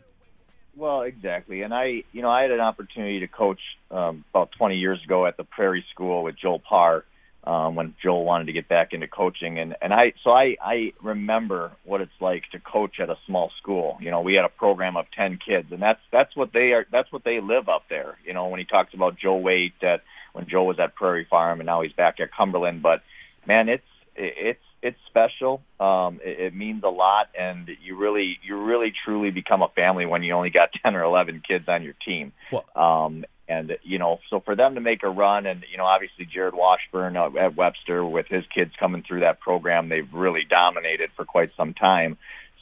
Well, 0.77 1.03
exactly. 1.03 1.62
And 1.62 1.75
I, 1.75 2.05
you 2.12 2.23
know, 2.23 2.31
I 2.31 2.43
had 2.43 2.53
an 2.53 2.61
opportunity 2.61 3.21
to 3.21 3.27
coach 3.27 3.59
um, 3.91 4.25
about 4.31 4.53
20 4.53 4.77
years 4.77 5.03
ago 5.05 5.27
at 5.27 5.37
the 5.37 5.43
Prairie 5.43 5.85
School 5.93 6.23
with 6.23 6.37
Joel 6.38 6.61
Parr 6.61 7.05
um, 7.43 7.75
when 7.75 7.95
Joel 8.01 8.25
wanted 8.25 8.47
to 8.47 8.53
get 8.53 8.69
back 8.69 8.93
into 8.93 9.09
coaching. 9.09 9.59
And, 9.59 9.75
and 9.83 9.93
I, 9.93 10.12
so 10.23 10.31
I, 10.31 10.57
I 10.62 10.93
remember 11.03 11.73
what 11.85 12.03
it's 12.03 12.12
like 12.21 12.45
to 12.53 12.61
coach 12.61 13.01
at 13.01 13.11
a 13.11 13.17
small 13.27 13.51
school. 13.61 13.99
You 14.01 14.12
know, 14.12 14.21
we 14.21 14.35
had 14.35 14.45
a 14.45 14.49
program 14.49 14.97
of 14.97 15.07
10 15.17 15.41
kids 15.45 15.73
and 15.73 15.83
that's, 15.83 16.01
that's 16.12 16.37
what 16.37 16.53
they 16.53 16.73
are, 16.73 16.87
that's 16.93 17.11
what 17.11 17.25
they 17.25 17.41
live 17.41 17.69
up 17.69 17.83
there. 17.91 18.17
You 18.25 18.33
know, 18.33 18.47
when 18.47 18.61
he 18.61 18.65
talks 18.65 18.95
about 18.95 19.19
Joe 19.19 19.37
Waite 19.37 19.75
that 19.83 20.03
when 20.33 20.47
Joe 20.49 20.64
was 20.64 20.79
at 20.79 20.95
Prairie 20.95 21.27
Farm 21.29 21.61
and 21.61 21.66
now 21.66 21.83
he's 21.83 21.92
back 21.92 22.21
at 22.21 22.33
Cumberland, 22.33 22.83
but 22.83 23.03
man, 23.47 23.68
it's, 23.68 23.85
it's, 24.16 24.61
it's 24.83 24.99
special. 25.09 25.62
Um, 25.79 26.21
it, 26.25 26.40
it 26.40 26.55
means 26.55 26.83
a 26.83 26.88
lot, 26.88 27.29
and 27.38 27.68
you 27.83 27.97
really, 27.97 28.38
you 28.42 28.61
really, 28.61 28.92
truly 29.05 29.31
become 29.31 29.62
a 29.62 29.68
family 29.68 30.07
when 30.07 30.23
you 30.23 30.35
only 30.35 30.51
got 30.51 30.71
ten 30.83 30.97
or 30.97 31.03
eleven 31.05 31.40
kids 31.47 31.67
on 31.69 31.83
your 31.83 31.94
team. 32.04 32.33
Well- 32.50 32.65
Um, 32.75 33.25
and 33.48 33.77
you 33.83 33.98
know, 33.98 34.19
so 34.31 34.40
for 34.40 34.54
them 34.56 34.77
to 34.77 34.81
make 34.81 35.02
a 35.02 35.11
run, 35.11 35.46
and 35.46 35.65
you 35.71 35.77
know, 35.77 35.85
obviously 35.85 36.25
Jared 36.25 36.54
Washburn 36.54 37.17
uh, 37.17 37.29
at 37.38 37.54
Webster 37.56 38.04
with 38.04 38.27
his 38.29 38.44
kids 38.54 38.71
coming 38.79 39.02
through 39.06 39.21
that 39.21 39.40
program, 39.40 39.88
they've 39.88 40.09
really 40.13 40.44
dominated 40.48 41.11
for 41.17 41.25
quite 41.25 41.50
some 41.56 41.75
time. 41.75 42.17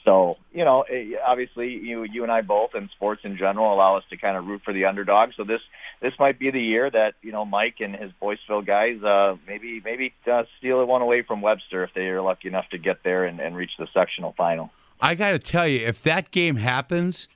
So 0.05 0.39
you 0.53 0.65
know, 0.65 0.83
eh, 0.83 1.13
obviously 1.27 1.69
you, 1.71 2.05
you 2.05 2.23
and 2.23 2.33
I 2.33 2.41
both, 2.41 2.71
and 2.75 2.89
sports 2.91 3.21
in 3.25 3.37
general, 3.37 3.73
allow 3.75 3.97
us 3.97 4.05
to 4.11 4.17
kind 4.17 4.37
of 4.37 4.47
root 4.47 4.63
for 4.65 4.73
the 4.73 4.87
underdog. 4.87 5.31
So 5.37 5.45
this, 5.45 5.61
this 6.01 6.13
might 6.19 6.39
be 6.39 6.51
the 6.51 6.61
year 6.61 6.91
that 6.91 7.15
you 7.23 7.33
know 7.33 7.45
Mike 7.45 7.77
and 7.81 7.95
his 7.95 8.11
Boyceville 8.21 8.67
guys, 8.67 9.03
uh, 9.03 9.37
maybe, 9.47 9.81
maybe 9.85 10.13
uh, 10.31 10.45
steal 10.59 10.85
one 10.87 11.03
away 11.03 11.23
from 11.23 11.43
Webster 11.43 11.85
if 11.85 11.91
they 11.95 12.09
are 12.09 12.23
lucky 12.23 12.49
enough 12.49 12.69
to 12.71 12.79
get 12.79 13.03
there 13.05 13.25
and, 13.27 13.41
and 13.41 13.55
reach 13.57 13.73
the 13.79 13.87
sectional 13.93 14.33
final. 14.37 14.71
I 15.03 15.15
got 15.15 15.33
to 15.33 15.39
tell 15.39 15.69
you, 15.69 15.87
if 15.87 16.03
that 16.03 16.31
game 16.31 16.57
happens, 16.57 17.29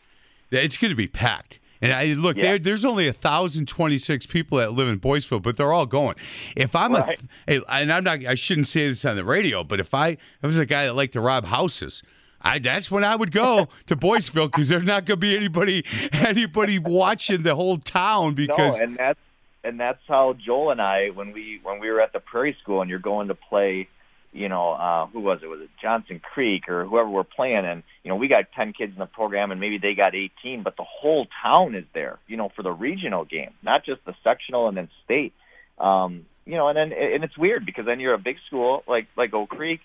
it's 0.51 0.77
going 0.79 0.91
to 0.91 0.97
be 0.97 1.09
packed. 1.09 1.59
And 1.83 1.93
I 1.93 2.07
look, 2.15 2.37
Yeah. 2.37 2.43
there, 2.45 2.59
there's 2.59 2.85
only 2.87 3.11
thousand 3.13 3.69
twenty 3.69 3.99
six 3.99 4.25
people 4.27 4.57
that 4.59 4.73
live 4.73 4.89
in 4.89 4.99
Boyceville, 5.01 5.43
but 5.43 5.59
they're 5.59 5.73
all 5.73 5.85
going. 5.87 6.15
If 6.57 6.75
I'm 6.75 6.95
Right. 6.95 7.21
a, 7.47 7.61
and 7.71 7.93
I'm 7.93 8.05
not, 8.05 8.25
I 8.25 8.35
shouldn't 8.35 8.69
say 8.69 8.89
this 8.89 9.05
on 9.05 9.17
the 9.17 9.25
radio, 9.25 9.63
but 9.65 9.81
if 9.81 9.93
I, 9.93 10.09
if 10.09 10.19
I 10.43 10.47
was 10.47 10.59
a 10.59 10.65
guy 10.65 10.87
that 10.87 10.95
liked 10.97 11.13
to 11.13 11.21
rob 11.21 11.45
houses, 11.45 12.03
I, 12.45 12.59
that's 12.59 12.91
when 12.91 13.05
I 13.05 13.17
would 13.17 13.33
go 13.33 13.69
to 13.87 13.97
Boyceville 13.97 14.47
because 14.47 14.69
there's 14.69 14.85
not 14.85 15.07
going 15.07 15.17
to 15.19 15.27
be 15.27 15.37
anybody, 15.37 15.85
anybody 16.13 16.79
watching 16.79 17.43
the 17.43 17.55
whole 17.55 17.79
town 17.79 18.35
because 18.35 18.79
no, 18.79 18.85
and 18.85 18.97
that's 18.97 19.19
and 19.65 19.81
that's 19.81 20.03
how 20.07 20.35
Joel 20.35 20.71
and 20.71 20.81
I 20.81 21.09
when 21.09 21.33
we 21.33 21.59
when 21.63 21.81
we 21.81 21.91
were 21.91 22.01
at 22.01 22.13
the 22.13 22.21
Prairie 22.21 22.57
School 22.63 22.83
and 22.83 22.91
you're 22.91 22.99
going 22.99 23.29
to 23.29 23.35
play, 23.35 23.89
you 24.33 24.49
know, 24.51 24.73
uh 24.73 25.07
who 25.07 25.21
was 25.21 25.41
it? 25.43 25.47
Was 25.47 25.61
it 25.63 25.71
Johnson 25.81 26.21
Creek 26.21 26.69
or 26.69 26.85
whoever 26.85 27.09
we're 27.09 27.25
playing 27.25 27.65
and 27.65 27.83
you 28.03 28.11
know, 28.11 28.17
we 28.17 28.29
got 28.29 28.53
10 28.55 28.75
kids 28.75 28.93
in 28.93 28.99
the 28.99 29.07
program 29.07 29.51
and 29.51 29.59
maybe 29.59 29.79
they 29.79 29.95
got 29.95 30.15
18, 30.15 30.63
but 30.63 30.77
the 30.77 30.85
whole 30.85 31.27
town 31.43 31.75
is 31.75 31.85
there, 31.95 32.19
you 32.27 32.37
know, 32.37 32.51
for 32.55 32.63
the 32.63 32.71
regional 32.73 33.25
game, 33.25 33.53
not 33.63 33.87
just 33.87 34.05
the 34.05 34.15
sectional 34.23 34.69
and 34.69 34.77
then 34.77 34.91
state. 35.05 35.33
Um, 35.79 36.27
you 36.45 36.57
know, 36.57 36.69
and 36.69 36.77
then 36.77 36.93
and 36.93 37.25
it's 37.25 37.39
weird 37.39 37.65
because 37.65 37.87
then 37.87 38.01
you're 38.01 38.13
a 38.13 38.19
big 38.19 38.37
school 38.47 38.85
like 38.87 39.07
like 39.17 39.33
Oak 39.33 39.49
Creek 39.49 39.81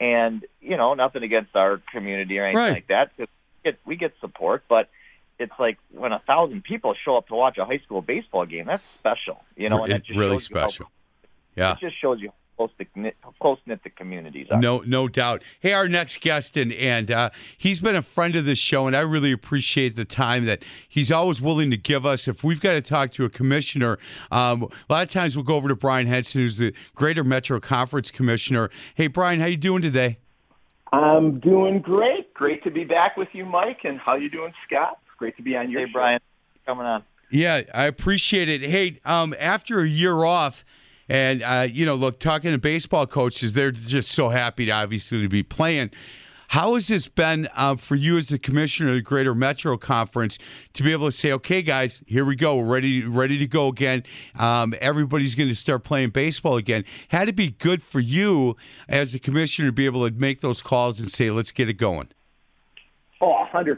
and 0.00 0.44
you 0.60 0.76
know, 0.76 0.94
nothing 0.94 1.22
against 1.22 1.54
our 1.54 1.80
community 1.92 2.38
or 2.38 2.44
anything 2.46 2.56
Right. 2.58 2.72
like 2.72 2.88
that. 2.88 3.12
We 3.18 3.26
get, 3.64 3.78
we 3.84 3.96
get 3.96 4.12
support, 4.20 4.64
but 4.68 4.88
it's 5.38 5.52
like 5.58 5.78
when 5.92 6.12
a 6.12 6.18
thousand 6.26 6.64
people 6.64 6.94
show 7.04 7.16
up 7.16 7.28
to 7.28 7.34
watch 7.34 7.58
a 7.58 7.64
high 7.64 7.78
school 7.78 8.00
baseball 8.02 8.46
game. 8.46 8.66
That's 8.66 8.82
special, 8.98 9.42
you 9.56 9.68
know. 9.68 9.84
and 9.84 9.92
it's 9.92 10.06
just 10.06 10.18
really 10.18 10.32
you 10.32 10.38
how- 10.54 10.66
special. 10.66 10.90
Yeah. 11.56 11.72
It 11.72 11.78
just 11.80 12.00
shows 12.00 12.20
you 12.20 12.32
close 12.56 12.70
knit, 12.94 13.16
close 13.40 13.58
knit 13.66 13.82
the 13.82 13.90
communities 13.90 14.48
are. 14.50 14.60
No, 14.60 14.78
no 14.86 15.08
doubt. 15.08 15.42
Hey, 15.60 15.72
our 15.72 15.88
next 15.88 16.20
guest, 16.20 16.56
and 16.56 16.72
and 16.72 17.10
uh, 17.10 17.30
he's 17.56 17.80
been 17.80 17.96
a 17.96 18.02
friend 18.02 18.36
of 18.36 18.44
the 18.44 18.54
show, 18.54 18.86
and 18.86 18.96
I 18.96 19.00
really 19.00 19.32
appreciate 19.32 19.96
the 19.96 20.04
time 20.04 20.44
that 20.44 20.62
he's 20.88 21.10
always 21.10 21.40
willing 21.40 21.70
to 21.70 21.76
give 21.76 22.04
us. 22.04 22.28
If 22.28 22.44
we've 22.44 22.60
got 22.60 22.72
to 22.72 22.82
talk 22.82 23.12
to 23.12 23.24
a 23.24 23.30
commissioner, 23.30 23.98
um, 24.30 24.64
a 24.64 24.92
lot 24.92 25.02
of 25.02 25.08
times 25.08 25.36
we'll 25.36 25.44
go 25.44 25.56
over 25.56 25.68
to 25.68 25.76
Brian 25.76 26.06
Henson, 26.06 26.42
who's 26.42 26.58
the 26.58 26.74
Greater 26.94 27.24
Metro 27.24 27.60
Conference 27.60 28.10
Commissioner. 28.10 28.70
Hey, 28.94 29.06
Brian, 29.06 29.40
how 29.40 29.46
you 29.46 29.56
doing 29.56 29.82
today? 29.82 30.18
I'm 30.92 31.38
doing 31.38 31.80
great. 31.80 32.34
Great 32.34 32.64
to 32.64 32.70
be 32.70 32.84
back 32.84 33.16
with 33.16 33.28
you, 33.32 33.44
Mike. 33.44 33.80
And 33.84 33.98
how 33.98 34.16
you 34.16 34.28
doing, 34.28 34.52
Scott? 34.66 34.98
Great 35.18 35.36
to 35.36 35.42
be 35.42 35.56
on 35.56 35.70
your 35.70 35.82
Hey, 35.82 35.86
show. 35.86 35.92
Brian, 35.92 36.20
coming 36.66 36.86
on. 36.86 37.04
Yeah, 37.30 37.62
I 37.72 37.84
appreciate 37.84 38.48
it. 38.48 38.62
Hey, 38.62 38.98
um, 39.04 39.34
after 39.38 39.80
a 39.80 39.86
year 39.86 40.24
off, 40.24 40.64
and 41.10 41.42
uh, 41.42 41.66
you 41.70 41.84
know, 41.84 41.96
look, 41.96 42.20
talking 42.20 42.52
to 42.52 42.58
baseball 42.58 43.06
coaches, 43.06 43.52
they're 43.52 43.72
just 43.72 44.12
so 44.12 44.28
happy 44.28 44.66
to 44.66 44.70
obviously 44.70 45.20
to 45.20 45.28
be 45.28 45.42
playing. 45.42 45.90
How 46.48 46.74
has 46.74 46.88
this 46.88 47.08
been 47.08 47.48
uh, 47.54 47.76
for 47.76 47.96
you 47.96 48.16
as 48.16 48.26
the 48.26 48.38
commissioner 48.38 48.90
of 48.90 48.94
the 48.96 49.02
Greater 49.02 49.34
Metro 49.34 49.76
Conference 49.76 50.38
to 50.72 50.82
be 50.82 50.92
able 50.92 51.08
to 51.08 51.12
say, 51.12 51.32
"Okay, 51.32 51.62
guys, 51.62 52.02
here 52.06 52.24
we 52.24 52.36
go, 52.36 52.56
we're 52.56 52.64
ready, 52.64 53.04
ready 53.04 53.38
to 53.38 53.46
go 53.46 53.68
again. 53.68 54.04
Um, 54.38 54.72
everybody's 54.80 55.34
going 55.34 55.48
to 55.48 55.54
start 55.54 55.82
playing 55.82 56.10
baseball 56.10 56.56
again." 56.56 56.84
Had 57.08 57.26
to 57.26 57.32
be 57.32 57.50
good 57.50 57.82
for 57.82 58.00
you 58.00 58.56
as 58.88 59.12
the 59.12 59.18
commissioner 59.18 59.68
to 59.68 59.72
be 59.72 59.86
able 59.86 60.08
to 60.08 60.14
make 60.14 60.40
those 60.40 60.62
calls 60.62 61.00
and 61.00 61.10
say, 61.10 61.30
"Let's 61.30 61.50
get 61.50 61.68
it 61.68 61.74
going." 61.74 62.08
Oh, 63.22 63.32
a 63.32 63.46
100%. 63.54 63.76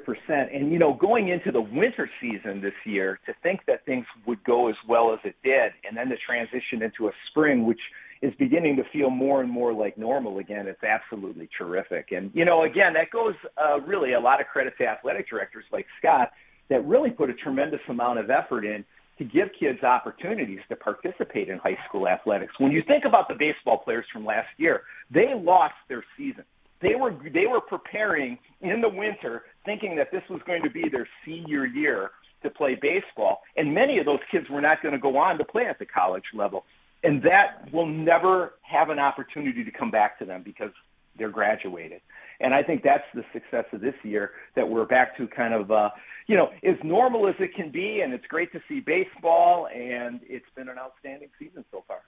And, 0.55 0.71
you 0.71 0.79
know, 0.79 0.95
going 0.95 1.29
into 1.29 1.51
the 1.51 1.61
winter 1.61 2.09
season 2.21 2.61
this 2.61 2.75
year, 2.85 3.19
to 3.27 3.35
think 3.43 3.61
that 3.67 3.85
things 3.85 4.07
would 4.25 4.43
go 4.45 4.69
as 4.69 4.77
well 4.89 5.13
as 5.13 5.19
it 5.25 5.35
did, 5.43 5.73
and 5.85 5.97
then 5.97 6.09
the 6.09 6.17
transition 6.25 6.83
into 6.83 7.09
a 7.09 7.13
spring, 7.29 7.67
which 7.67 7.81
is 8.23 8.33
beginning 8.39 8.77
to 8.77 8.85
feel 8.93 9.11
more 9.11 9.41
and 9.41 9.51
more 9.51 9.73
like 9.73 9.99
normal 9.99 10.39
again, 10.39 10.69
it's 10.69 10.85
absolutely 10.85 11.49
terrific. 11.59 12.13
And, 12.13 12.31
you 12.35 12.45
know, 12.45 12.63
again, 12.63 12.93
that 12.93 13.11
goes 13.11 13.35
uh, 13.61 13.81
really 13.81 14.13
a 14.13 14.21
lot 14.21 14.41
of 14.41 14.47
credit 14.47 14.75
to 14.79 14.87
athletic 14.87 15.29
directors 15.29 15.65
like 15.73 15.87
Scott 15.99 16.31
that 16.71 16.87
really 16.87 17.11
put 17.11 17.29
a 17.29 17.35
tremendous 17.35 17.81
amount 17.89 18.21
of 18.21 18.31
effort 18.31 18.65
in 18.65 18.85
to 19.19 19.25
give 19.25 19.49
kids 19.59 19.83
opportunities 19.83 20.61
to 20.69 20.77
participate 20.77 21.49
in 21.49 21.59
high 21.59 21.77
school 21.89 22.07
athletics. 22.07 22.53
When 22.59 22.71
you 22.71 22.83
think 22.87 23.05
about 23.05 23.29
the 23.29 23.35
baseball 23.35 23.79
players 23.79 24.07
from 24.13 24.25
last 24.25 24.49
year, 24.57 24.83
they 25.13 25.35
lost 25.37 25.75
their 25.89 26.05
season. 26.17 26.45
They 26.83 26.95
were 26.97 27.15
they 27.33 27.47
were 27.47 27.61
preparing 27.61 28.39
in 28.61 28.81
the 28.81 28.89
winter, 28.89 29.45
thinking 29.65 29.97
that 29.97 30.11
this 30.11 30.23
was 30.29 30.41
going 30.47 30.63
to 30.63 30.71
be 30.71 30.85
their 30.91 31.09
senior 31.25 31.65
year 31.65 32.11
to 32.43 32.51
play 32.51 32.77
baseball, 32.81 33.43
and 33.57 33.73
many 33.73 33.99
of 33.99 34.05
those 34.05 34.19
kids 34.31 34.47
were 34.51 34.61
not 34.61 34.83
going 34.83 34.93
to 34.93 34.99
go 34.99 35.17
on 35.17 35.39
to 35.39 35.45
play 35.45 35.67
at 35.67 35.79
the 35.79 35.87
college 35.87 36.25
level, 36.35 36.65
and 37.05 37.23
that 37.23 37.73
will 37.73 37.87
never 37.87 38.55
have 38.63 38.91
an 38.91 38.99
opportunity 38.99 39.63
to 39.63 39.71
come 39.71 39.91
back 39.91 40.19
to 40.19 40.25
them 40.25 40.43
because 40.45 40.73
they're 41.19 41.31
graduated. 41.31 42.01
And 42.41 42.53
I 42.53 42.63
think 42.63 42.83
that's 42.83 43.05
the 43.15 43.25
success 43.33 43.65
of 43.73 43.81
this 43.81 43.95
year 44.03 44.33
that 44.57 44.69
we're 44.69 44.87
back 44.87 45.17
to 45.19 45.29
kind 45.29 45.55
of, 45.55 45.71
uh, 45.71 45.91
you 46.27 46.37
know, 46.37 46.49
as 46.65 46.77
normal 46.83 47.29
as 47.29 47.35
it 47.39 47.55
can 47.55 47.71
be. 47.71 48.01
And 48.01 48.13
it's 48.13 48.27
great 48.27 48.51
to 48.53 48.61
see 48.69 48.81
baseball, 48.81 49.69
and 49.69 50.21
it's 50.25 50.47
been 50.57 50.69
an 50.69 50.79
outstanding 50.79 51.29
season 51.39 51.65
so 51.71 51.85
far. 51.87 52.01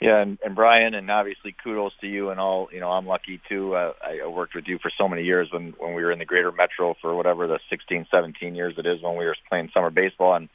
Yeah, 0.00 0.22
and, 0.22 0.38
and 0.42 0.56
Brian, 0.56 0.94
and 0.94 1.10
obviously 1.10 1.54
kudos 1.62 1.92
to 2.00 2.06
you 2.06 2.30
and 2.30 2.40
all. 2.40 2.68
You 2.72 2.80
know, 2.80 2.90
I'm 2.90 3.06
lucky 3.06 3.38
too. 3.50 3.74
Uh, 3.74 3.92
I 4.02 4.26
worked 4.26 4.54
with 4.54 4.64
you 4.66 4.78
for 4.80 4.90
so 4.96 5.08
many 5.08 5.24
years 5.24 5.48
when 5.52 5.74
when 5.78 5.92
we 5.92 6.02
were 6.02 6.10
in 6.10 6.18
the 6.18 6.24
Greater 6.24 6.50
Metro 6.50 6.94
for 7.02 7.14
whatever 7.14 7.46
the 7.46 7.58
16, 7.68 8.06
17 8.10 8.54
years 8.54 8.74
it 8.78 8.86
is 8.86 9.02
when 9.02 9.16
we 9.16 9.26
were 9.26 9.36
playing 9.50 9.68
summer 9.74 9.90
baseball, 9.90 10.34
and 10.34 10.48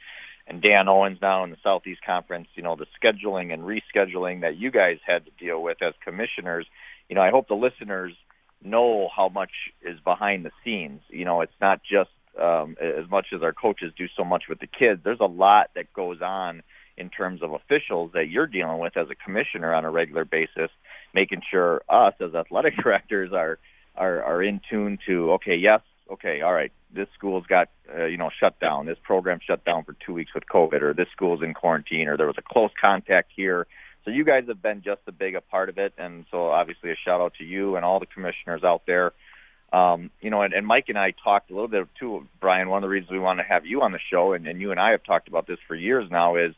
and 0.48 0.60
Dan 0.60 0.88
Owens 0.88 1.18
now 1.22 1.44
in 1.44 1.50
the 1.50 1.56
Southeast 1.62 2.00
Conference. 2.04 2.48
You 2.56 2.64
know, 2.64 2.74
the 2.74 2.86
scheduling 3.00 3.52
and 3.52 3.62
rescheduling 3.62 4.40
that 4.40 4.56
you 4.56 4.72
guys 4.72 4.98
had 5.06 5.24
to 5.26 5.30
deal 5.38 5.62
with 5.62 5.80
as 5.80 5.94
commissioners. 6.04 6.66
You 7.08 7.14
know, 7.14 7.22
I 7.22 7.30
hope 7.30 7.46
the 7.46 7.54
listeners 7.54 8.14
know 8.64 9.08
how 9.14 9.28
much 9.28 9.52
is 9.80 10.00
behind 10.00 10.44
the 10.44 10.50
scenes. 10.64 11.02
You 11.08 11.24
know, 11.24 11.42
it's 11.42 11.60
not 11.60 11.82
just 11.84 12.10
um, 12.36 12.76
as 12.80 13.08
much 13.08 13.26
as 13.32 13.44
our 13.44 13.52
coaches 13.52 13.92
do 13.96 14.06
so 14.16 14.24
much 14.24 14.44
with 14.48 14.58
the 14.58 14.66
kids. 14.66 15.02
There's 15.04 15.20
a 15.20 15.24
lot 15.24 15.70
that 15.76 15.92
goes 15.92 16.20
on 16.20 16.64
in 16.96 17.10
terms 17.10 17.42
of 17.42 17.52
officials 17.52 18.12
that 18.14 18.28
you're 18.28 18.46
dealing 18.46 18.78
with 18.78 18.96
as 18.96 19.08
a 19.10 19.14
commissioner 19.14 19.74
on 19.74 19.84
a 19.84 19.90
regular 19.90 20.24
basis, 20.24 20.70
making 21.14 21.42
sure 21.50 21.82
us 21.88 22.14
as 22.20 22.34
athletic 22.34 22.76
directors 22.82 23.32
are 23.32 23.58
are, 23.96 24.22
are 24.22 24.42
in 24.42 24.60
tune 24.68 24.98
to 25.06 25.32
okay, 25.32 25.56
yes, 25.56 25.80
okay, 26.10 26.42
all 26.42 26.52
right, 26.52 26.72
this 26.94 27.08
school's 27.16 27.46
got 27.46 27.68
uh, 27.94 28.04
you 28.04 28.16
know 28.16 28.30
shut 28.38 28.58
down, 28.60 28.86
this 28.86 28.98
program 29.02 29.40
shut 29.46 29.64
down 29.64 29.84
for 29.84 29.94
two 30.04 30.12
weeks 30.12 30.32
with 30.34 30.44
COVID, 30.46 30.82
or 30.82 30.94
this 30.94 31.08
school's 31.12 31.42
in 31.42 31.54
quarantine, 31.54 32.08
or 32.08 32.16
there 32.16 32.26
was 32.26 32.38
a 32.38 32.42
close 32.42 32.70
contact 32.80 33.32
here. 33.34 33.66
So 34.04 34.10
you 34.10 34.24
guys 34.24 34.44
have 34.46 34.62
been 34.62 34.82
just 34.82 35.00
as 35.08 35.14
big 35.14 35.34
a 35.34 35.40
part 35.40 35.68
of 35.68 35.78
it, 35.78 35.92
and 35.98 36.26
so 36.30 36.46
obviously 36.46 36.90
a 36.92 36.96
shout 36.96 37.20
out 37.20 37.34
to 37.38 37.44
you 37.44 37.76
and 37.76 37.84
all 37.84 37.98
the 37.98 38.06
commissioners 38.06 38.62
out 38.62 38.82
there. 38.86 39.12
Um, 39.72 40.10
you 40.20 40.30
know, 40.30 40.42
and, 40.42 40.54
and 40.54 40.64
Mike 40.64 40.84
and 40.88 40.98
I 40.98 41.12
talked 41.24 41.50
a 41.50 41.54
little 41.54 41.68
bit 41.68 41.88
too, 41.98 42.26
Brian. 42.40 42.68
One 42.68 42.78
of 42.78 42.82
the 42.82 42.88
reasons 42.88 43.10
we 43.10 43.18
want 43.18 43.40
to 43.40 43.44
have 43.44 43.66
you 43.66 43.82
on 43.82 43.92
the 43.92 43.98
show, 44.10 44.32
and, 44.32 44.46
and 44.46 44.60
you 44.60 44.70
and 44.70 44.78
I 44.78 44.92
have 44.92 45.02
talked 45.02 45.26
about 45.26 45.48
this 45.48 45.58
for 45.66 45.74
years 45.74 46.08
now, 46.10 46.36
is 46.36 46.54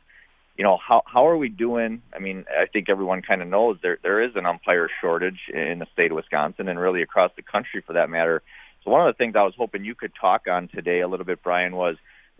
you 0.58 0.64
know 0.64 0.76
how 0.76 1.02
how 1.06 1.28
are 1.28 1.36
we 1.36 1.48
doing? 1.48 2.02
I 2.12 2.18
mean, 2.18 2.44
I 2.50 2.66
think 2.66 2.90
everyone 2.90 3.22
kind 3.22 3.40
of 3.40 3.48
knows 3.48 3.78
there 3.80 3.98
there 4.02 4.20
is 4.22 4.32
an 4.34 4.44
umpire 4.44 4.90
shortage 5.00 5.38
in 5.54 5.78
the 5.78 5.86
state 5.92 6.10
of 6.10 6.16
Wisconsin 6.16 6.68
and 6.68 6.80
really 6.80 7.00
across 7.00 7.30
the 7.36 7.42
country 7.42 7.82
for 7.86 7.92
that 7.92 8.10
matter. 8.10 8.42
So 8.84 8.90
one 8.90 9.06
of 9.06 9.14
the 9.14 9.16
things 9.16 9.34
I 9.36 9.44
was 9.44 9.54
hoping 9.56 9.84
you 9.84 9.94
could 9.94 10.12
talk 10.20 10.48
on 10.48 10.68
today 10.68 11.00
a 11.00 11.08
little 11.08 11.24
bit, 11.24 11.44
Brian, 11.44 11.76
was 11.76 11.96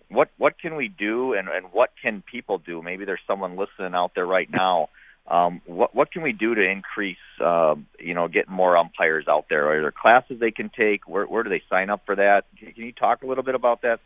what 0.08 0.30
what 0.36 0.58
can 0.58 0.74
we 0.74 0.88
do 0.88 1.34
and 1.34 1.48
and 1.48 1.66
what 1.72 1.90
can 2.02 2.24
people 2.28 2.58
do? 2.58 2.82
Maybe 2.82 3.04
there's 3.04 3.20
someone 3.24 3.56
listening 3.56 3.94
out 3.94 4.12
there 4.16 4.26
right 4.26 4.48
now. 4.50 4.88
Um, 5.28 5.62
what 5.66 5.94
what 5.94 6.10
can 6.10 6.22
we 6.22 6.32
do 6.32 6.56
to 6.56 6.62
increase, 6.62 7.18
uh, 7.40 7.76
you 8.00 8.14
know, 8.14 8.26
getting 8.26 8.52
more 8.52 8.76
umpires 8.76 9.26
out 9.28 9.44
there? 9.48 9.70
Are 9.70 9.80
there 9.80 9.92
classes 9.92 10.40
they 10.40 10.50
can 10.50 10.70
take? 10.76 11.06
Where 11.06 11.26
where 11.26 11.44
do 11.44 11.50
they 11.50 11.62
sign 11.70 11.88
up 11.88 12.02
for 12.04 12.16
that? 12.16 12.46
Can, 12.58 12.72
can 12.72 12.84
you 12.84 12.92
talk 12.92 13.22
a 13.22 13.26
little 13.26 13.44
bit 13.44 13.54
about 13.54 13.82
that? 13.82 14.00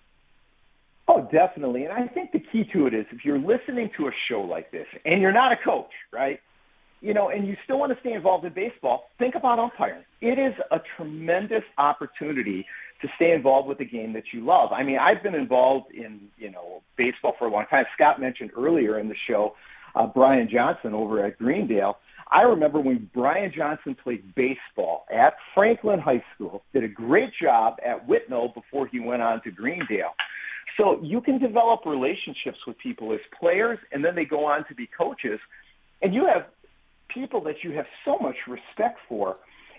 Oh, 1.09 1.29
definitely. 1.33 1.85
And 1.85 1.93
I 1.93 2.07
think 2.07 2.33
the 2.33 2.41
key 2.41 2.65
to 2.73 2.87
it 2.87 2.95
is 2.95 3.07
if 3.13 3.25
you're 3.25 3.39
listening 3.39 3.91
to 3.99 4.07
a 4.07 4.11
show 4.29 4.41
like 4.41 4.71
this 4.71 4.87
and 5.05 5.21
you're 5.21 5.33
not 5.33 5.53
a 5.53 5.57
coach, 5.65 5.91
right? 6.13 6.39
You 7.01 7.13
know, 7.13 7.31
and 7.31 7.47
you 7.47 7.57
still 7.65 7.81
want 7.81 7.93
to 7.93 7.99
stay 8.01 8.13
involved 8.13 8.45
in 8.45 8.53
baseball, 8.53 9.07
think 9.19 9.35
about 9.35 9.59
umpiring. 9.59 10.05
It 10.21 10.39
is 10.39 10.55
a 10.71 10.79
tremendous 10.97 11.65
opportunity 11.77 12.65
to 13.03 13.09
stay 13.17 13.33
involved 13.33 13.69
with 13.69 13.79
the 13.79 13.85
game 13.85 14.13
that 14.13 14.23
you 14.33 14.47
love. 14.47 14.71
I 14.71 14.85
mean, 14.85 14.99
I've 14.99 15.23
been 15.23 15.35
involved 15.35 15.93
in, 15.93 16.29
you 16.39 16.53
know, 16.53 16.83
baseball 16.97 17.35
for 17.37 17.49
a 17.49 17.51
long 17.51 17.67
time. 17.69 17.85
Scott 17.95 18.21
mentioned 18.21 18.53
earlier 18.57 19.01
in 19.01 19.09
the 19.09 19.17
show 19.29 19.55
uh, 19.97 20.07
Brian 20.07 20.49
Johnson 20.51 20.95
over 20.95 21.25
at 21.25 21.39
Greendale. 21.39 21.97
I 22.31 22.43
remember 22.43 22.81
when 22.81 23.11
Brian 23.13 23.53
Johnson 23.55 23.95
played 24.03 24.35
baseball 24.35 25.05
at 25.13 25.35
Franklin 25.55 25.99
High 25.99 26.25
School, 26.35 26.63
did 26.73 26.83
a 26.85 26.89
great 26.89 27.31
job 27.41 27.77
at 27.85 28.09
Whitnall 28.09 28.55
before 28.55 28.87
he 28.87 29.01
went 29.01 29.21
on 29.21 29.43
to 29.43 29.51
Greendale. 29.51 30.15
So 30.77 31.01
you 31.03 31.21
can 31.21 31.39
develop 31.39 31.85
relationships 31.85 32.59
with 32.67 32.79
people 32.79 33.13
as 33.13 33.21
players, 33.39 33.79
and 33.93 34.05
then 34.05 34.15
they 34.15 34.25
go 34.25 34.45
on 34.47 34.67
to 34.69 34.75
be 34.75 34.87
coaches, 34.87 35.39
and 36.01 36.15
you 36.15 36.27
have 36.27 36.47
people 37.09 37.43
that 37.45 37.57
you 37.63 37.73
have 37.73 37.87
so 38.05 38.19
much 38.19 38.37
respect 38.49 38.99
for, 39.09 39.37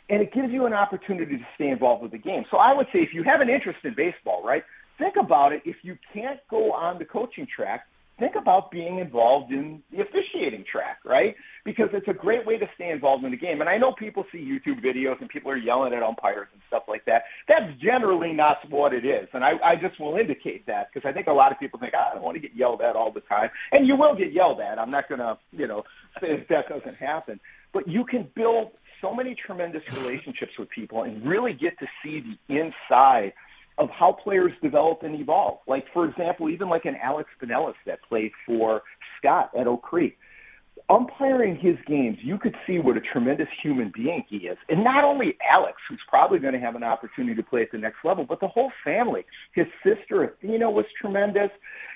and 0.10 0.22
it 0.22 0.34
gives 0.34 0.52
you 0.52 0.66
an 0.66 0.74
opportunity 0.74 1.38
to 1.38 1.48
stay 1.56 1.70
involved 1.70 2.04
with 2.04 2.12
the 2.12 2.18
game. 2.18 2.44
So 2.52 2.58
I 2.58 2.74
would 2.74 2.88
say 2.94 3.00
if 3.00 3.14
you 3.14 3.24
have 3.24 3.42
an 3.42 3.50
interest 3.50 3.80
in 3.84 3.96
baseball, 3.96 4.44
right, 4.44 4.64
think 4.98 5.16
about 5.20 5.52
it. 5.54 5.62
If 5.66 5.78
you 5.82 5.98
can't 6.14 6.40
go 6.50 6.72
on 6.74 7.00
the 7.00 7.06
coaching 7.06 7.48
track, 7.54 7.86
think 8.20 8.36
about 8.36 8.72
being 8.72 9.00
involved 9.00 9.52
in 9.52 9.82
the 9.92 10.02
officiating 10.02 10.64
track, 10.70 11.00
right? 11.06 11.36
Because 11.66 11.90
it's 11.94 12.08
a 12.08 12.14
great 12.14 12.46
way 12.46 12.58
to 12.58 12.66
stay 12.76 12.92
involved 12.92 13.24
in 13.24 13.32
the 13.32 13.38
game. 13.38 13.62
And 13.62 13.70
I 13.70 13.78
know 13.78 13.94
people 13.94 14.26
see 14.32 14.38
YouTube 14.38 14.84
videos 14.84 15.20
and 15.20 15.30
people 15.30 15.52
are 15.52 15.58
yelling 15.58 15.94
at 15.94 16.04
umpires 16.04 16.48
and 16.54 16.62
stuff 16.68 16.84
like 16.88 17.06
that. 17.06 17.24
That's 17.48 17.74
generally 17.82 18.34
not 18.34 18.58
what 18.70 18.94
it 18.94 19.06
is. 19.06 19.28
And 19.34 19.44
I, 19.44 19.54
I 19.64 19.76
just 19.76 20.00
will 20.00 20.18
indicate 20.18 20.66
that 20.68 20.90
because 20.94 21.08
I 21.08 21.14
think 21.14 21.28
a 21.28 21.34
lot 21.34 21.52
of 21.52 21.60
people 21.60 21.80
think, 21.80 21.94
oh, 21.96 22.10
I 22.12 22.14
don't 22.14 22.24
want 22.24 22.36
to 22.36 22.42
get 22.42 22.56
yelled 22.56 22.82
at 22.82 22.96
all 22.96 23.12
the 23.12 23.22
time. 23.22 23.50
And 23.72 23.88
you 23.88 23.96
will 23.96 24.16
get 24.16 24.32
yelled 24.32 24.60
at. 24.60 24.78
I'm 24.78 24.92
not 24.92 25.10
going 25.10 25.20
to, 25.20 25.38
you 25.52 25.68
know, 25.68 25.84
say 26.22 26.38
that, 26.38 26.48
that 26.50 26.70
doesn't 26.70 26.96
happen. 26.96 27.40
But 27.74 27.88
you 27.88 28.06
can 28.06 28.30
build 28.36 28.72
so 29.02 29.14
many 29.14 29.36
tremendous 29.36 29.82
relationships 29.94 30.54
with 30.58 30.70
people 30.70 31.04
and 31.04 31.26
really 31.28 31.54
get 31.54 31.78
to 31.80 31.88
see 32.02 32.22
the 32.22 32.56
inside 32.56 33.34
of 33.78 33.90
how 33.90 34.12
players 34.24 34.52
develop 34.62 35.04
and 35.04 35.20
evolve. 35.20 35.60
Like, 35.68 35.86
for 35.94 36.06
example, 36.08 36.50
even 36.50 36.70
like 36.70 36.86
an 36.86 36.96
Alex 37.02 37.30
Binelas 37.42 37.74
that 37.86 38.00
played 38.08 38.32
for 38.46 38.82
Scott 39.18 39.52
at 39.60 39.68
Oak 39.68 39.82
Creek. 39.82 40.18
Umpiring 40.90 41.56
his 41.56 41.76
games, 41.88 42.18
you 42.22 42.38
could 42.38 42.56
see 42.68 42.78
what 42.78 42.98
a 42.98 43.02
tremendous 43.02 43.48
human 43.62 43.92
being 43.96 44.24
he 44.28 44.38
is. 44.38 44.58
And 44.68 44.84
not 44.84 45.04
only 45.04 45.38
Alex, 45.50 45.78
who's 45.88 46.02
probably 46.10 46.40
going 46.40 46.54
to 46.54 46.60
have 46.60 46.76
an 46.76 46.84
opportunity 46.84 47.36
to 47.36 47.44
play 47.44 47.62
at 47.62 47.72
the 47.72 47.78
next 47.78 47.98
level, 48.04 48.26
but 48.28 48.40
the 48.42 48.48
whole 48.48 48.72
family. 48.84 49.24
His 49.56 49.66
sister, 49.82 50.24
Athena, 50.24 50.70
was 50.70 50.86
tremendous. 51.00 51.50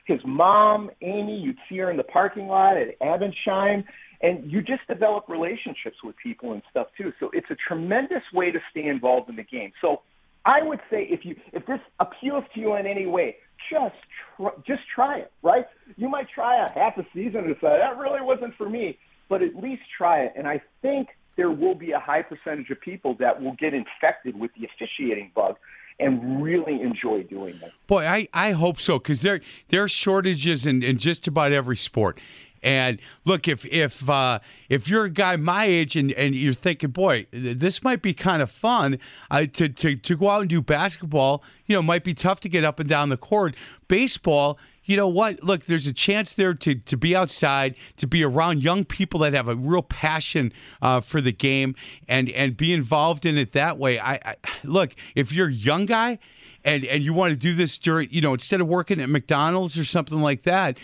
His 0.06 0.20
mom, 0.26 0.90
Amy, 1.02 1.38
you'd 1.38 1.58
see 1.68 1.78
her 1.80 1.92
in 1.92 1.98
the 1.98 2.04
parking 2.04 2.48
lot 2.48 2.78
at 2.78 2.98
Abendschein 3.00 3.84
and 4.22 4.52
you 4.52 4.62
just 4.62 4.82
develop 4.88 5.26
relationships 5.28 5.98
with 6.04 6.16
people 6.22 6.54
and 6.54 6.62
stuff 6.72 6.88
too. 6.98 7.12
So 7.20 7.30
it's 7.34 7.50
a 7.52 7.56
tremendous 7.68 8.24
way 8.34 8.52
to 8.52 8.60
stay 8.72 8.86
involved 8.88 9.30
in 9.30 9.36
the 9.36 9.44
game. 9.44 9.72
So 9.82 10.02
I 10.48 10.64
would 10.64 10.80
say 10.90 11.04
if 11.04 11.26
you 11.26 11.36
if 11.52 11.66
this 11.66 11.82
appeals 12.00 12.46
to 12.56 12.60
you 12.60 12.76
in 12.76 12.88
any 12.88 13.06
way, 13.06 13.36
just 13.70 13.96
try, 14.38 14.52
just 14.66 14.82
try 14.96 15.18
it. 15.20 15.32
Right? 15.44 15.66
You 15.98 16.08
might 16.08 16.28
try 16.34 16.66
a 16.66 16.72
half 16.72 16.98
a 16.98 17.06
season 17.14 17.46
and 17.46 17.56
say 17.62 17.78
that 17.78 17.98
really 17.98 18.22
wasn't 18.22 18.56
for 18.56 18.70
me, 18.70 18.98
but 19.28 19.44
at 19.44 19.56
least 19.56 19.84
try 19.96 20.22
it. 20.22 20.34
And 20.38 20.48
I 20.48 20.62
think 20.82 21.10
there 21.36 21.52
will 21.52 21.76
be 21.76 21.92
a 21.92 22.00
high 22.00 22.22
percentage 22.22 22.70
of 22.70 22.80
people 22.80 23.16
that 23.20 23.44
will 23.44 23.56
get 23.60 23.74
infected 23.74 24.40
with 24.40 24.52
the 24.58 24.66
officiating 24.66 25.32
bug 25.36 25.58
and 26.00 26.42
really 26.42 26.82
enjoy 26.82 27.24
doing 27.24 27.56
it. 27.62 27.72
Boy, 27.88 28.06
I, 28.06 28.28
I 28.34 28.52
hope 28.52 28.80
so 28.80 29.00
because 29.00 29.22
there 29.24 29.42
there 29.68 29.84
are 29.84 29.90
shortages 29.90 30.66
in, 30.66 30.82
in 30.82 30.98
just 30.98 31.28
about 31.28 31.52
every 31.52 31.78
sport. 31.78 32.20
And 32.64 33.00
look, 33.26 33.48
if 33.48 33.66
if 33.66 34.10
uh, 34.10 34.40
if 34.70 34.88
you're 34.88 35.06
a 35.06 35.10
guy 35.10 35.36
my 35.36 35.66
age 35.66 35.96
and, 35.96 36.12
and 36.14 36.36
you're 36.36 36.54
thinking, 36.54 36.92
boy, 36.92 37.28
this 37.32 37.84
might 37.84 38.02
be 38.02 38.14
kind 38.14 38.42
of 38.42 38.50
fun 38.50 39.00
uh, 39.32 39.46
to, 39.54 39.70
to 39.70 39.96
to 39.96 40.16
go 40.16 40.30
out 40.30 40.42
and 40.42 40.50
do 40.50 40.62
basketball, 40.62 41.44
you 41.66 41.76
know, 41.76 41.82
might 41.82 42.04
be 42.04 42.14
tough 42.14 42.40
to 42.42 42.50
get 42.50 42.64
up 42.64 42.80
and 42.80 42.90
down 42.90 43.10
the 43.10 43.18
court. 43.18 43.56
Baseball, 43.88 44.60
you 44.84 44.98
know 44.98 45.08
what? 45.08 45.44
Look, 45.44 45.66
there's 45.66 45.88
a 45.88 45.94
chance 45.94 46.34
there 46.34 46.54
to 46.54 46.76
to 46.76 46.98
be 46.98 47.16
outside, 47.16 47.76
to 47.98 48.08
be 48.08 48.24
around 48.24 48.64
young 48.64 48.86
people 48.86 49.20
that 49.22 49.34
have 49.34 49.48
a 49.48 49.56
real 49.56 49.84
passion 49.84 50.52
uh, 50.82 51.02
for 51.02 51.22
the 51.22 51.32
game, 51.32 51.76
and 52.08 52.30
and 52.32 52.58
be 52.58 52.74
involved 52.74 53.26
in 53.26 53.38
it 53.38 53.52
that 53.54 53.78
way. 53.78 54.00
I, 54.00 54.14
I 54.24 54.36
look, 54.64 54.96
if 55.16 55.32
you're 55.32 55.50
a 55.50 55.54
young 55.54 55.86
guy, 55.86 56.20
and 56.64 56.86
and 56.86 57.04
you 57.04 57.14
want 57.14 57.32
to 57.32 57.38
do 57.38 57.54
this 57.54 57.78
during, 57.78 58.10
you 58.12 58.22
know, 58.22 58.34
instead 58.34 58.62
of 58.62 58.68
working 58.68 59.00
at 59.00 59.10
McDonald's 59.10 59.78
or 59.78 59.84
something 59.84 60.20
like 60.20 60.44
that 60.44 60.78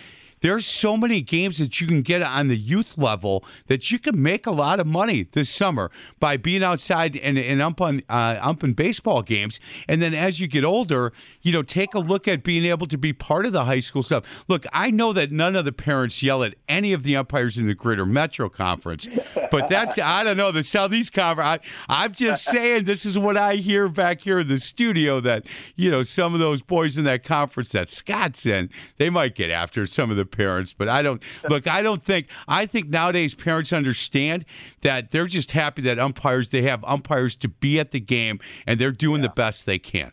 there's 0.44 0.66
so 0.66 0.94
many 0.98 1.22
games 1.22 1.56
that 1.56 1.80
you 1.80 1.86
can 1.86 2.02
get 2.02 2.20
on 2.20 2.48
the 2.48 2.56
youth 2.56 2.98
level 2.98 3.46
that 3.68 3.90
you 3.90 3.98
can 3.98 4.22
make 4.22 4.46
a 4.46 4.50
lot 4.50 4.78
of 4.78 4.86
money 4.86 5.22
this 5.32 5.48
summer 5.48 5.90
by 6.20 6.36
being 6.36 6.62
outside 6.62 7.16
and, 7.16 7.38
and 7.38 7.62
umping, 7.62 8.02
uh, 8.10 8.36
umping 8.42 8.74
baseball 8.74 9.22
games. 9.22 9.58
And 9.88 10.02
then 10.02 10.12
as 10.12 10.40
you 10.40 10.46
get 10.46 10.62
older, 10.62 11.14
you 11.40 11.50
know, 11.50 11.62
take 11.62 11.94
a 11.94 11.98
look 11.98 12.28
at 12.28 12.42
being 12.42 12.66
able 12.66 12.86
to 12.88 12.98
be 12.98 13.14
part 13.14 13.46
of 13.46 13.52
the 13.52 13.64
high 13.64 13.80
school 13.80 14.02
stuff. 14.02 14.44
Look, 14.46 14.66
I 14.70 14.90
know 14.90 15.14
that 15.14 15.32
none 15.32 15.56
of 15.56 15.64
the 15.64 15.72
parents 15.72 16.22
yell 16.22 16.44
at 16.44 16.56
any 16.68 16.92
of 16.92 17.04
the 17.04 17.16
umpires 17.16 17.56
in 17.56 17.66
the 17.66 17.74
Greater 17.74 18.04
Metro 18.04 18.50
Conference, 18.50 19.08
but 19.50 19.68
that's 19.68 19.98
I 19.98 20.24
don't 20.24 20.36
know 20.36 20.52
the 20.52 20.62
Southeast 20.62 21.14
Conference. 21.14 21.62
I, 21.88 22.02
I'm 22.02 22.12
just 22.12 22.44
saying 22.44 22.84
this 22.84 23.06
is 23.06 23.18
what 23.18 23.38
I 23.38 23.54
hear 23.54 23.88
back 23.88 24.20
here 24.20 24.40
in 24.40 24.48
the 24.48 24.58
studio 24.58 25.20
that 25.20 25.46
you 25.74 25.90
know 25.90 26.02
some 26.02 26.34
of 26.34 26.40
those 26.40 26.60
boys 26.60 26.98
in 26.98 27.04
that 27.04 27.24
conference 27.24 27.72
that 27.72 27.88
Scott's 27.88 28.44
in, 28.44 28.68
they 28.96 29.08
might 29.08 29.34
get 29.34 29.50
after 29.50 29.86
some 29.86 30.10
of 30.10 30.18
the 30.18 30.33
parents, 30.36 30.72
but 30.72 30.88
I 30.88 31.02
don't 31.02 31.22
look. 31.48 31.66
I 31.66 31.82
don't 31.82 32.02
think. 32.02 32.28
I 32.48 32.66
think 32.66 32.88
nowadays 32.88 33.34
parents 33.34 33.72
understand 33.72 34.44
that 34.82 35.10
they're 35.10 35.26
just 35.26 35.52
happy 35.52 35.82
that 35.82 35.98
umpires 35.98 36.50
they 36.50 36.62
have 36.62 36.84
umpires 36.84 37.36
to 37.36 37.48
be 37.48 37.78
at 37.80 37.90
the 37.90 38.00
game 38.00 38.40
and 38.66 38.80
they're 38.80 38.92
doing 38.92 39.22
yeah. 39.22 39.28
the 39.28 39.34
best 39.34 39.66
they 39.66 39.78
can. 39.78 40.12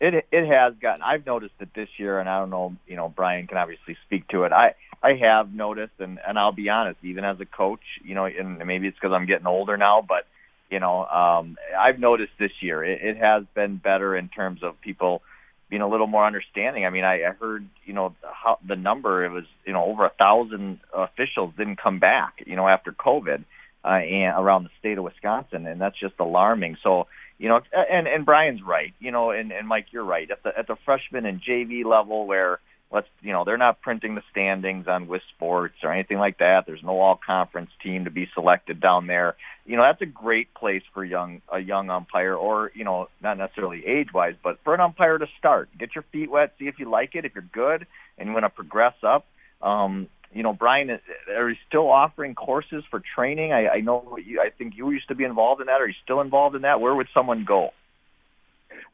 It 0.00 0.26
it 0.32 0.46
has 0.46 0.74
gotten. 0.80 1.02
I've 1.02 1.26
noticed 1.26 1.54
it 1.60 1.70
this 1.74 1.88
year, 1.96 2.18
and 2.18 2.28
I 2.28 2.40
don't 2.40 2.50
know. 2.50 2.76
You 2.86 2.96
know, 2.96 3.08
Brian 3.08 3.46
can 3.46 3.58
obviously 3.58 3.96
speak 4.06 4.28
to 4.28 4.44
it. 4.44 4.52
I 4.52 4.74
I 5.02 5.14
have 5.14 5.52
noticed, 5.52 5.94
and 5.98 6.18
and 6.26 6.38
I'll 6.38 6.52
be 6.52 6.68
honest, 6.68 6.98
even 7.02 7.24
as 7.24 7.40
a 7.40 7.46
coach, 7.46 7.82
you 8.04 8.14
know, 8.14 8.26
and 8.26 8.58
maybe 8.66 8.88
it's 8.88 8.96
because 8.96 9.14
I'm 9.14 9.26
getting 9.26 9.46
older 9.46 9.76
now, 9.76 10.04
but 10.06 10.26
you 10.70 10.80
know, 10.80 11.04
um, 11.04 11.58
I've 11.78 11.98
noticed 11.98 12.32
this 12.38 12.50
year 12.60 12.82
it, 12.82 13.02
it 13.02 13.16
has 13.18 13.44
been 13.54 13.76
better 13.76 14.16
in 14.16 14.28
terms 14.28 14.62
of 14.62 14.80
people 14.80 15.22
being 15.72 15.80
a 15.80 15.88
little 15.88 16.06
more 16.06 16.26
understanding. 16.26 16.84
I 16.84 16.90
mean, 16.90 17.02
I, 17.02 17.22
I 17.22 17.30
heard, 17.32 17.66
you 17.86 17.94
know, 17.94 18.14
how 18.22 18.58
the 18.68 18.76
number 18.76 19.24
it 19.24 19.30
was, 19.30 19.44
you 19.64 19.72
know, 19.72 19.86
over 19.86 20.04
a 20.04 20.10
thousand 20.10 20.80
officials 20.92 21.54
didn't 21.56 21.80
come 21.82 21.98
back, 21.98 22.44
you 22.46 22.56
know, 22.56 22.68
after 22.68 22.92
COVID, 22.92 23.42
uh, 23.82 23.88
and 23.88 24.38
around 24.38 24.64
the 24.64 24.70
state 24.80 24.98
of 24.98 25.04
Wisconsin, 25.04 25.66
and 25.66 25.80
that's 25.80 25.98
just 25.98 26.12
alarming. 26.20 26.76
So, 26.82 27.06
you 27.38 27.48
know, 27.48 27.62
and 27.72 28.06
and 28.06 28.26
Brian's 28.26 28.60
right, 28.62 28.92
you 29.00 29.12
know, 29.12 29.30
and 29.30 29.50
and 29.50 29.66
Mike, 29.66 29.86
you're 29.92 30.04
right 30.04 30.30
at 30.30 30.42
the 30.42 30.50
at 30.56 30.66
the 30.66 30.76
freshman 30.84 31.24
and 31.24 31.40
JV 31.40 31.86
level 31.86 32.26
where 32.26 32.60
let's 32.92 33.08
you 33.20 33.32
know 33.32 33.44
they're 33.44 33.56
not 33.56 33.80
printing 33.80 34.14
the 34.14 34.22
standings 34.30 34.86
on 34.86 35.08
WIS 35.08 35.22
Sports 35.34 35.74
or 35.82 35.92
anything 35.92 36.18
like 36.18 36.38
that. 36.38 36.64
There's 36.66 36.82
no 36.82 37.00
all 37.00 37.18
conference 37.24 37.70
team 37.82 38.04
to 38.04 38.10
be 38.10 38.28
selected 38.34 38.80
down 38.80 39.06
there. 39.06 39.36
You 39.64 39.76
know 39.76 39.82
that's 39.82 40.02
a 40.02 40.06
great 40.06 40.52
place 40.54 40.82
for 40.92 41.04
young 41.04 41.40
a 41.50 41.58
young 41.58 41.90
umpire, 41.90 42.34
or 42.34 42.70
you 42.74 42.84
know 42.84 43.08
not 43.22 43.38
necessarily 43.38 43.84
age 43.86 44.08
wise, 44.12 44.34
but 44.42 44.58
for 44.62 44.74
an 44.74 44.80
umpire 44.80 45.18
to 45.18 45.26
start, 45.38 45.70
get 45.78 45.94
your 45.94 46.04
feet 46.12 46.30
wet, 46.30 46.54
see 46.58 46.66
if 46.66 46.78
you 46.78 46.88
like 46.90 47.14
it. 47.14 47.24
If 47.24 47.34
you're 47.34 47.42
good 47.42 47.86
and 48.18 48.28
you 48.28 48.32
want 48.32 48.44
to 48.44 48.50
progress 48.50 48.94
up, 49.02 49.26
um, 49.62 50.08
you 50.32 50.42
know 50.42 50.52
Brian, 50.52 50.90
are 51.34 51.50
you 51.50 51.56
still 51.68 51.88
offering 51.90 52.34
courses 52.34 52.84
for 52.90 53.02
training? 53.14 53.52
I, 53.52 53.68
I 53.68 53.80
know 53.80 54.18
you, 54.22 54.40
I 54.40 54.50
think 54.50 54.74
you 54.76 54.90
used 54.90 55.08
to 55.08 55.14
be 55.14 55.24
involved 55.24 55.60
in 55.60 55.68
that. 55.68 55.80
Are 55.80 55.88
you 55.88 55.94
still 56.04 56.20
involved 56.20 56.56
in 56.56 56.62
that? 56.62 56.80
Where 56.80 56.94
would 56.94 57.08
someone 57.14 57.44
go? 57.46 57.70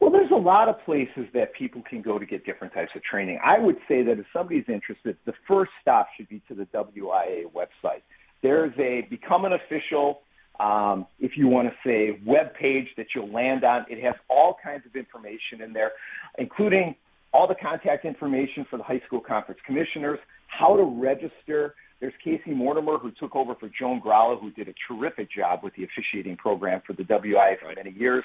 Well, 0.01 0.11
there's 0.11 0.31
a 0.31 0.37
lot 0.37 0.69
of 0.69 0.77
places 0.85 1.27
that 1.35 1.53
people 1.55 1.83
can 1.89 2.03
go 2.03 2.19
to 2.19 2.27
get 2.27 2.45
different 2.45 2.73
types 2.73 2.91
of 2.95 3.03
training. 3.03 3.39
I 3.45 3.59
would 3.59 3.77
say 3.89 4.03
that 4.03 4.19
if 4.19 4.27
somebody's 4.33 4.69
interested, 4.69 5.17
the 5.27 5.35
first 5.47 5.71
stop 5.81 6.09
should 6.17 6.29
be 6.29 6.41
to 6.49 6.55
the 6.55 6.67
WIAA 6.67 7.45
website. 7.53 8.03
There's 8.43 8.73
a 8.79 9.07
become 9.11 9.45
an 9.45 9.53
official, 9.53 10.21
um, 10.61 11.07
if 11.19 11.37
you 11.37 11.49
want 11.49 11.69
to 11.69 11.75
say, 11.85 12.21
web 12.25 12.55
page 12.55 12.87
that 12.97 13.07
you'll 13.15 13.33
land 13.33 13.65
on. 13.65 13.87
It 13.91 14.03
has 14.05 14.15
all 14.29 14.57
kinds 14.63 14.85
of 14.87 14.95
information 14.95 15.63
in 15.63 15.73
there, 15.73 15.93
including 16.39 16.95
all 17.33 17.47
the 17.47 17.57
contact 17.57 18.05
information 18.05 18.65
for 18.71 18.77
the 18.77 18.83
high 18.83 19.01
school 19.07 19.21
conference 19.21 19.61
commissioners, 19.67 20.19
how 20.59 20.77
to 20.77 20.83
register, 20.83 21.75
there's 22.01 22.13
Casey 22.23 22.51
Mortimer, 22.51 22.99
who 22.99 23.11
took 23.13 23.35
over 23.35 23.55
for 23.55 23.69
Joan 23.79 24.01
Gralla, 24.01 24.41
who 24.41 24.51
did 24.53 24.69
a 24.69 24.75
terrific 24.89 25.29
job 25.31 25.61
with 25.63 25.75
the 25.75 25.85
officiating 25.85 26.37
program 26.37 26.83
for 26.87 26.93
the 26.93 27.03
WIAA 27.03 27.59
for 27.61 27.75
many 27.75 27.97
years. 27.99 28.25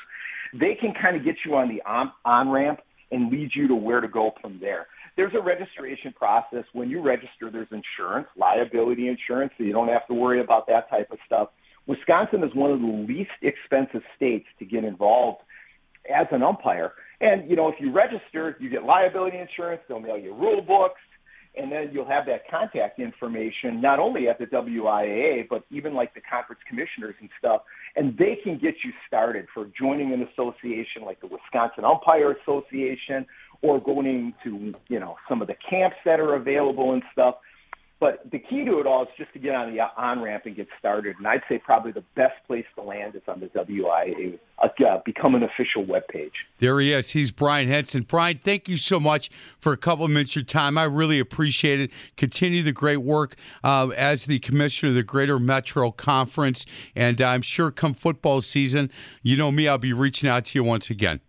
They 0.54 0.76
can 0.80 0.94
kind 1.00 1.16
of 1.16 1.24
get 1.24 1.36
you 1.46 1.56
on 1.56 1.70
the 1.70 1.82
on 1.86 2.50
ramp 2.50 2.80
and 3.12 3.32
lead 3.32 3.52
you 3.56 3.68
to 3.68 3.76
where 3.76 4.02
to 4.02 4.08
go 4.08 4.32
from 4.42 4.60
there. 4.60 4.88
There's 5.16 5.34
a 5.36 5.42
registration 5.42 6.14
process. 6.14 6.64
When 6.74 6.90
you 6.90 7.02
register, 7.02 7.52
there's 7.52 7.68
insurance, 7.72 8.28
liability 8.36 9.08
insurance, 9.08 9.54
so 9.58 9.64
you 9.64 9.72
don't 9.72 9.90
have 9.90 10.08
to 10.08 10.14
worry 10.14 10.42
about 10.42 10.68
that 10.68 10.90
type 10.90 11.12
of 11.12 11.20
stuff. 11.26 11.50
Wisconsin 11.86 12.44
is 12.44 12.56
one 12.56 12.72
of 12.72 12.80
the 12.80 13.06
least 13.08 13.32
expensive 13.42 14.02
states 14.16 14.46
to 14.58 14.66
get 14.66 14.84
involved 14.84 15.42
as 16.10 16.28
an 16.32 16.42
umpire. 16.42 16.94
And, 17.22 17.50
you 17.50 17.56
know, 17.56 17.70
if 17.70 17.76
you 17.80 17.92
register, 17.92 18.58
you 18.60 18.70
get 18.70 18.84
liability 18.84 19.38
insurance, 19.38 19.82
they'll 19.88 20.00
mail 20.00 20.18
you 20.18 20.34
rule 20.34 20.62
books, 20.62 21.00
and 21.56 21.72
then 21.72 21.90
you'll 21.92 22.08
have 22.08 22.26
that 22.26 22.50
contact 22.50 23.00
information 23.00 23.82
not 23.82 24.00
only 24.00 24.28
at 24.28 24.40
the 24.40 24.46
WIAA 24.46 25.48
but 25.50 25.64
even 25.70 25.94
like 25.94 26.14
the 26.14 26.22
conference 26.22 26.62
commissioners 26.68 27.16
and 27.20 27.30
stuff, 27.38 27.62
and 27.96 28.18
they 28.18 28.38
can 28.44 28.54
get 28.54 28.76
you 28.84 28.92
started 29.08 29.46
for 29.54 29.70
joining 29.80 30.14
an 30.14 30.28
association 30.34 31.04
like 31.06 31.20
the 31.22 31.28
Wisconsin 31.28 31.86
Umpire 31.86 32.36
Association 32.44 33.26
or 33.62 33.80
going 33.80 34.34
to 34.44 34.74
you 34.88 35.00
know 35.00 35.16
some 35.30 35.42
of 35.42 35.48
the 35.48 35.56
camps 35.70 35.98
that 36.06 36.20
are 36.20 36.36
available 36.36 36.94
and 36.94 37.04
stuff. 37.12 37.36
But 38.00 38.30
the 38.32 38.40
key 38.40 38.66
to 38.66 38.80
it 38.80 38.88
all 38.88 39.04
is 39.04 39.10
just 39.18 39.32
to 39.34 39.40
get 39.40 39.56
on 39.56 39.74
the 39.74 39.82
on 39.82 40.22
ramp 40.22 40.44
and 40.46 40.56
get 40.56 40.68
started. 40.78 41.16
And 41.18 41.28
I'd 41.28 41.42
say 41.48 41.58
probably 41.58 41.94
the 41.94 42.04
best 42.16 42.36
place 42.48 42.66
to 42.76 42.82
land 42.82 43.16
is 43.16 43.22
on 43.28 43.40
the 43.40 43.48
WIAA, 43.48 44.40
uh, 44.62 45.00
become 45.06 45.36
an 45.36 45.44
official 45.44 45.86
web 45.86 46.08
page. 46.10 46.34
There 46.60 46.80
he 46.82 46.92
is. 46.92 47.12
He's 47.12 47.32
Brian 47.32 47.70
Henson. 47.70 48.04
Brian, 48.04 48.40
thank 48.40 48.68
you 48.68 48.76
so 48.76 49.00
much 49.00 49.30
for 49.58 49.72
a 49.72 49.78
couple 49.78 50.04
of 50.04 50.12
minutes 50.12 50.32
of 50.32 50.36
your 50.38 50.46
time. 50.46 50.78
I 50.78 50.84
really 50.84 51.20
appreciate 51.20 51.80
it. 51.80 51.92
Continue 52.18 52.62
the 52.62 52.74
great 52.74 52.98
work 52.98 53.36
uh, 53.64 53.90
as 53.96 54.26
the 54.26 54.40
commissioner 54.40 54.90
of 54.90 54.96
the 54.96 55.04
Greater 55.04 55.40
Metro 55.40 55.92
Conference. 55.92 56.66
And 56.96 57.22
I'm 57.22 57.42
sure 57.42 57.72
come 57.72 57.94
football 57.94 58.42
season, 58.42 58.92
you 59.22 59.38
know 59.38 59.52
me, 59.52 59.68
I'll 59.68 59.78
be 59.78 59.94
reaching 59.94 60.30
out 60.30 60.46
to 60.46 60.60
you 60.60 60.64
once 60.64 60.90
again. 60.90 61.22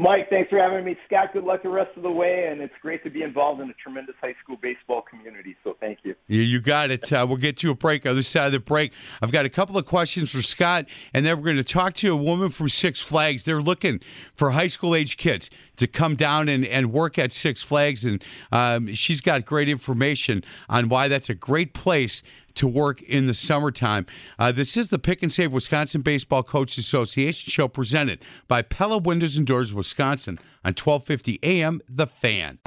Mike, 0.00 0.30
thanks 0.30 0.48
for 0.48 0.58
having 0.58 0.82
me. 0.82 0.96
Scott, 1.06 1.34
good 1.34 1.44
luck 1.44 1.62
the 1.62 1.68
rest 1.68 1.94
of 1.94 2.02
the 2.02 2.10
way, 2.10 2.48
and 2.50 2.62
it's 2.62 2.72
great 2.80 3.04
to 3.04 3.10
be 3.10 3.22
involved 3.22 3.60
in 3.60 3.68
a 3.68 3.74
tremendous 3.74 4.14
high 4.18 4.34
school 4.42 4.56
baseball 4.56 5.02
community. 5.02 5.54
So 5.62 5.76
thank 5.78 5.98
you. 6.04 6.14
Yeah, 6.26 6.42
you 6.42 6.58
got 6.58 6.90
it. 6.90 7.12
Uh, 7.12 7.26
we'll 7.28 7.36
get 7.36 7.58
to 7.58 7.70
a 7.70 7.74
break. 7.74 8.06
Other 8.06 8.22
side 8.22 8.46
of 8.46 8.52
the 8.52 8.60
break, 8.60 8.92
I've 9.20 9.30
got 9.30 9.44
a 9.44 9.50
couple 9.50 9.76
of 9.76 9.84
questions 9.84 10.30
for 10.30 10.40
Scott, 10.40 10.86
and 11.12 11.26
then 11.26 11.36
we're 11.36 11.44
going 11.44 11.58
to 11.58 11.64
talk 11.64 11.92
to 11.96 12.10
a 12.14 12.16
woman 12.16 12.48
from 12.48 12.70
Six 12.70 12.98
Flags. 12.98 13.44
They're 13.44 13.60
looking 13.60 14.00
for 14.34 14.52
high 14.52 14.68
school 14.68 14.94
age 14.94 15.18
kids 15.18 15.50
to 15.80 15.86
come 15.86 16.14
down 16.14 16.48
and, 16.48 16.64
and 16.64 16.92
work 16.92 17.18
at 17.18 17.32
Six 17.32 17.62
Flags, 17.62 18.04
and 18.04 18.22
um, 18.52 18.94
she's 18.94 19.20
got 19.20 19.44
great 19.44 19.68
information 19.68 20.44
on 20.68 20.88
why 20.88 21.08
that's 21.08 21.28
a 21.30 21.34
great 21.34 21.74
place 21.74 22.22
to 22.54 22.66
work 22.66 23.02
in 23.02 23.26
the 23.26 23.34
summertime. 23.34 24.04
Uh, 24.38 24.52
this 24.52 24.76
is 24.76 24.88
the 24.88 24.98
Pick 24.98 25.22
and 25.22 25.32
Save 25.32 25.52
Wisconsin 25.52 26.02
Baseball 26.02 26.42
Coaches 26.42 26.84
Association 26.84 27.50
show 27.50 27.66
presented 27.66 28.22
by 28.46 28.60
Pella 28.60 28.98
Windows 28.98 29.38
and 29.38 29.46
Doors 29.46 29.72
Wisconsin 29.72 30.38
on 30.64 30.74
1250 30.74 31.38
AM 31.42 31.80
The 31.88 32.06
Fan. 32.06 32.58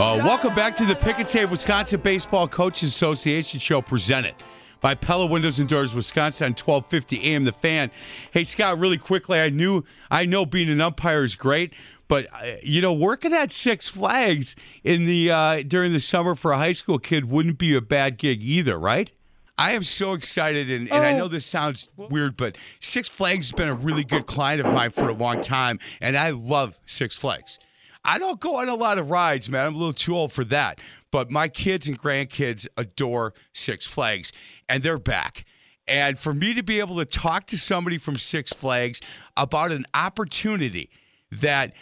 Uh, 0.00 0.16
welcome 0.24 0.54
back 0.54 0.76
to 0.76 0.84
the 0.84 0.96
Pick 0.96 1.18
and 1.20 1.28
Save 1.28 1.52
Wisconsin 1.52 2.00
Baseball 2.00 2.48
Coaches 2.48 2.88
Association 2.88 3.60
show 3.60 3.80
presented 3.80 4.34
by 4.80 4.94
Pella 4.94 5.26
Windows 5.26 5.58
and 5.58 5.68
Doors 5.68 5.94
Wisconsin 5.94 6.46
on 6.46 6.50
1250 6.52 7.22
AM 7.22 7.44
The 7.44 7.52
Fan. 7.52 7.90
Hey 8.32 8.44
Scott, 8.44 8.78
really 8.78 8.98
quickly, 8.98 9.40
I 9.40 9.50
knew 9.50 9.84
I 10.10 10.24
know 10.24 10.46
being 10.46 10.68
an 10.68 10.80
umpire 10.80 11.24
is 11.24 11.36
great, 11.36 11.72
but 12.08 12.26
uh, 12.32 12.56
you 12.62 12.80
know, 12.80 12.92
working 12.92 13.32
at 13.32 13.52
Six 13.52 13.88
Flags 13.88 14.56
in 14.84 15.06
the 15.06 15.30
uh, 15.30 15.62
during 15.66 15.92
the 15.92 16.00
summer 16.00 16.34
for 16.34 16.52
a 16.52 16.58
high 16.58 16.72
school 16.72 16.98
kid 16.98 17.26
wouldn't 17.26 17.58
be 17.58 17.74
a 17.74 17.80
bad 17.80 18.18
gig 18.18 18.42
either, 18.42 18.78
right? 18.78 19.12
I 19.58 19.72
am 19.72 19.82
so 19.82 20.12
excited, 20.12 20.70
and, 20.70 20.90
and 20.92 21.04
I 21.04 21.12
know 21.12 21.26
this 21.26 21.44
sounds 21.44 21.88
weird, 21.96 22.36
but 22.36 22.56
Six 22.78 23.08
Flags 23.08 23.46
has 23.46 23.52
been 23.52 23.68
a 23.68 23.74
really 23.74 24.04
good 24.04 24.24
client 24.24 24.64
of 24.64 24.72
mine 24.72 24.90
for 24.90 25.08
a 25.08 25.12
long 25.12 25.40
time, 25.40 25.80
and 26.00 26.16
I 26.16 26.30
love 26.30 26.78
Six 26.86 27.16
Flags. 27.16 27.58
I 28.04 28.18
don't 28.18 28.40
go 28.40 28.56
on 28.56 28.68
a 28.68 28.74
lot 28.74 28.98
of 28.98 29.10
rides, 29.10 29.48
man. 29.48 29.66
I'm 29.66 29.74
a 29.74 29.78
little 29.78 29.92
too 29.92 30.16
old 30.16 30.32
for 30.32 30.44
that. 30.44 30.80
But 31.10 31.30
my 31.30 31.48
kids 31.48 31.88
and 31.88 32.00
grandkids 32.00 32.66
adore 32.76 33.34
Six 33.52 33.86
Flags, 33.86 34.32
and 34.68 34.82
they're 34.82 34.98
back. 34.98 35.44
And 35.86 36.18
for 36.18 36.34
me 36.34 36.54
to 36.54 36.62
be 36.62 36.80
able 36.80 36.96
to 36.98 37.06
talk 37.06 37.46
to 37.46 37.58
somebody 37.58 37.98
from 37.98 38.16
Six 38.16 38.52
Flags 38.52 39.00
about 39.36 39.72
an 39.72 39.86
opportunity 39.94 40.90
that 41.30 41.74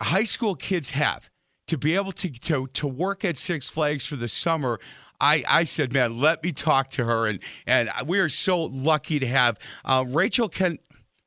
high 0.00 0.24
school 0.24 0.54
kids 0.54 0.90
have 0.90 1.30
to 1.68 1.78
be 1.78 1.94
able 1.94 2.12
to, 2.12 2.30
to, 2.30 2.66
to 2.66 2.86
work 2.86 3.24
at 3.24 3.38
Six 3.38 3.70
Flags 3.70 4.04
for 4.04 4.16
the 4.16 4.28
summer, 4.28 4.80
I, 5.20 5.44
I 5.46 5.64
said, 5.64 5.92
man, 5.92 6.18
let 6.18 6.42
me 6.42 6.52
talk 6.52 6.90
to 6.90 7.04
her. 7.04 7.28
And, 7.28 7.40
and 7.66 7.88
we 8.06 8.18
are 8.20 8.28
so 8.28 8.64
lucky 8.64 9.18
to 9.18 9.26
have 9.26 9.58
uh, 9.84 10.04
Rachel 10.06 10.48
Ken. 10.48 10.78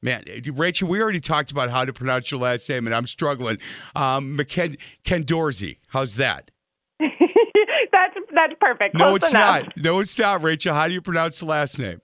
Man, 0.04 0.24
Rachel, 0.54 0.90
we 0.90 1.02
already 1.02 1.22
talked 1.22 1.50
about 1.52 1.70
how 1.70 1.86
to 1.86 1.94
pronounce 1.94 2.30
your 2.30 2.42
last 2.42 2.68
name, 2.70 2.86
and 2.88 2.94
I'm 2.96 3.08
struggling. 3.08 3.58
Um, 3.96 4.38
McKen, 4.38 4.78
Ken 5.06 5.24
Dorsey, 5.24 5.80
how's 5.88 6.16
that? 6.18 6.52
that's 7.00 8.16
that's 8.36 8.54
perfect. 8.60 8.96
no, 8.96 9.06
Close 9.12 9.16
it's 9.18 9.30
enough. 9.32 9.64
not. 9.66 9.78
No, 9.78 10.00
it's 10.02 10.20
not, 10.20 10.44
Rachel. 10.44 10.74
How 10.74 10.88
do 10.90 10.94
you 10.94 11.02
pronounce 11.02 11.40
the 11.40 11.46
last 11.46 11.80
name? 11.80 12.02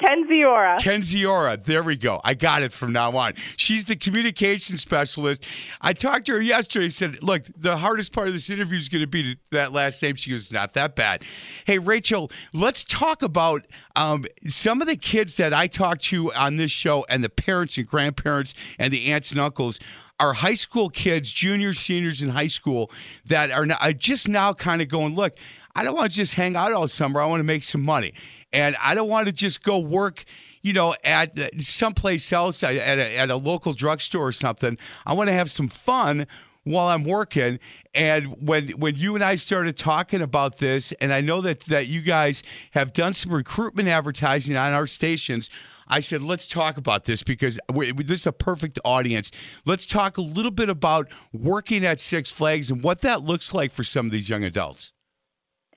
Ken 0.00 0.26
Ziora. 0.28 0.80
Ken 0.80 1.00
Ziora. 1.00 1.62
There 1.62 1.82
we 1.82 1.96
go. 1.96 2.20
I 2.24 2.34
got 2.34 2.62
it 2.62 2.72
from 2.72 2.92
now 2.92 3.16
on. 3.16 3.34
She's 3.56 3.84
the 3.84 3.94
communication 3.94 4.76
specialist. 4.76 5.46
I 5.80 5.92
talked 5.92 6.26
to 6.26 6.32
her 6.32 6.40
yesterday. 6.40 6.88
Said, 6.88 7.22
look, 7.22 7.44
the 7.56 7.76
hardest 7.76 8.12
part 8.12 8.26
of 8.26 8.32
this 8.34 8.50
interview 8.50 8.78
is 8.78 8.88
going 8.88 9.02
to 9.02 9.06
be 9.06 9.36
that 9.52 9.72
last 9.72 10.02
name. 10.02 10.16
She 10.16 10.30
goes, 10.30 10.42
it's 10.42 10.52
not 10.52 10.74
that 10.74 10.96
bad. 10.96 11.22
Hey, 11.66 11.78
Rachel, 11.78 12.30
let's 12.52 12.82
talk 12.84 13.22
about 13.22 13.64
um, 13.94 14.24
some 14.46 14.80
of 14.82 14.88
the 14.88 14.96
kids 14.96 15.36
that 15.36 15.54
I 15.54 15.68
talked 15.68 16.02
to 16.04 16.32
on 16.34 16.56
this 16.56 16.70
show 16.70 17.06
and 17.08 17.22
the 17.22 17.30
parents 17.30 17.78
and 17.78 17.86
grandparents 17.86 18.54
and 18.78 18.92
the 18.92 19.12
aunts 19.12 19.30
and 19.30 19.40
uncles 19.40 19.78
are 20.18 20.32
high 20.32 20.54
school 20.54 20.88
kids, 20.88 21.32
juniors, 21.32 21.78
seniors 21.78 22.22
in 22.22 22.28
high 22.28 22.46
school 22.46 22.90
that 23.26 23.50
are, 23.50 23.66
now, 23.66 23.76
are 23.80 23.92
just 23.92 24.28
now 24.28 24.52
kind 24.52 24.80
of 24.80 24.88
going, 24.88 25.14
look, 25.14 25.36
I 25.74 25.84
don't 25.84 25.96
want 25.96 26.10
to 26.10 26.16
just 26.16 26.34
hang 26.34 26.54
out 26.54 26.72
all 26.72 26.86
summer. 26.86 27.20
I 27.20 27.26
want 27.26 27.40
to 27.40 27.44
make 27.44 27.62
some 27.62 27.82
money. 27.82 28.12
And 28.52 28.76
I 28.80 28.94
don't 28.94 29.08
want 29.08 29.26
to 29.26 29.32
just 29.32 29.62
go 29.62 29.78
work, 29.78 30.24
you 30.62 30.72
know, 30.72 30.94
at 31.04 31.60
someplace 31.60 32.32
else, 32.32 32.62
at 32.62 32.74
a, 32.74 33.16
at 33.18 33.30
a 33.30 33.36
local 33.36 33.72
drugstore 33.72 34.28
or 34.28 34.32
something. 34.32 34.78
I 35.06 35.14
want 35.14 35.28
to 35.28 35.34
have 35.34 35.50
some 35.50 35.68
fun 35.68 36.26
while 36.64 36.88
I'm 36.88 37.04
working. 37.04 37.58
And 37.94 38.26
when 38.46 38.68
when 38.70 38.94
you 38.96 39.14
and 39.14 39.24
I 39.24 39.34
started 39.34 39.76
talking 39.76 40.22
about 40.22 40.58
this, 40.58 40.92
and 40.92 41.12
I 41.12 41.20
know 41.20 41.40
that 41.40 41.60
that 41.60 41.86
you 41.86 42.00
guys 42.00 42.42
have 42.72 42.92
done 42.92 43.12
some 43.14 43.32
recruitment 43.32 43.88
advertising 43.88 44.56
on 44.56 44.72
our 44.72 44.86
stations, 44.86 45.50
I 45.88 46.00
said 46.00 46.22
let's 46.22 46.46
talk 46.46 46.76
about 46.76 47.04
this 47.04 47.22
because 47.22 47.58
we, 47.72 47.92
this 47.92 48.20
is 48.20 48.26
a 48.26 48.32
perfect 48.32 48.78
audience. 48.84 49.30
Let's 49.66 49.86
talk 49.86 50.18
a 50.18 50.22
little 50.22 50.50
bit 50.50 50.68
about 50.68 51.10
working 51.32 51.84
at 51.84 52.00
Six 52.00 52.30
Flags 52.30 52.70
and 52.70 52.82
what 52.82 53.00
that 53.00 53.22
looks 53.22 53.52
like 53.52 53.72
for 53.72 53.84
some 53.84 54.06
of 54.06 54.12
these 54.12 54.28
young 54.28 54.44
adults. 54.44 54.92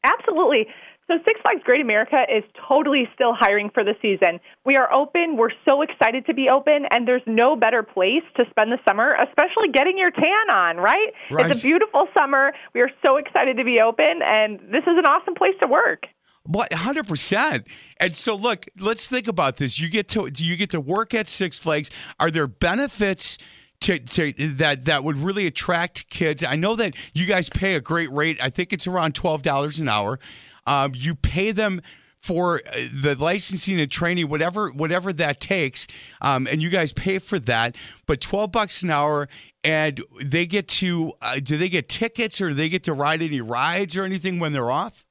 Absolutely. 0.04 0.68
So 1.08 1.14
Six 1.24 1.40
Flags 1.42 1.62
Great 1.64 1.82
America 1.82 2.24
is 2.28 2.44
totally 2.68 3.08
still 3.14 3.34
hiring 3.34 3.70
for 3.70 3.84
the 3.84 3.94
season. 4.02 4.40
We 4.66 4.76
are 4.76 4.92
open. 4.92 5.38
We're 5.38 5.54
so 5.64 5.84
excited 5.84 6.26
to 6.26 6.34
be 6.34 6.50
open, 6.50 6.88
and 6.92 7.08
there's 7.08 7.22
no 7.28 7.56
better 7.56 7.84
place 7.84 8.24
to 8.38 8.44
spend 8.50 8.72
the 8.72 8.80
summer, 8.88 9.16
especially 9.22 9.70
getting 9.72 10.00
your 10.00 10.10
tan 10.10 10.50
on, 10.50 10.78
right? 10.78 11.14
Right. 11.30 11.52
It's 11.52 11.60
a 11.60 11.64
beautiful 11.64 12.08
summer. 12.18 12.54
We 12.74 12.82
are 12.82 12.90
so 13.04 13.18
excited 13.18 13.58
to 13.58 13.64
be 13.64 13.80
open, 13.82 14.22
and 14.26 14.60
this 14.72 14.82
is 14.82 14.98
an 14.98 15.06
awesome 15.06 15.36
place 15.36 15.54
to 15.62 15.68
work. 15.68 16.08
What 16.48 16.74
hundred 16.74 17.08
percent. 17.08 17.68
And 18.00 18.16
so, 18.16 18.36
look, 18.36 18.66
let's 18.80 19.06
think 19.06 19.28
about 19.28 19.58
this. 19.58 19.80
You 19.80 19.90
get 19.90 20.08
to 20.10 20.30
do 20.32 20.44
you 20.44 20.56
get 20.58 20.72
to 20.72 20.82
work 20.82 21.14
at 21.14 21.28
Six 21.28 21.60
Flags? 21.60 21.92
Are 22.20 22.32
there 22.32 22.48
benefits? 22.48 23.38
To, 23.82 24.00
to 24.00 24.32
that 24.56 24.86
that 24.86 25.04
would 25.04 25.18
really 25.18 25.48
attract 25.48 26.10
kids. 26.10 26.44
I 26.44 26.56
know 26.56 26.76
that 26.78 26.96
you 27.14 27.26
guys 27.26 27.50
pay 27.50 27.76
a 27.76 27.82
great 27.82 28.10
rate. 28.10 28.40
I 28.42 28.50
think 28.50 28.72
it's 28.72 28.88
around 28.88 29.14
twelve 29.14 29.44
dollars 29.44 29.80
an 29.80 29.90
hour. 29.90 30.18
Um, 30.66 30.92
you 30.96 31.16
pay 31.16 31.52
them 31.52 31.82
for 32.22 32.62
uh, 32.66 32.78
the 33.04 33.16
licensing 33.20 33.80
and 33.80 33.92
training, 33.92 34.28
whatever 34.30 34.72
whatever 34.72 35.14
that 35.14 35.40
takes, 35.40 35.86
um, 36.22 36.48
and 36.52 36.62
you 36.62 36.70
guys 36.70 36.92
pay 36.92 37.20
for 37.20 37.38
that. 37.40 37.76
But 38.08 38.20
twelve 38.20 38.52
bucks 38.52 38.82
an 38.82 38.90
hour, 38.90 39.30
and 39.64 40.02
they 40.24 40.46
get 40.46 40.68
to 40.70 41.14
uh, 41.22 41.40
do 41.42 41.58
they 41.58 41.70
get 41.70 41.88
tickets 41.88 42.42
or 42.42 42.50
do 42.50 42.56
they 42.56 42.70
get 42.70 42.84
to 42.86 42.94
ride 42.94 43.22
any 43.22 43.42
rides 43.42 43.96
or 43.96 44.04
anything 44.04 44.40
when 44.40 44.54
they're 44.54 44.72
off? 44.72 45.06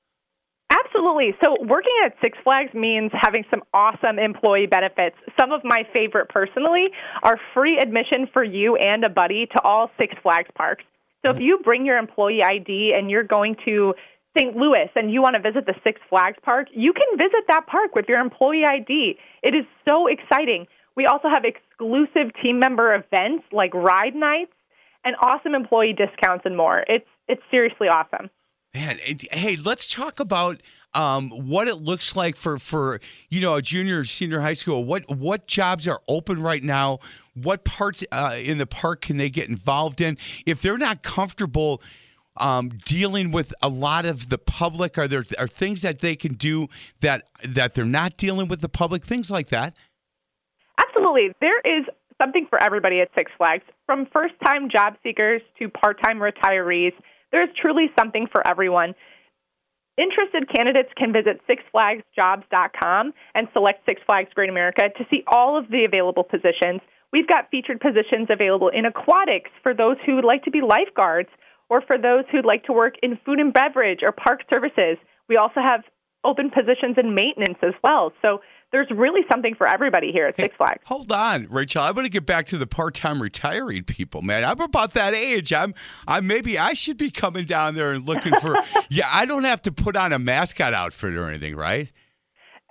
Absolutely. 0.70 1.34
So, 1.42 1.56
working 1.60 1.92
at 2.04 2.14
Six 2.20 2.38
Flags 2.42 2.72
means 2.74 3.10
having 3.12 3.44
some 3.50 3.62
awesome 3.72 4.18
employee 4.18 4.66
benefits. 4.66 5.16
Some 5.38 5.52
of 5.52 5.60
my 5.62 5.86
favorite 5.94 6.28
personally 6.28 6.88
are 7.22 7.38
free 7.52 7.78
admission 7.78 8.26
for 8.32 8.42
you 8.42 8.76
and 8.76 9.04
a 9.04 9.08
buddy 9.08 9.46
to 9.46 9.62
all 9.62 9.90
Six 9.98 10.14
Flags 10.22 10.48
parks. 10.56 10.84
So, 11.24 11.30
if 11.30 11.40
you 11.40 11.58
bring 11.62 11.86
your 11.86 11.98
employee 11.98 12.42
ID 12.42 12.94
and 12.96 13.10
you're 13.10 13.24
going 13.24 13.56
to 13.66 13.94
St. 14.36 14.56
Louis 14.56 14.88
and 14.96 15.12
you 15.12 15.22
want 15.22 15.36
to 15.36 15.42
visit 15.42 15.66
the 15.66 15.74
Six 15.84 16.00
Flags 16.08 16.38
park, 16.42 16.68
you 16.72 16.92
can 16.92 17.18
visit 17.18 17.44
that 17.48 17.66
park 17.66 17.94
with 17.94 18.06
your 18.08 18.20
employee 18.20 18.64
ID. 18.68 19.16
It 19.42 19.54
is 19.54 19.64
so 19.84 20.06
exciting. 20.06 20.66
We 20.96 21.06
also 21.06 21.28
have 21.28 21.44
exclusive 21.44 22.32
team 22.42 22.58
member 22.58 22.94
events 22.94 23.44
like 23.52 23.72
ride 23.74 24.14
nights 24.14 24.52
and 25.04 25.16
awesome 25.20 25.54
employee 25.54 25.92
discounts 25.94 26.44
and 26.46 26.56
more. 26.56 26.84
It's 26.88 27.06
it's 27.28 27.42
seriously 27.50 27.88
awesome. 27.88 28.30
Man, 28.74 28.98
it- 29.06 29.32
hey, 29.32 29.56
let's 29.56 29.86
talk 29.86 30.20
about 30.20 30.60
um, 30.94 31.30
what 31.30 31.66
it 31.68 31.76
looks 31.76 32.14
like 32.16 32.36
for 32.36 32.58
for 32.58 33.00
you 33.28 33.40
know 33.40 33.54
a 33.54 33.62
junior 33.62 34.00
or 34.00 34.04
senior 34.04 34.40
high 34.40 34.52
school. 34.54 34.84
What 34.84 35.08
what 35.16 35.46
jobs 35.46 35.86
are 35.88 36.00
open 36.08 36.40
right 36.40 36.62
now? 36.62 36.98
What 37.34 37.64
parts 37.64 38.04
uh, 38.12 38.36
in 38.42 38.58
the 38.58 38.66
park 38.66 39.02
can 39.02 39.16
they 39.16 39.30
get 39.30 39.48
involved 39.48 40.00
in? 40.00 40.16
If 40.46 40.62
they're 40.62 40.78
not 40.78 41.02
comfortable 41.02 41.82
um, 42.36 42.68
dealing 42.68 43.30
with 43.30 43.54
a 43.62 43.68
lot 43.68 44.06
of 44.06 44.28
the 44.28 44.38
public, 44.38 44.98
are 44.98 45.08
there 45.08 45.24
are 45.38 45.48
things 45.48 45.82
that 45.82 46.00
they 46.00 46.16
can 46.16 46.34
do 46.34 46.68
that 47.00 47.24
that 47.44 47.74
they're 47.74 47.84
not 47.84 48.16
dealing 48.16 48.48
with 48.48 48.60
the 48.60 48.68
public? 48.68 49.04
Things 49.04 49.30
like 49.30 49.48
that. 49.48 49.76
Absolutely. 50.78 51.32
There 51.40 51.60
is 51.60 51.84
something 52.20 52.46
for 52.48 52.62
everybody 52.62 53.00
at 53.00 53.08
Six 53.16 53.30
Flags, 53.36 53.64
from 53.86 54.06
first 54.12 54.34
time 54.44 54.68
job 54.70 54.94
seekers 55.02 55.42
to 55.58 55.68
part 55.68 56.00
time 56.02 56.18
retirees. 56.18 56.92
There's 57.32 57.48
truly 57.60 57.86
something 57.98 58.26
for 58.30 58.46
everyone. 58.46 58.94
Interested 59.96 60.52
candidates 60.52 60.88
can 60.96 61.12
visit 61.12 61.40
sixflagsjobs.com 61.48 63.12
and 63.34 63.48
select 63.52 63.86
Six 63.86 64.00
Flags 64.06 64.30
Great 64.34 64.50
America 64.50 64.88
to 64.96 65.04
see 65.12 65.22
all 65.28 65.56
of 65.56 65.70
the 65.70 65.84
available 65.84 66.24
positions. 66.24 66.80
We've 67.12 67.28
got 67.28 67.48
featured 67.50 67.80
positions 67.80 68.26
available 68.28 68.70
in 68.70 68.86
aquatics 68.86 69.50
for 69.62 69.72
those 69.72 69.96
who 70.04 70.16
would 70.16 70.24
like 70.24 70.42
to 70.44 70.50
be 70.50 70.62
lifeguards 70.62 71.28
or 71.74 71.82
for 71.84 71.98
those 71.98 72.24
who'd 72.30 72.44
like 72.44 72.62
to 72.62 72.72
work 72.72 72.94
in 73.02 73.18
food 73.26 73.40
and 73.40 73.52
beverage 73.52 73.98
or 74.04 74.12
park 74.12 74.42
services. 74.48 74.96
We 75.28 75.36
also 75.36 75.60
have 75.60 75.82
open 76.22 76.48
positions 76.48 76.96
in 76.96 77.16
maintenance 77.16 77.58
as 77.62 77.74
well. 77.82 78.12
So 78.22 78.38
there's 78.70 78.86
really 78.94 79.22
something 79.28 79.56
for 79.56 79.66
everybody 79.66 80.12
here 80.12 80.28
at 80.28 80.36
Six 80.36 80.54
Flags. 80.56 80.82
Hold 80.84 81.10
on, 81.10 81.48
Rachel. 81.50 81.82
I 81.82 81.90
want 81.90 82.06
to 82.06 82.10
get 82.10 82.26
back 82.26 82.46
to 82.46 82.58
the 82.58 82.66
part-time 82.68 83.20
retiring 83.20 83.82
people, 83.82 84.22
man. 84.22 84.44
I'm 84.44 84.60
about 84.60 84.92
that 84.92 85.14
age. 85.14 85.52
I'm, 85.52 85.74
I 86.06 86.20
maybe 86.20 86.60
I 86.60 86.74
should 86.74 86.96
be 86.96 87.10
coming 87.10 87.44
down 87.44 87.74
there 87.74 87.90
and 87.90 88.06
looking 88.06 88.34
for. 88.40 88.54
yeah, 88.88 89.08
I 89.10 89.26
don't 89.26 89.44
have 89.44 89.62
to 89.62 89.72
put 89.72 89.96
on 89.96 90.12
a 90.12 90.18
mascot 90.20 90.74
outfit 90.74 91.16
or 91.16 91.28
anything, 91.28 91.56
right? 91.56 91.90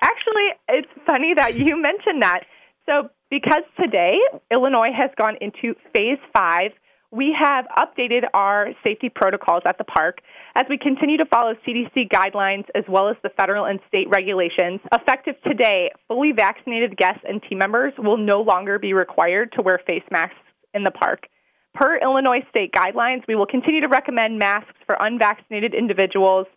Actually, 0.01 0.47
it's 0.69 0.87
funny 1.05 1.33
that 1.35 1.55
you 1.57 1.75
mentioned 1.75 2.21
that. 2.21 2.43
So, 2.85 3.09
because 3.29 3.63
today 3.77 4.17
Illinois 4.49 4.91
has 4.95 5.11
gone 5.17 5.35
into 5.41 5.75
phase 5.93 6.19
five, 6.33 6.71
we 7.13 7.35
have 7.39 7.65
updated 7.77 8.23
our 8.33 8.69
safety 8.83 9.07
protocols 9.07 9.61
at 9.65 9.77
the 9.77 9.83
park 9.83 10.17
as 10.55 10.65
we 10.67 10.79
continue 10.79 11.17
to 11.17 11.25
follow 11.25 11.53
CDC 11.65 12.09
guidelines 12.09 12.65
as 12.73 12.83
well 12.89 13.07
as 13.07 13.15
the 13.21 13.29
federal 13.29 13.65
and 13.65 13.79
state 13.87 14.07
regulations. 14.09 14.79
Effective 14.91 15.35
today, 15.45 15.91
fully 16.07 16.31
vaccinated 16.31 16.97
guests 16.97 17.21
and 17.23 17.41
team 17.47 17.59
members 17.59 17.93
will 17.99 18.17
no 18.17 18.41
longer 18.41 18.79
be 18.79 18.93
required 18.93 19.51
to 19.53 19.61
wear 19.61 19.79
face 19.85 20.03
masks 20.09 20.35
in 20.73 20.83
the 20.83 20.89
park. 20.89 21.27
Per 21.75 21.99
Illinois 21.99 22.41
state 22.49 22.71
guidelines, 22.73 23.21
we 23.27 23.35
will 23.35 23.45
continue 23.45 23.81
to 23.81 23.87
recommend 23.87 24.39
masks 24.39 24.73
for 24.87 24.97
unvaccinated 24.99 25.75
individuals. 25.75 26.47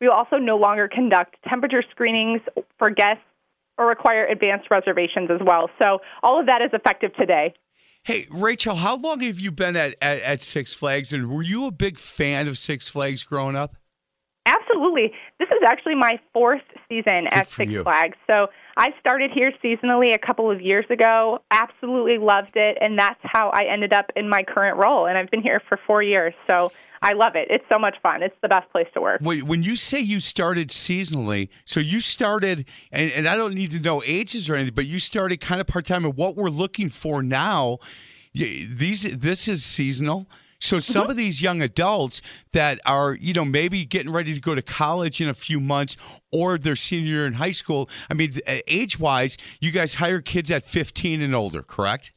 We 0.00 0.08
will 0.08 0.14
also 0.14 0.36
no 0.36 0.56
longer 0.56 0.88
conduct 0.88 1.36
temperature 1.46 1.84
screenings 1.90 2.40
for 2.78 2.88
guests 2.88 3.24
or 3.76 3.86
require 3.86 4.26
advanced 4.26 4.68
reservations 4.70 5.30
as 5.30 5.40
well. 5.44 5.68
So 5.78 5.98
all 6.22 6.40
of 6.40 6.46
that 6.46 6.62
is 6.62 6.70
effective 6.72 7.14
today. 7.16 7.52
Hey, 8.06 8.28
Rachel, 8.30 8.76
how 8.76 8.96
long 8.96 9.18
have 9.22 9.40
you 9.40 9.50
been 9.50 9.74
at, 9.74 9.96
at, 10.00 10.20
at 10.20 10.40
Six 10.40 10.72
Flags? 10.72 11.12
And 11.12 11.28
were 11.28 11.42
you 11.42 11.66
a 11.66 11.72
big 11.72 11.98
fan 11.98 12.46
of 12.46 12.56
Six 12.56 12.88
Flags 12.88 13.24
growing 13.24 13.56
up? 13.56 13.74
Absolutely. 14.46 15.10
This 15.40 15.48
is 15.48 15.58
actually 15.66 15.96
my 15.96 16.20
fourth 16.32 16.62
season 16.88 17.24
Good 17.24 17.32
at 17.32 17.48
Six 17.48 17.72
you. 17.72 17.82
Flags. 17.82 18.16
So 18.28 18.46
I 18.76 18.90
started 19.00 19.30
here 19.30 19.52
seasonally 19.64 20.14
a 20.14 20.18
couple 20.18 20.50
of 20.50 20.60
years 20.60 20.84
ago. 20.90 21.40
Absolutely 21.50 22.18
loved 22.18 22.56
it, 22.56 22.76
and 22.80 22.98
that's 22.98 23.20
how 23.22 23.48
I 23.48 23.64
ended 23.72 23.94
up 23.94 24.10
in 24.14 24.28
my 24.28 24.42
current 24.42 24.76
role. 24.76 25.06
And 25.06 25.16
I've 25.16 25.30
been 25.30 25.42
here 25.42 25.62
for 25.66 25.78
four 25.86 26.02
years, 26.02 26.34
so 26.46 26.72
I 27.00 27.14
love 27.14 27.36
it. 27.36 27.48
It's 27.48 27.64
so 27.70 27.78
much 27.78 27.96
fun. 28.02 28.22
It's 28.22 28.36
the 28.42 28.48
best 28.48 28.70
place 28.70 28.86
to 28.92 29.00
work. 29.00 29.22
Wait, 29.22 29.44
when 29.44 29.62
you 29.62 29.76
say 29.76 30.00
you 30.00 30.20
started 30.20 30.68
seasonally, 30.68 31.48
so 31.64 31.80
you 31.80 32.00
started, 32.00 32.66
and, 32.92 33.10
and 33.12 33.26
I 33.26 33.36
don't 33.36 33.54
need 33.54 33.70
to 33.70 33.80
know 33.80 34.02
ages 34.04 34.50
or 34.50 34.54
anything, 34.56 34.74
but 34.74 34.86
you 34.86 34.98
started 34.98 35.40
kind 35.40 35.60
of 35.60 35.66
part 35.66 35.86
time. 35.86 36.04
And 36.04 36.14
what 36.14 36.36
we're 36.36 36.50
looking 36.50 36.90
for 36.90 37.22
now, 37.22 37.78
these 38.34 39.18
this 39.18 39.48
is 39.48 39.64
seasonal. 39.64 40.26
So 40.60 40.76
mm-hmm. 40.76 40.92
some 40.92 41.10
of 41.10 41.16
these 41.16 41.42
young 41.42 41.62
adults 41.62 42.22
that 42.52 42.80
are, 42.86 43.14
you 43.14 43.32
know, 43.32 43.44
maybe 43.44 43.84
getting 43.84 44.12
ready 44.12 44.34
to 44.34 44.40
go 44.40 44.54
to 44.54 44.62
college 44.62 45.20
in 45.20 45.28
a 45.28 45.34
few 45.34 45.60
months, 45.60 45.96
or 46.32 46.58
their 46.58 46.76
senior 46.76 47.06
year 47.06 47.26
in 47.26 47.34
high 47.34 47.50
school. 47.50 47.88
I 48.10 48.14
mean, 48.14 48.32
uh, 48.46 48.56
age 48.66 48.98
wise, 48.98 49.36
you 49.60 49.70
guys 49.70 49.94
hire 49.94 50.20
kids 50.20 50.50
at 50.50 50.64
15 50.64 51.22
and 51.22 51.34
older, 51.34 51.62
correct? 51.62 52.12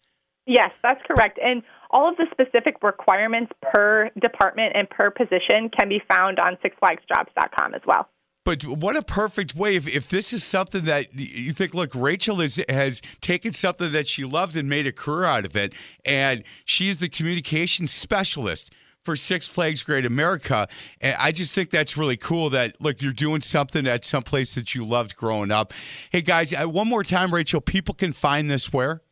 Yes, 0.46 0.72
that's 0.82 1.02
correct. 1.06 1.40
And 1.44 1.62
all 1.92 2.10
of 2.10 2.18
the 2.18 2.26
specific 2.32 2.78
requirements 2.82 3.52
per 3.62 4.10
department 4.20 4.74
and 4.76 4.90
per 4.90 5.12
position 5.12 5.70
can 5.70 5.90
be 5.90 6.02
found 6.10 6.40
on 6.40 6.58
sixflagsjobs.com 6.58 7.76
as 7.76 7.82
well. 7.86 8.10
But 8.50 8.66
what 8.66 8.96
a 8.96 9.04
perfect 9.04 9.54
way 9.54 9.76
if, 9.76 9.88
if 9.88 10.10
this 10.10 10.34
is 10.34 10.44
something 10.44 10.86
that 10.86 11.14
you 11.14 11.52
think, 11.52 11.76
look, 11.76 11.94
Rachel 11.94 12.42
is, 12.42 12.60
has 12.68 13.00
taken 13.22 13.54
something 13.54 13.92
that 13.92 14.08
she 14.08 14.26
loves 14.26 14.56
and 14.56 14.68
made 14.68 14.88
a 14.88 14.92
career 14.92 15.26
out 15.26 15.46
of 15.46 15.56
it, 15.56 15.76
and 16.04 16.44
she 16.66 16.90
is 16.90 17.00
the 17.00 17.10
communications 17.10 17.92
specialist 17.92 18.74
for 19.04 19.16
Six 19.16 19.48
Flags 19.48 19.84
Great 19.84 20.04
America. 20.04 20.68
And 21.00 21.16
I 21.20 21.32
just 21.32 21.54
think 21.54 21.70
that's 21.70 21.96
really 21.96 22.18
cool 22.18 22.50
that, 22.50 22.82
look, 22.82 23.04
you're 23.04 23.14
doing 23.14 23.42
something 23.42 23.86
at 23.86 24.04
some 24.04 24.24
place 24.24 24.56
that 24.56 24.74
you 24.74 24.84
loved 24.84 25.16
growing 25.16 25.52
up. 25.52 25.72
Hey, 26.12 26.24
guys, 26.24 26.52
uh, 26.52 26.68
one 26.68 26.88
more 26.88 27.04
time, 27.04 27.32
Rachel, 27.32 27.62
people 27.62 27.94
can 27.94 28.14
find 28.14 28.50
this 28.50 28.74
where? 28.74 29.04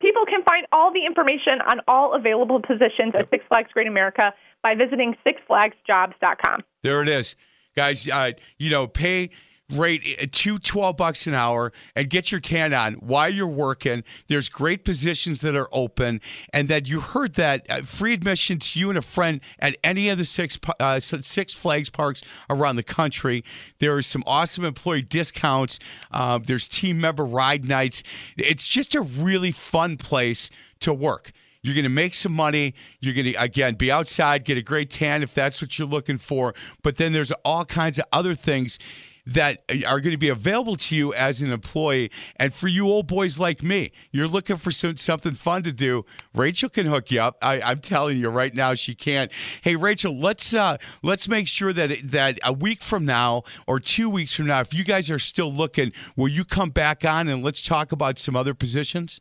People 0.00 0.24
can 0.24 0.44
find 0.44 0.68
all 0.70 0.92
the 0.92 1.04
information 1.04 1.60
on 1.68 1.80
all 1.88 2.14
available 2.14 2.62
positions 2.62 3.12
at 3.16 3.28
Six 3.28 3.44
Flags 3.48 3.72
Great 3.72 3.88
America 3.88 4.32
by 4.62 4.76
visiting 4.76 5.16
sixflagsjobs.com. 5.26 6.62
There 6.84 7.02
it 7.02 7.08
is, 7.08 7.34
guys. 7.74 8.08
Uh, 8.08 8.32
you 8.58 8.70
know, 8.70 8.86
pay 8.86 9.30
rate 9.72 10.18
uh, 10.20 10.26
two 10.30 10.58
twelve 10.58 10.96
bucks 10.96 11.26
an 11.26 11.32
hour 11.32 11.72
and 11.96 12.10
get 12.10 12.30
your 12.30 12.40
tan 12.40 12.74
on 12.74 12.94
while 12.94 13.30
you're 13.30 13.46
working. 13.46 14.04
There's 14.28 14.48
great 14.48 14.84
positions 14.84 15.40
that 15.40 15.56
are 15.56 15.68
open, 15.72 16.20
and 16.52 16.68
that 16.68 16.88
you 16.88 17.00
heard 17.00 17.34
that 17.34 17.66
uh, 17.70 17.76
free 17.82 18.12
admission 18.12 18.58
to 18.58 18.78
you 18.78 18.90
and 18.90 18.98
a 18.98 19.02
friend 19.02 19.40
at 19.58 19.76
any 19.82 20.10
of 20.10 20.18
the 20.18 20.24
six 20.24 20.58
uh, 20.78 21.00
Six 21.00 21.52
Flags 21.54 21.90
parks 21.90 22.22
around 22.50 22.76
the 22.76 22.82
country. 22.82 23.44
There 23.78 23.96
are 23.96 24.02
some 24.02 24.22
awesome 24.26 24.64
employee 24.64 25.02
discounts. 25.02 25.78
Uh, 26.10 26.38
there's 26.44 26.68
team 26.68 27.00
member 27.00 27.24
ride 27.24 27.64
nights. 27.64 28.02
It's 28.36 28.66
just 28.66 28.94
a 28.94 29.00
really 29.00 29.52
fun 29.52 29.96
place 29.96 30.50
to 30.80 30.92
work. 30.92 31.32
You're 31.62 31.74
going 31.74 31.84
to 31.84 31.90
make 31.90 32.14
some 32.14 32.32
money. 32.32 32.74
You're 33.00 33.14
going 33.14 33.32
to, 33.32 33.34
again, 33.34 33.74
be 33.74 33.92
outside, 33.92 34.44
get 34.44 34.58
a 34.58 34.62
great 34.62 34.90
tan 34.90 35.22
if 35.22 35.32
that's 35.32 35.62
what 35.62 35.78
you're 35.78 35.86
looking 35.86 36.18
for. 36.18 36.54
But 36.82 36.96
then 36.96 37.12
there's 37.12 37.30
all 37.44 37.64
kinds 37.64 37.98
of 38.00 38.04
other 38.12 38.34
things 38.34 38.78
that 39.26 39.62
are 39.86 40.00
going 40.00 40.12
to 40.12 40.18
be 40.18 40.30
available 40.30 40.74
to 40.74 40.96
you 40.96 41.14
as 41.14 41.40
an 41.42 41.52
employee. 41.52 42.10
And 42.36 42.52
for 42.52 42.66
you 42.66 42.88
old 42.88 43.06
boys 43.06 43.38
like 43.38 43.62
me, 43.62 43.92
you're 44.10 44.26
looking 44.26 44.56
for 44.56 44.72
some, 44.72 44.96
something 44.96 45.34
fun 45.34 45.62
to 45.62 45.72
do. 45.72 46.04
Rachel 46.34 46.68
can 46.68 46.86
hook 46.86 47.12
you 47.12 47.20
up. 47.20 47.36
I, 47.40 47.60
I'm 47.62 47.78
telling 47.78 48.16
you 48.16 48.28
right 48.30 48.52
now, 48.52 48.74
she 48.74 48.96
can't. 48.96 49.30
Hey, 49.62 49.76
Rachel, 49.76 50.18
let's 50.18 50.54
uh, 50.54 50.78
let's 51.02 51.28
make 51.28 51.46
sure 51.46 51.72
that 51.72 52.10
that 52.10 52.40
a 52.44 52.52
week 52.52 52.82
from 52.82 53.04
now 53.04 53.44
or 53.68 53.78
two 53.78 54.10
weeks 54.10 54.34
from 54.34 54.46
now, 54.46 54.60
if 54.60 54.74
you 54.74 54.82
guys 54.82 55.10
are 55.10 55.20
still 55.20 55.52
looking, 55.52 55.92
will 56.16 56.28
you 56.28 56.44
come 56.44 56.70
back 56.70 57.04
on 57.04 57.28
and 57.28 57.44
let's 57.44 57.62
talk 57.62 57.92
about 57.92 58.18
some 58.18 58.34
other 58.34 58.54
positions? 58.54 59.20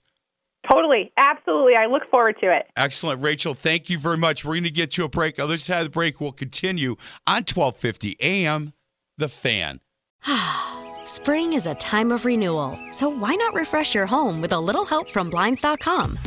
Totally. 0.70 1.12
Absolutely. 1.18 1.76
I 1.76 1.88
look 1.88 2.10
forward 2.10 2.38
to 2.42 2.56
it. 2.56 2.68
Excellent, 2.76 3.22
Rachel. 3.22 3.54
Thank 3.54 3.90
you 3.90 3.98
very 3.98 4.18
much. 4.18 4.46
We're 4.46 4.54
going 4.54 4.64
to 4.66 4.72
get 4.72 4.98
you 4.98 5.06
a 5.06 5.10
break. 5.10 5.40
Other 5.40 5.58
side 5.58 5.80
of 5.80 5.86
the 5.86 5.90
break 5.90 6.22
we'll 6.22 6.32
continue 6.32 6.96
on 7.26 7.44
1250 7.44 8.18
AM, 8.20 8.74
The 9.18 9.28
Fan. 9.28 9.80
Spring 11.06 11.54
is 11.54 11.66
a 11.66 11.76
time 11.76 12.12
of 12.12 12.26
renewal, 12.26 12.80
so 12.92 13.10
why 13.10 13.36
not 13.36 13.54
refresh 13.54 13.96
your 13.96 14.06
home 14.06 14.40
with 14.40 14.54
a 14.54 14.60
little 14.60 14.86
help 14.86 15.10
from 15.10 15.30
Blinds.com? 15.30 16.18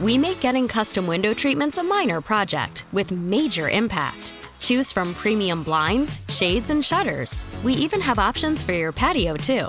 We 0.00 0.16
make 0.16 0.40
getting 0.40 0.68
custom 0.68 1.06
window 1.06 1.34
treatments 1.34 1.78
a 1.78 1.82
minor 1.82 2.20
project 2.20 2.84
with 2.92 3.10
major 3.10 3.68
impact. 3.68 4.32
Choose 4.60 4.92
from 4.92 5.12
premium 5.14 5.62
blinds, 5.62 6.20
shades, 6.28 6.70
and 6.70 6.84
shutters. 6.84 7.44
We 7.62 7.72
even 7.74 8.00
have 8.00 8.18
options 8.18 8.62
for 8.62 8.72
your 8.72 8.92
patio, 8.92 9.36
too. 9.36 9.68